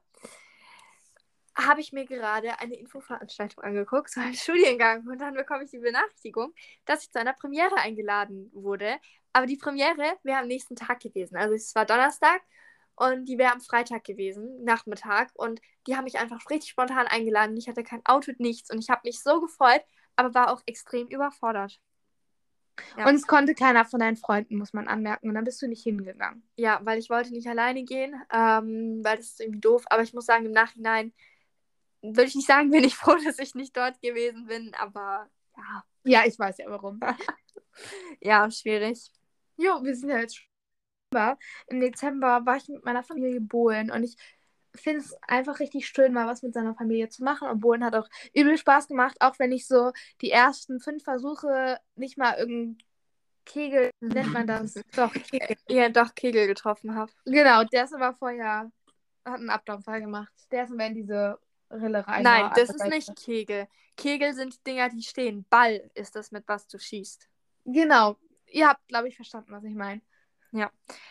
habe 1.56 1.82
ich 1.82 1.94
mir 1.94 2.06
gerade 2.06 2.60
eine 2.60 2.76
Infoveranstaltung 2.76 3.64
angeguckt, 3.64 4.10
so 4.12 4.20
einen 4.20 4.34
Studiengang. 4.34 5.08
Und 5.08 5.20
dann 5.20 5.36
bekomme 5.36 5.64
ich 5.64 5.72
die 5.72 5.80
Benachrichtigung, 5.80 6.54
dass 6.86 7.04
ich 7.04 7.12
zu 7.12 7.20
einer 7.20 7.34
Premiere 7.34 7.76
eingeladen 7.76 8.50
wurde. 8.54 8.98
Aber 9.34 9.46
die 9.46 9.58
Premiere 9.58 10.18
wäre 10.24 10.40
am 10.40 10.48
nächsten 10.48 10.76
Tag 10.76 11.00
gewesen. 11.00 11.38
Also 11.38 11.56
es 11.56 11.74
war 11.76 11.86
Donnerstag 11.86 12.42
und 12.96 13.26
die 13.26 13.38
wäre 13.38 13.54
am 13.54 13.62
Freitag 13.62 14.04
gewesen, 14.04 14.64
Nachmittag. 14.64 15.32
Und 15.34 15.62
die 15.88 15.96
haben 15.96 16.04
mich 16.04 16.20
einfach 16.20 16.50
richtig 16.50 16.72
spontan 16.72 17.08
eingeladen. 17.08 17.58
Ich 17.58 17.68
hatte 17.68 17.84
kein 17.84 18.06
Auto, 18.06 18.32
nichts. 18.38 18.72
Und 18.72 18.80
ich 18.80 18.90
habe 18.90 19.02
mich 19.04 19.22
so 19.22 19.42
gefreut, 19.42 19.84
aber 20.16 20.34
war 20.34 20.52
auch 20.52 20.62
extrem 20.66 21.08
überfordert. 21.08 21.80
Ja. 22.98 23.08
Und 23.08 23.16
es 23.16 23.28
konnte 23.28 23.56
keiner 23.56 23.86
von 23.86 24.00
deinen 24.00 24.18
Freunden, 24.18 24.58
muss 24.58 24.74
man 24.74 24.88
anmerken. 24.88 25.30
Und 25.30 25.36
dann 25.36 25.44
bist 25.44 25.62
du 25.62 25.68
nicht 25.68 25.84
hingegangen. 25.84 26.44
Ja, 26.56 26.80
weil 26.84 27.00
ich 27.00 27.10
wollte 27.10 27.32
nicht 27.32 27.48
alleine 27.48 27.84
gehen, 27.84 28.16
ähm, 28.32 29.02
weil 29.04 29.18
das 29.18 29.28
ist 29.28 29.42
irgendwie 29.42 29.62
doof. 29.62 29.84
Aber 29.88 30.04
ich 30.04 30.14
muss 30.14 30.26
sagen, 30.26 30.46
im 30.46 30.52
Nachhinein 30.52 31.14
würde 32.02 32.26
ich 32.26 32.36
nicht 32.36 32.48
sagen, 32.48 32.70
bin 32.72 32.84
ich 32.84 32.96
froh, 32.96 33.16
dass 33.24 33.40
ich 33.40 33.56
nicht 33.56 33.76
dort 33.76 34.02
gewesen 34.02 34.46
bin. 34.46 34.74
Aber 34.76 35.30
ja, 35.58 35.84
Ja, 36.04 36.26
ich 36.26 36.38
weiß 36.38 36.58
ja 36.60 36.66
warum. 36.68 37.00
ja, 38.22 38.50
schwierig. 38.52 39.12
Jo, 39.58 39.84
wir 39.84 39.96
sind 39.96 40.10
ja 40.10 40.20
jetzt 40.20 40.42
im 41.68 41.80
Dezember. 41.80 42.46
War 42.46 42.58
ich 42.58 42.68
mit 42.68 42.84
meiner 42.86 43.04
Familie 43.04 43.42
Bohlen 43.42 43.92
und 43.92 44.04
ich 44.04 44.18
finde 44.76 45.02
es 45.02 45.16
einfach 45.28 45.60
richtig 45.60 45.88
schön, 45.88 46.14
mal 46.14 46.28
was 46.28 46.42
mit 46.42 46.54
seiner 46.54 46.74
Familie 46.74 47.10
zu 47.10 47.24
machen. 47.24 47.48
Und 47.48 47.60
Bohlen 47.60 47.84
hat 47.84 47.96
auch 47.96 48.08
übel 48.34 48.58
Spaß 48.58 48.88
gemacht, 48.88 49.18
auch 49.20 49.38
wenn 49.40 49.52
ich 49.52 49.68
so 49.68 49.92
die 50.22 50.32
ersten 50.32 50.80
fünf 50.80 51.04
Versuche 51.04 51.80
nicht 51.96 52.18
mal 52.18 52.36
irgendein 52.38 52.78
Kegel, 53.46 53.92
nennt 54.00 54.32
man 54.32 54.48
das? 54.48 54.74
Doch, 54.96 55.14
Kegel. 55.14 55.58
Ja, 55.68 55.90
doch 55.90 56.16
Kegel 56.16 56.48
getroffen 56.48 56.96
habe. 56.96 57.12
Genau, 57.26 57.64
der 57.66 57.84
ist 57.84 57.94
aber 57.94 58.14
vorher, 58.14 58.72
hat 59.26 59.36
einen 59.40 59.50
Abdampfer 59.50 60.00
gemacht. 60.00 60.34
Der 60.52 60.64
ist 60.64 60.72
immer 60.72 60.88
in 60.88 60.96
diese 60.96 61.38
Rille 61.70 62.08
rein. 62.08 62.24
Nein, 62.24 62.52
das 62.56 62.70
ist 62.70 62.86
nicht 62.86 63.16
Kegel. 63.18 63.68
Kegel 63.98 64.34
sind 64.34 64.66
Dinger, 64.66 64.90
die 64.90 65.04
stehen. 65.04 65.46
Ball 65.50 65.90
ist 65.94 66.16
das, 66.16 66.32
mit 66.32 66.48
was 66.48 66.68
du 66.68 66.80
schießt. 66.80 67.28
Genau. 67.66 68.18
Ihr 68.48 68.68
habt, 68.68 68.88
glaube 68.88 69.08
ich, 69.08 69.16
verstanden, 69.16 69.52
was 69.52 69.64
ich 69.64 69.76
meine. 69.76 70.02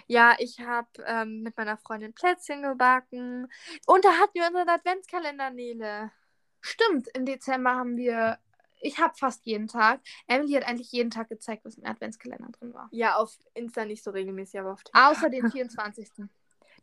Ja, 0.07 0.37
ich 0.39 0.61
habe 0.61 0.89
ähm, 1.05 1.43
mit 1.43 1.57
meiner 1.57 1.77
Freundin 1.77 2.15
Plätzchen 2.15 2.63
gebacken. 2.63 3.51
Und 3.87 4.05
da 4.05 4.13
hatten 4.13 4.35
wir 4.35 4.47
unseren 4.47 4.69
Adventskalender, 4.69 5.51
Nele. 5.51 6.13
Stimmt, 6.61 7.09
im 7.09 7.27
Dezember 7.27 7.75
haben 7.75 7.97
wir, 7.97 8.39
ich 8.81 8.99
habe 8.99 9.15
fast 9.17 9.45
jeden 9.45 9.67
Tag, 9.67 10.01
Emily 10.29 10.53
hat 10.53 10.65
eigentlich 10.65 10.93
jeden 10.93 11.11
Tag 11.11 11.29
gezeigt, 11.29 11.65
was 11.65 11.77
im 11.77 11.85
Adventskalender 11.85 12.51
drin 12.53 12.73
war. 12.73 12.89
Ja, 12.93 13.17
auf 13.17 13.37
Insta 13.55 13.85
nicht 13.85 14.05
so 14.05 14.13
regelmäßig, 14.13 14.61
aber 14.61 14.73
auf 14.73 14.85
TikTok. 14.85 15.03
Außer 15.03 15.29
den 15.29 15.51
24. 15.51 16.09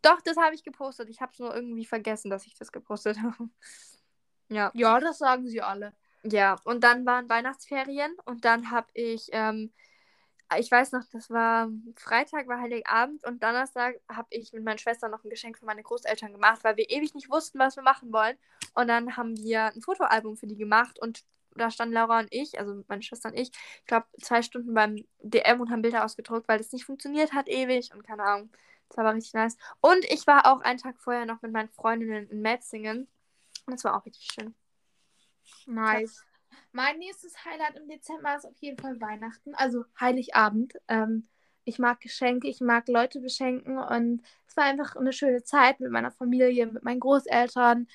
Doch, 0.01 0.21
das 0.21 0.37
habe 0.37 0.55
ich 0.55 0.63
gepostet. 0.63 1.09
Ich 1.09 1.21
habe 1.21 1.31
es 1.31 1.39
nur 1.39 1.55
irgendwie 1.55 1.85
vergessen, 1.85 2.29
dass 2.29 2.45
ich 2.45 2.55
das 2.55 2.71
gepostet 2.71 3.17
habe. 3.21 3.49
Ja. 4.49 4.71
Ja, 4.73 4.99
das 4.99 5.19
sagen 5.19 5.47
sie 5.47 5.61
alle. 5.61 5.93
Ja, 6.23 6.57
und 6.65 6.83
dann 6.83 7.05
waren 7.05 7.29
Weihnachtsferien 7.29 8.13
und 8.25 8.43
dann 8.43 8.71
habe 8.71 8.87
ich, 8.93 9.29
ähm, 9.31 9.71
ich 10.57 10.71
weiß 10.71 10.93
noch, 10.93 11.03
das 11.11 11.29
war 11.29 11.69
Freitag, 11.95 12.47
war 12.47 12.59
Heiligabend 12.59 13.25
und 13.25 13.43
Donnerstag 13.43 13.95
habe 14.09 14.27
ich 14.31 14.51
mit 14.53 14.63
meinen 14.63 14.79
Schwestern 14.79 15.11
noch 15.11 15.23
ein 15.23 15.29
Geschenk 15.29 15.57
für 15.59 15.65
meine 15.65 15.83
Großeltern 15.83 16.31
gemacht, 16.31 16.63
weil 16.63 16.77
wir 16.77 16.89
ewig 16.89 17.13
nicht 17.13 17.29
wussten, 17.29 17.59
was 17.59 17.75
wir 17.75 17.83
machen 17.83 18.11
wollen. 18.11 18.37
Und 18.73 18.87
dann 18.87 19.15
haben 19.15 19.37
wir 19.37 19.65
ein 19.65 19.81
Fotoalbum 19.81 20.37
für 20.37 20.47
die 20.47 20.57
gemacht 20.57 20.99
und 20.99 21.23
da 21.55 21.69
standen 21.69 21.93
Laura 21.93 22.19
und 22.19 22.27
ich, 22.31 22.57
also 22.57 22.83
meine 22.87 23.03
Schwester 23.03 23.29
und 23.29 23.35
ich, 23.35 23.49
ich 23.49 23.85
glaube, 23.85 24.07
zwei 24.21 24.41
Stunden 24.41 24.73
beim 24.73 25.03
DM 25.19 25.61
und 25.61 25.69
haben 25.69 25.81
Bilder 25.81 26.05
ausgedruckt, 26.05 26.47
weil 26.47 26.57
das 26.57 26.71
nicht 26.71 26.85
funktioniert 26.85 27.33
hat 27.33 27.47
ewig 27.47 27.93
und 27.93 28.03
keine 28.03 28.23
Ahnung. 28.23 28.49
Das 28.87 28.97
war 28.97 29.05
aber 29.05 29.15
richtig 29.15 29.33
nice. 29.33 29.57
Und 29.81 30.03
ich 30.05 30.25
war 30.25 30.47
auch 30.47 30.61
einen 30.61 30.79
Tag 30.79 30.99
vorher 30.99 31.25
noch 31.25 31.41
mit 31.41 31.51
meinen 31.51 31.69
Freundinnen 31.69 32.27
in 32.29 32.41
Metzingen. 32.41 33.07
Und 33.65 33.73
das 33.73 33.83
war 33.83 33.95
auch 33.95 34.05
richtig 34.05 34.29
schön. 34.31 34.55
Nice. 35.67 36.25
Mein 36.71 36.99
nächstes 36.99 37.45
Highlight 37.45 37.77
im 37.77 37.87
Dezember 37.87 38.35
ist 38.35 38.45
auf 38.45 38.57
jeden 38.59 38.77
Fall 38.77 38.99
Weihnachten, 39.01 39.55
also 39.55 39.85
Heiligabend. 39.99 40.73
Ähm, 40.87 41.27
ich 41.65 41.79
mag 41.79 41.99
Geschenke, 41.99 42.47
ich 42.47 42.61
mag 42.61 42.87
Leute 42.87 43.19
beschenken 43.19 43.77
und 43.77 44.21
es 44.47 44.57
war 44.57 44.65
einfach 44.65 44.95
eine 44.95 45.13
schöne 45.13 45.43
Zeit 45.43 45.79
mit 45.79 45.91
meiner 45.91 46.11
Familie, 46.11 46.67
mit 46.67 46.83
meinen 46.83 46.99
Großeltern. 46.99 47.87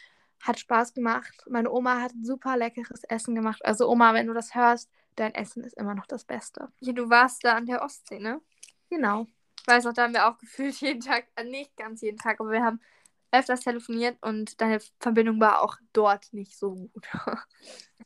Hat 0.42 0.58
Spaß 0.60 0.92
gemacht. 0.94 1.44
Meine 1.48 1.70
Oma 1.70 2.00
hat 2.00 2.12
super 2.22 2.56
leckeres 2.56 3.02
Essen 3.04 3.34
gemacht. 3.34 3.64
Also 3.64 3.88
Oma, 3.88 4.12
wenn 4.14 4.26
du 4.26 4.34
das 4.34 4.54
hörst, 4.54 4.90
dein 5.16 5.34
Essen 5.34 5.64
ist 5.64 5.76
immer 5.76 5.94
noch 5.94 6.06
das 6.06 6.24
Beste. 6.24 6.68
Hier, 6.80 6.92
du 6.92 7.08
warst 7.08 7.44
da 7.44 7.54
an 7.54 7.66
der 7.66 7.82
Ostsee, 7.82 8.18
ne? 8.18 8.40
Genau. 8.90 9.26
Ich 9.60 9.66
weiß 9.66 9.84
noch, 9.84 9.94
da 9.94 10.02
haben 10.02 10.12
wir 10.12 10.28
auch 10.28 10.38
gefühlt 10.38 10.74
jeden 10.80 11.00
Tag, 11.00 11.26
äh, 11.36 11.44
nicht 11.44 11.76
ganz 11.76 12.02
jeden 12.02 12.18
Tag, 12.18 12.40
aber 12.40 12.50
wir 12.50 12.62
haben 12.62 12.80
öfters 13.34 13.60
telefoniert 13.60 14.16
und 14.20 14.60
deine 14.60 14.80
Verbindung 15.00 15.40
war 15.40 15.62
auch 15.62 15.76
dort 15.92 16.32
nicht 16.32 16.56
so 16.56 16.74
gut. 16.74 17.08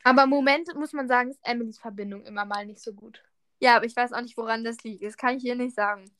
Aber 0.05 0.25
im 0.25 0.31
Moment 0.31 0.75
muss 0.75 0.93
man 0.93 1.09
sagen, 1.09 1.31
ist 1.31 1.41
Emilys 1.43 1.79
Verbindung 1.79 2.25
immer 2.25 2.45
mal 2.45 2.67
nicht 2.67 2.81
so 2.81 2.93
gut. 2.93 3.23
ja, 3.61 3.77
aber 3.77 3.87
ich 3.87 3.97
weiß 3.97 4.13
auch 4.13 4.21
nicht, 4.21 4.37
woran 4.37 4.63
das 4.63 4.83
liegt. 4.85 5.03
Das 5.03 5.17
kann 5.17 5.37
ich 5.37 5.43
hier 5.43 5.57
nicht 5.57 5.75
sagen. 5.75 6.11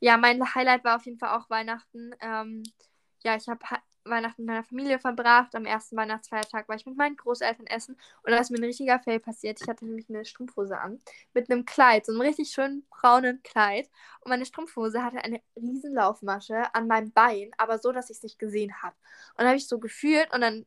Ja, 0.00 0.16
mein 0.18 0.54
Highlight 0.54 0.84
war 0.84 0.96
auf 0.96 1.06
jeden 1.06 1.18
Fall 1.18 1.38
auch 1.38 1.48
Weihnachten. 1.48 2.14
Ähm, 2.20 2.62
ja, 3.24 3.36
ich 3.36 3.48
habe 3.48 3.64
Weihnachten 4.04 4.42
mit 4.42 4.48
meiner 4.48 4.64
Familie 4.64 4.98
verbracht. 4.98 5.54
Am 5.54 5.64
ersten 5.64 5.96
Weihnachtsfeiertag 5.96 6.68
war 6.68 6.76
ich 6.76 6.86
mit 6.86 6.96
meinen 6.96 7.16
Großeltern 7.16 7.66
essen 7.66 7.96
und 8.22 8.32
da 8.32 8.38
ist 8.38 8.50
mir 8.50 8.58
ein 8.58 8.64
richtiger 8.64 8.98
Fail 8.98 9.20
passiert. 9.20 9.60
Ich 9.60 9.68
hatte 9.68 9.84
nämlich 9.84 10.08
eine 10.08 10.24
Strumpfhose 10.24 10.78
an 10.78 11.00
mit 11.34 11.50
einem 11.50 11.64
Kleid, 11.64 12.06
so 12.06 12.12
einem 12.12 12.20
richtig 12.20 12.50
schönen 12.50 12.84
braunen 12.90 13.42
Kleid. 13.42 13.88
Und 14.20 14.30
meine 14.30 14.46
Strumpfhose 14.46 15.02
hatte 15.02 15.18
eine 15.18 15.40
riesen 15.56 15.94
Laufmasche 15.94 16.74
an 16.74 16.86
meinem 16.86 17.12
Bein, 17.12 17.50
aber 17.58 17.78
so, 17.78 17.92
dass 17.92 18.10
ich 18.10 18.16
es 18.18 18.22
nicht 18.22 18.38
gesehen 18.38 18.82
habe. 18.82 18.96
Und 19.36 19.46
habe 19.46 19.56
ich 19.56 19.68
so 19.68 19.78
gefühlt 19.78 20.32
und 20.32 20.40
dann 20.40 20.66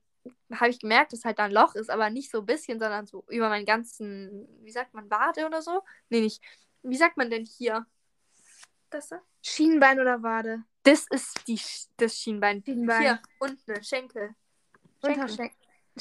habe 0.53 0.69
ich 0.69 0.79
gemerkt, 0.79 1.13
dass 1.13 1.25
halt 1.25 1.39
da 1.39 1.43
ein 1.45 1.51
Loch 1.51 1.75
ist, 1.75 1.89
aber 1.89 2.09
nicht 2.09 2.31
so 2.31 2.39
ein 2.39 2.45
bisschen, 2.45 2.79
sondern 2.79 3.05
so 3.05 3.23
über 3.29 3.49
meinen 3.49 3.65
ganzen, 3.65 4.47
wie 4.63 4.71
sagt 4.71 4.93
man, 4.93 5.09
Wade 5.09 5.45
oder 5.45 5.61
so? 5.61 5.81
Nee, 6.09 6.21
nicht. 6.21 6.41
Wie 6.83 6.97
sagt 6.97 7.17
man 7.17 7.29
denn 7.29 7.45
hier? 7.45 7.85
Das 8.89 9.09
da? 9.09 9.21
Schienbein 9.41 9.99
oder 9.99 10.23
Wade? 10.23 10.63
Das 10.85 11.07
ist 11.09 11.47
die, 11.47 11.59
das 11.97 12.15
Schienbein. 12.15 12.63
Schienbein. 12.63 13.01
Hier, 13.01 13.19
unten, 13.39 13.83
Schenkel. 13.83 14.35
Schenkel. 15.03 15.23
Unterschenkel. 15.23 15.57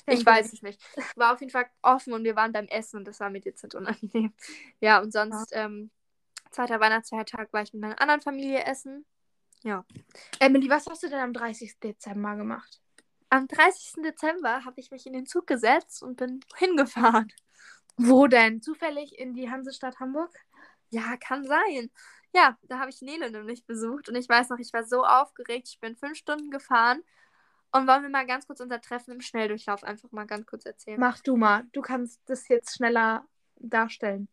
Ich 0.07 0.27
weiß 0.27 0.53
es 0.53 0.63
nicht. 0.63 0.81
War 1.17 1.33
auf 1.33 1.41
jeden 1.41 1.53
Fall 1.53 1.67
offen 1.83 2.13
und 2.13 2.25
wir 2.25 2.37
waren 2.37 2.53
beim 2.53 2.67
Essen 2.67 2.99
und 2.99 3.09
das 3.09 3.21
war 3.21 3.31
mir 3.31 3.41
dezent 3.41 3.75
unangenehm. 3.75 4.33
Ja, 4.81 5.01
und 5.01 5.13
sonst, 5.13 5.51
ähm, 5.53 5.91
zweiter 6.51 6.81
Weihnachtsfeiertag 6.81 7.53
war 7.53 7.63
ich 7.63 7.73
mit 7.73 7.83
meiner 7.83 8.01
anderen 8.01 8.21
Familie 8.21 8.65
essen. 8.65 9.07
Ja. 9.63 9.85
Emily, 10.41 10.69
was 10.69 10.87
hast 10.87 11.03
du 11.03 11.09
denn 11.09 11.21
am 11.21 11.33
30. 11.33 11.79
Dezember 11.81 12.37
gemacht? 12.37 12.81
Am 13.31 13.49
30. 13.49 14.03
Dezember 14.03 14.65
habe 14.65 14.81
ich 14.81 14.91
mich 14.91 15.07
in 15.07 15.15
den 15.15 15.27
Zug 15.27 15.47
gesetzt 15.47 16.03
und 16.03 16.17
bin 16.17 16.41
hingefahren. 16.57 17.33
Wo 17.97 18.27
denn? 18.27 18.61
Zufällig 18.61 19.19
in 19.19 19.35
die 19.35 19.51
Hansestadt 19.51 19.99
Hamburg? 20.01 20.37
Ja, 20.91 21.17
kann 21.17 21.45
sein. 21.45 21.91
Ja, 22.35 22.59
da 22.63 22.81
habe 22.81 22.91
ich 22.91 23.01
Nele 23.01 23.31
nämlich 23.31 23.65
besucht 23.65 24.09
und 24.09 24.17
ich 24.17 24.29
weiß 24.29 24.49
noch, 24.49 24.59
ich 24.59 24.73
war 24.73 24.85
so 24.85 25.05
aufgeregt. 25.05 25.69
Ich 25.69 25.79
bin 25.79 25.95
fünf 25.95 26.19
Stunden 26.19 26.51
gefahren 26.51 27.03
und 27.71 27.87
wollen 27.87 28.03
wir 28.03 28.11
mal 28.11 28.27
ganz 28.27 28.47
kurz 28.47 28.61
unser 28.61 28.81
Treffen 28.81 29.13
im 29.13 29.21
Schnelldurchlauf 29.21 29.85
einfach 29.85 30.11
mal 30.11 30.27
ganz 30.27 30.45
kurz 30.45 30.67
erzählen. 30.67 30.99
Mach 30.99 31.21
du 31.21 31.37
mal. 31.37 31.65
Du 31.73 31.81
kannst 31.81 32.21
das 32.27 32.49
jetzt 32.49 32.77
schneller 32.77 33.25
darstellen. 33.57 34.29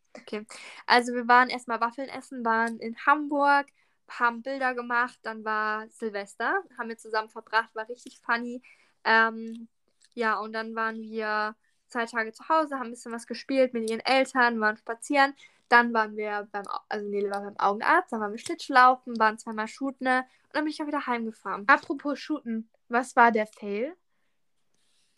Also 0.86 1.14
wir 1.14 1.28
waren 1.28 1.48
erstmal 1.48 1.80
Waffeln 1.80 2.08
essen, 2.08 2.44
waren 2.44 2.78
in 2.80 2.96
Hamburg, 3.06 3.66
haben 4.08 4.42
Bilder 4.42 4.74
gemacht, 4.74 5.18
dann 5.22 5.44
war 5.44 5.88
Silvester, 5.88 6.62
haben 6.76 6.88
wir 6.88 6.98
zusammen 6.98 7.28
verbracht, 7.28 7.74
war 7.74 7.88
richtig 7.88 8.20
funny. 8.20 8.62
Ähm, 9.04 9.68
ja, 10.14 10.38
und 10.38 10.52
dann 10.52 10.74
waren 10.74 11.00
wir 11.00 11.54
zwei 11.86 12.06
Tage 12.06 12.32
zu 12.32 12.48
Hause, 12.48 12.76
haben 12.76 12.88
ein 12.88 12.90
bisschen 12.90 13.12
was 13.12 13.26
gespielt 13.26 13.74
mit 13.74 13.88
ihren 13.88 14.00
Eltern, 14.00 14.60
waren 14.60 14.76
spazieren. 14.76 15.34
Dann 15.72 15.94
waren 15.94 16.18
wir 16.18 16.46
beim, 16.52 16.64
also 16.90 17.08
Nele 17.08 17.30
war 17.30 17.40
beim 17.40 17.58
Augenarzt, 17.58 18.12
dann 18.12 18.20
waren 18.20 18.32
wir 18.32 18.38
Schlittschuhlaufen, 18.38 19.18
waren 19.18 19.38
zweimal 19.38 19.68
shooten 19.68 20.06
und 20.06 20.26
dann 20.52 20.64
bin 20.64 20.66
ich 20.66 20.82
auch 20.82 20.86
wieder 20.86 21.06
heimgefahren. 21.06 21.64
Apropos 21.66 22.18
Shooten, 22.18 22.68
was 22.88 23.16
war 23.16 23.32
der 23.32 23.46
Fail? 23.46 23.96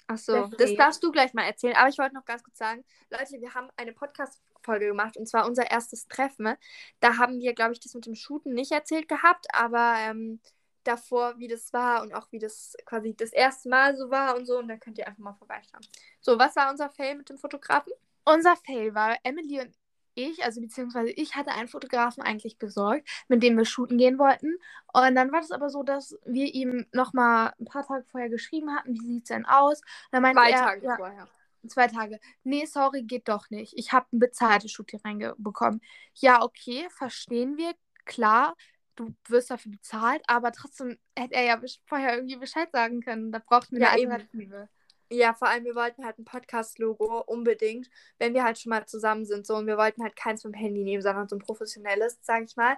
Achso, 0.06 0.46
das 0.46 0.76
darfst 0.76 1.02
du 1.02 1.10
gleich 1.10 1.34
mal 1.34 1.42
erzählen. 1.42 1.74
Aber 1.74 1.88
ich 1.88 1.98
wollte 1.98 2.14
noch 2.14 2.24
ganz 2.24 2.44
kurz 2.44 2.56
sagen, 2.56 2.84
Leute, 3.10 3.40
wir 3.40 3.52
haben 3.52 3.68
eine 3.76 3.92
Podcast-Folge 3.92 4.86
gemacht 4.86 5.16
und 5.16 5.26
zwar 5.26 5.44
unser 5.44 5.68
erstes 5.68 6.06
Treffen. 6.06 6.54
Da 7.00 7.16
haben 7.16 7.40
wir, 7.40 7.52
glaube 7.52 7.72
ich, 7.72 7.80
das 7.80 7.94
mit 7.94 8.06
dem 8.06 8.14
Shooten 8.14 8.54
nicht 8.54 8.70
erzählt 8.70 9.08
gehabt, 9.08 9.46
aber 9.52 9.96
ähm, 9.98 10.38
davor, 10.84 11.36
wie 11.38 11.48
das 11.48 11.72
war 11.72 12.02
und 12.02 12.14
auch 12.14 12.30
wie 12.30 12.38
das 12.38 12.76
quasi 12.84 13.12
das 13.16 13.32
erste 13.32 13.68
Mal 13.68 13.96
so 13.96 14.08
war 14.08 14.36
und 14.36 14.46
so. 14.46 14.58
Und 14.58 14.68
da 14.68 14.76
könnt 14.76 14.98
ihr 14.98 15.08
einfach 15.08 15.18
mal 15.18 15.34
vorbeischauen. 15.34 15.84
So, 16.20 16.38
was 16.38 16.54
war 16.54 16.70
unser 16.70 16.90
Fail 16.90 17.16
mit 17.16 17.28
dem 17.28 17.38
Fotografen? 17.38 17.92
unser 18.24 18.56
Fail 18.56 18.94
war, 18.94 19.16
Emily 19.22 19.60
und 19.60 19.74
ich, 20.14 20.44
also 20.44 20.60
beziehungsweise 20.60 21.10
ich 21.10 21.34
hatte 21.34 21.52
einen 21.52 21.68
Fotografen 21.68 22.22
eigentlich 22.22 22.58
besorgt, 22.58 23.08
mit 23.28 23.42
dem 23.42 23.56
wir 23.56 23.64
shooten 23.64 23.98
gehen 23.98 24.18
wollten. 24.18 24.56
Und 24.92 25.14
dann 25.14 25.32
war 25.32 25.40
es 25.40 25.50
aber 25.50 25.70
so, 25.70 25.82
dass 25.82 26.16
wir 26.24 26.54
ihm 26.54 26.86
nochmal 26.92 27.52
ein 27.60 27.64
paar 27.66 27.86
Tage 27.86 28.04
vorher 28.04 28.28
geschrieben 28.30 28.74
hatten, 28.74 28.94
wie 28.94 29.06
sieht 29.06 29.24
es 29.24 29.28
denn 29.28 29.46
aus? 29.46 29.80
Dann 30.10 30.22
meinte 30.22 30.40
Zwei 30.40 30.50
er, 30.50 30.58
Tage 30.58 30.86
ja, 30.86 30.96
vorher. 30.96 31.28
Zwei 31.66 31.86
Tage. 31.88 32.20
Nee, 32.42 32.66
sorry, 32.66 33.02
geht 33.02 33.28
doch 33.28 33.50
nicht. 33.50 33.72
Ich 33.76 33.92
habe 33.92 34.06
ein 34.12 34.18
bezahltes 34.18 34.70
Shooting 34.70 35.00
reinbekommen. 35.04 35.80
Ja, 36.14 36.42
okay, 36.42 36.86
verstehen 36.90 37.56
wir. 37.56 37.74
Klar, 38.04 38.54
du 38.96 39.14
wirst 39.28 39.50
dafür 39.50 39.72
bezahlt, 39.72 40.22
aber 40.26 40.52
trotzdem 40.52 40.98
hätte 41.16 41.34
er 41.34 41.44
ja 41.44 41.60
vorher 41.86 42.16
irgendwie 42.16 42.36
Bescheid 42.36 42.70
sagen 42.70 43.00
können. 43.00 43.32
Da 43.32 43.38
braucht 43.38 43.72
man 43.72 43.80
Ja, 43.80 43.90
eine 43.90 44.02
eben. 44.02 44.68
Ja, 45.16 45.32
vor 45.34 45.48
allem, 45.48 45.64
wir 45.64 45.74
wollten 45.74 46.04
halt 46.04 46.18
ein 46.18 46.24
Podcast-Logo 46.24 47.20
unbedingt, 47.20 47.88
wenn 48.18 48.34
wir 48.34 48.42
halt 48.42 48.58
schon 48.58 48.70
mal 48.70 48.86
zusammen 48.86 49.24
sind. 49.24 49.46
So, 49.46 49.56
und 49.56 49.66
wir 49.66 49.76
wollten 49.76 50.02
halt 50.02 50.16
keins 50.16 50.42
dem 50.42 50.54
Handy 50.54 50.82
nehmen, 50.82 51.02
sondern 51.02 51.28
so 51.28 51.36
ein 51.36 51.40
professionelles, 51.40 52.18
sag 52.22 52.44
ich 52.44 52.56
mal. 52.56 52.76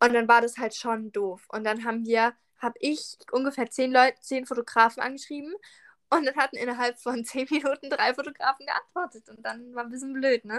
Und 0.00 0.14
dann 0.14 0.28
war 0.28 0.40
das 0.40 0.56
halt 0.58 0.74
schon 0.74 1.12
doof. 1.12 1.44
Und 1.48 1.64
dann 1.64 1.84
haben 1.84 2.06
wir, 2.06 2.34
habe 2.58 2.74
ich 2.80 3.18
ungefähr 3.32 3.70
zehn 3.70 3.92
Leute, 3.92 4.20
zehn 4.20 4.46
Fotografen 4.46 5.02
angeschrieben. 5.02 5.54
Und 6.10 6.24
dann 6.26 6.36
hatten 6.36 6.56
innerhalb 6.56 6.98
von 6.98 7.24
zehn 7.24 7.46
Minuten 7.50 7.90
drei 7.90 8.14
Fotografen 8.14 8.66
geantwortet. 8.66 9.28
Und 9.28 9.44
dann 9.44 9.74
war 9.74 9.84
ein 9.84 9.90
bisschen 9.90 10.12
blöd, 10.14 10.44
ne? 10.44 10.58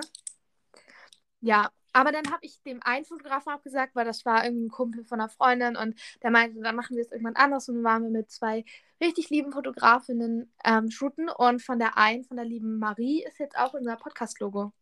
Ja, 1.41 1.71
aber 1.95 2.11
dann 2.11 2.25
habe 2.27 2.39
ich 2.41 2.61
dem 2.63 2.81
einen 2.83 3.05
Fotografen 3.05 3.53
abgesagt, 3.53 3.95
weil 3.95 4.05
das 4.05 4.25
war 4.25 4.43
irgendwie 4.43 4.65
ein 4.65 4.69
Kumpel 4.69 5.05
von 5.05 5.19
einer 5.21 5.29
Freundin 5.29 5.75
und 5.77 5.99
der 6.21 6.29
meinte, 6.31 6.59
dann 6.61 6.75
machen 6.75 6.95
wir 6.95 7.01
es 7.01 7.11
irgendwann 7.11 7.35
anders 7.37 7.69
und 7.69 7.75
dann 7.75 7.83
waren 7.85 8.03
wir 8.03 8.09
mit 8.09 8.29
zwei 8.29 8.65
richtig 9.01 9.29
lieben 9.29 9.51
Fotografinnen 9.53 10.51
ähm, 10.65 10.91
shooten 10.91 11.29
und 11.29 11.61
von 11.61 11.79
der 11.79 11.97
einen, 11.97 12.23
von 12.25 12.37
der 12.37 12.45
lieben 12.45 12.79
Marie, 12.79 13.23
ist 13.23 13.39
jetzt 13.39 13.57
auch 13.57 13.73
unser 13.73 13.95
Podcast-Logo. 13.95 14.73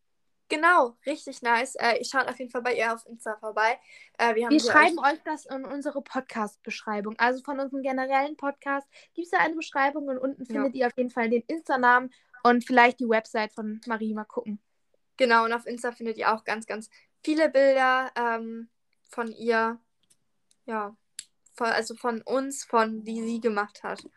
Genau, 0.48 0.96
richtig 1.06 1.40
nice. 1.40 1.74
Äh, 1.76 1.98
ich 2.00 2.08
schaue 2.08 2.28
auf 2.28 2.38
jeden 2.38 2.50
Fall 2.50 2.60
bei 2.62 2.74
ihr 2.76 2.92
auf 2.92 3.06
Insta 3.06 3.36
vorbei. 3.38 3.78
Äh, 4.18 4.34
wir 4.34 4.50
Wir 4.50 4.60
schreiben 4.60 4.98
euch- 4.98 5.12
euch 5.14 5.22
das 5.24 5.46
in 5.46 5.64
unsere 5.64 6.02
Podcast-Beschreibung. 6.02 7.14
Also 7.18 7.42
von 7.42 7.58
unserem 7.60 7.82
generellen 7.82 8.36
Podcast 8.36 8.86
gibt 9.14 9.26
es 9.26 9.30
da 9.30 9.38
eine 9.38 9.54
Beschreibung 9.54 10.08
und 10.08 10.18
unten 10.18 10.42
Ja. 10.44 10.52
findet 10.52 10.74
ihr 10.74 10.86
auf 10.86 10.96
jeden 10.96 11.10
Fall 11.10 11.30
den 11.30 11.42
Insta-Namen 11.46 12.12
und 12.42 12.64
vielleicht 12.66 13.00
die 13.00 13.08
Website 13.08 13.52
von 13.52 13.80
Marie 13.86 14.12
mal 14.14 14.24
gucken. 14.24 14.58
Genau, 15.16 15.44
und 15.44 15.52
auf 15.52 15.66
Insta 15.66 15.92
findet 15.92 16.16
ihr 16.18 16.32
auch 16.32 16.44
ganz, 16.44 16.66
ganz 16.66 16.90
viele 17.22 17.48
Bilder 17.48 18.10
ähm, 18.16 18.68
von 19.10 19.30
ihr. 19.32 19.78
Ja, 20.66 20.96
von, 21.54 21.66
also 21.68 21.94
von 21.94 22.22
uns, 22.22 22.64
von 22.64 23.04
die 23.04 23.22
sie 23.22 23.40
gemacht 23.40 23.82
hat. 23.82 24.08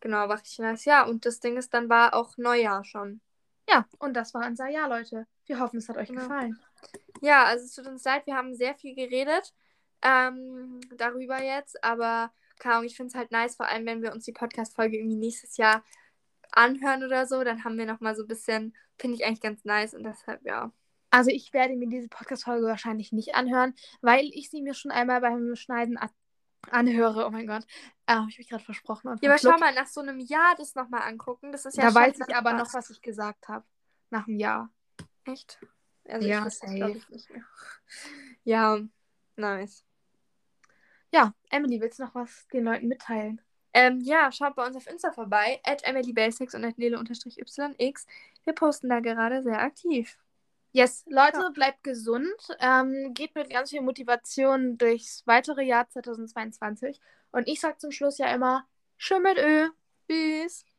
Genau, 0.00 0.28
war 0.28 0.38
richtig 0.38 0.58
nice. 0.58 0.84
Ja, 0.84 1.04
und 1.04 1.24
das 1.24 1.40
Ding 1.40 1.56
ist, 1.56 1.72
dann 1.72 1.88
war 1.88 2.14
auch 2.14 2.36
Neujahr 2.36 2.84
schon. 2.84 3.20
Ja, 3.68 3.86
und 3.98 4.14
das 4.14 4.34
war 4.34 4.46
unser 4.46 4.68
Jahr, 4.68 4.88
Leute. 4.88 5.26
Wir 5.46 5.60
hoffen, 5.60 5.78
es 5.78 5.88
hat 5.88 5.96
euch 5.96 6.08
Genau. 6.08 6.22
gefallen. 6.22 6.58
Ja, 7.20 7.44
also 7.44 7.64
es 7.64 7.74
tut 7.74 7.86
uns 7.86 8.04
leid, 8.04 8.26
wir 8.26 8.34
haben 8.36 8.54
sehr 8.54 8.74
viel 8.74 8.94
geredet 8.94 9.54
ähm, 10.02 10.80
darüber 10.96 11.40
jetzt, 11.40 11.82
aber 11.84 12.32
keine 12.58 12.74
Ahnung, 12.74 12.86
ich 12.86 12.96
finde 12.96 13.08
es 13.10 13.14
halt 13.14 13.30
nice, 13.30 13.56
vor 13.56 13.66
allem 13.66 13.86
wenn 13.86 14.02
wir 14.02 14.12
uns 14.12 14.24
die 14.24 14.32
Podcast-Folge 14.32 14.96
irgendwie 14.98 15.16
nächstes 15.16 15.56
Jahr 15.56 15.84
anhören 16.52 17.04
oder 17.04 17.26
so, 17.26 17.42
dann 17.44 17.64
haben 17.64 17.78
wir 17.78 17.86
nochmal 17.86 18.14
so 18.14 18.22
ein 18.22 18.28
bisschen, 18.28 18.76
finde 18.98 19.16
ich 19.16 19.24
eigentlich 19.24 19.40
ganz 19.40 19.64
nice 19.64 19.94
und 19.94 20.04
deshalb, 20.04 20.44
ja. 20.44 20.72
Also 21.10 21.30
ich 21.30 21.52
werde 21.52 21.76
mir 21.76 21.88
diese 21.88 22.08
Podcast-Folge 22.08 22.66
wahrscheinlich 22.66 23.12
nicht 23.12 23.34
anhören, 23.34 23.74
weil 24.00 24.30
ich 24.32 24.50
sie 24.50 24.62
mir 24.62 24.72
schon 24.72 24.90
einmal 24.90 25.20
beim 25.20 25.54
Schneiden 25.56 25.98
anhöre. 26.70 27.26
Oh 27.26 27.30
mein 27.30 27.46
Gott. 27.46 27.66
Habe 28.08 28.30
ich 28.30 28.38
mich 28.38 28.48
gerade 28.48 28.64
versprochen. 28.64 29.18
Ja, 29.20 29.30
aber 29.30 29.38
schau 29.38 29.58
mal, 29.58 29.74
nach 29.74 29.86
so 29.86 30.00
einem 30.00 30.20
Jahr 30.20 30.54
das 30.56 30.74
nochmal 30.74 31.02
angucken, 31.02 31.52
das 31.52 31.66
ist 31.66 31.76
ja 31.76 31.88
da 31.88 31.94
weiß 31.94 32.16
ich 32.26 32.34
aber 32.34 32.54
noch, 32.54 32.72
was 32.72 32.88
ich 32.88 33.02
gesagt 33.02 33.48
habe. 33.48 33.66
Nach 34.10 34.26
einem 34.26 34.38
Jahr. 34.38 34.70
Echt? 35.24 35.58
Also 36.08 36.26
Ja, 36.26 36.38
ich 36.38 36.44
weiß 36.46 36.58
safe. 36.58 36.74
glaube 36.74 36.96
ich 36.96 37.08
nicht 37.10 37.30
mehr. 37.30 37.44
Ja, 38.44 38.78
nice. 39.36 39.84
Ja, 41.12 41.34
Emily, 41.50 41.80
willst 41.80 41.98
du 41.98 42.04
noch 42.04 42.14
was 42.14 42.46
den 42.48 42.64
Leuten 42.64 42.88
mitteilen? 42.88 43.40
Ähm, 43.74 44.00
ja, 44.00 44.30
schaut 44.32 44.54
bei 44.54 44.66
uns 44.66 44.76
auf 44.76 44.86
Insta 44.86 45.12
vorbei, 45.12 45.60
at 45.64 45.82
emilybasics 45.84 46.54
und 46.54 46.64
at 46.64 46.78
nele-yx. 46.78 48.06
Wir 48.44 48.52
posten 48.54 48.88
da 48.88 49.00
gerade 49.00 49.42
sehr 49.42 49.60
aktiv. 49.60 50.18
Yes, 50.72 51.04
Leute, 51.08 51.38
Ja. 51.40 51.50
bleibt 51.50 51.82
gesund. 51.84 52.34
Ähm, 52.60 53.12
geht 53.14 53.34
mit 53.34 53.50
ganz 53.50 53.70
viel 53.70 53.82
Motivation 53.82 54.78
durchs 54.78 55.22
weitere 55.26 55.62
Jahr 55.64 55.88
2022. 55.88 57.00
Und 57.30 57.48
ich 57.48 57.60
sag 57.60 57.80
zum 57.80 57.90
Schluss 57.92 58.18
ja 58.18 58.32
immer, 58.34 58.66
schön 58.96 59.22
mit 59.22 59.38
Ö. 59.38 59.68
Tschüss. 60.08 60.64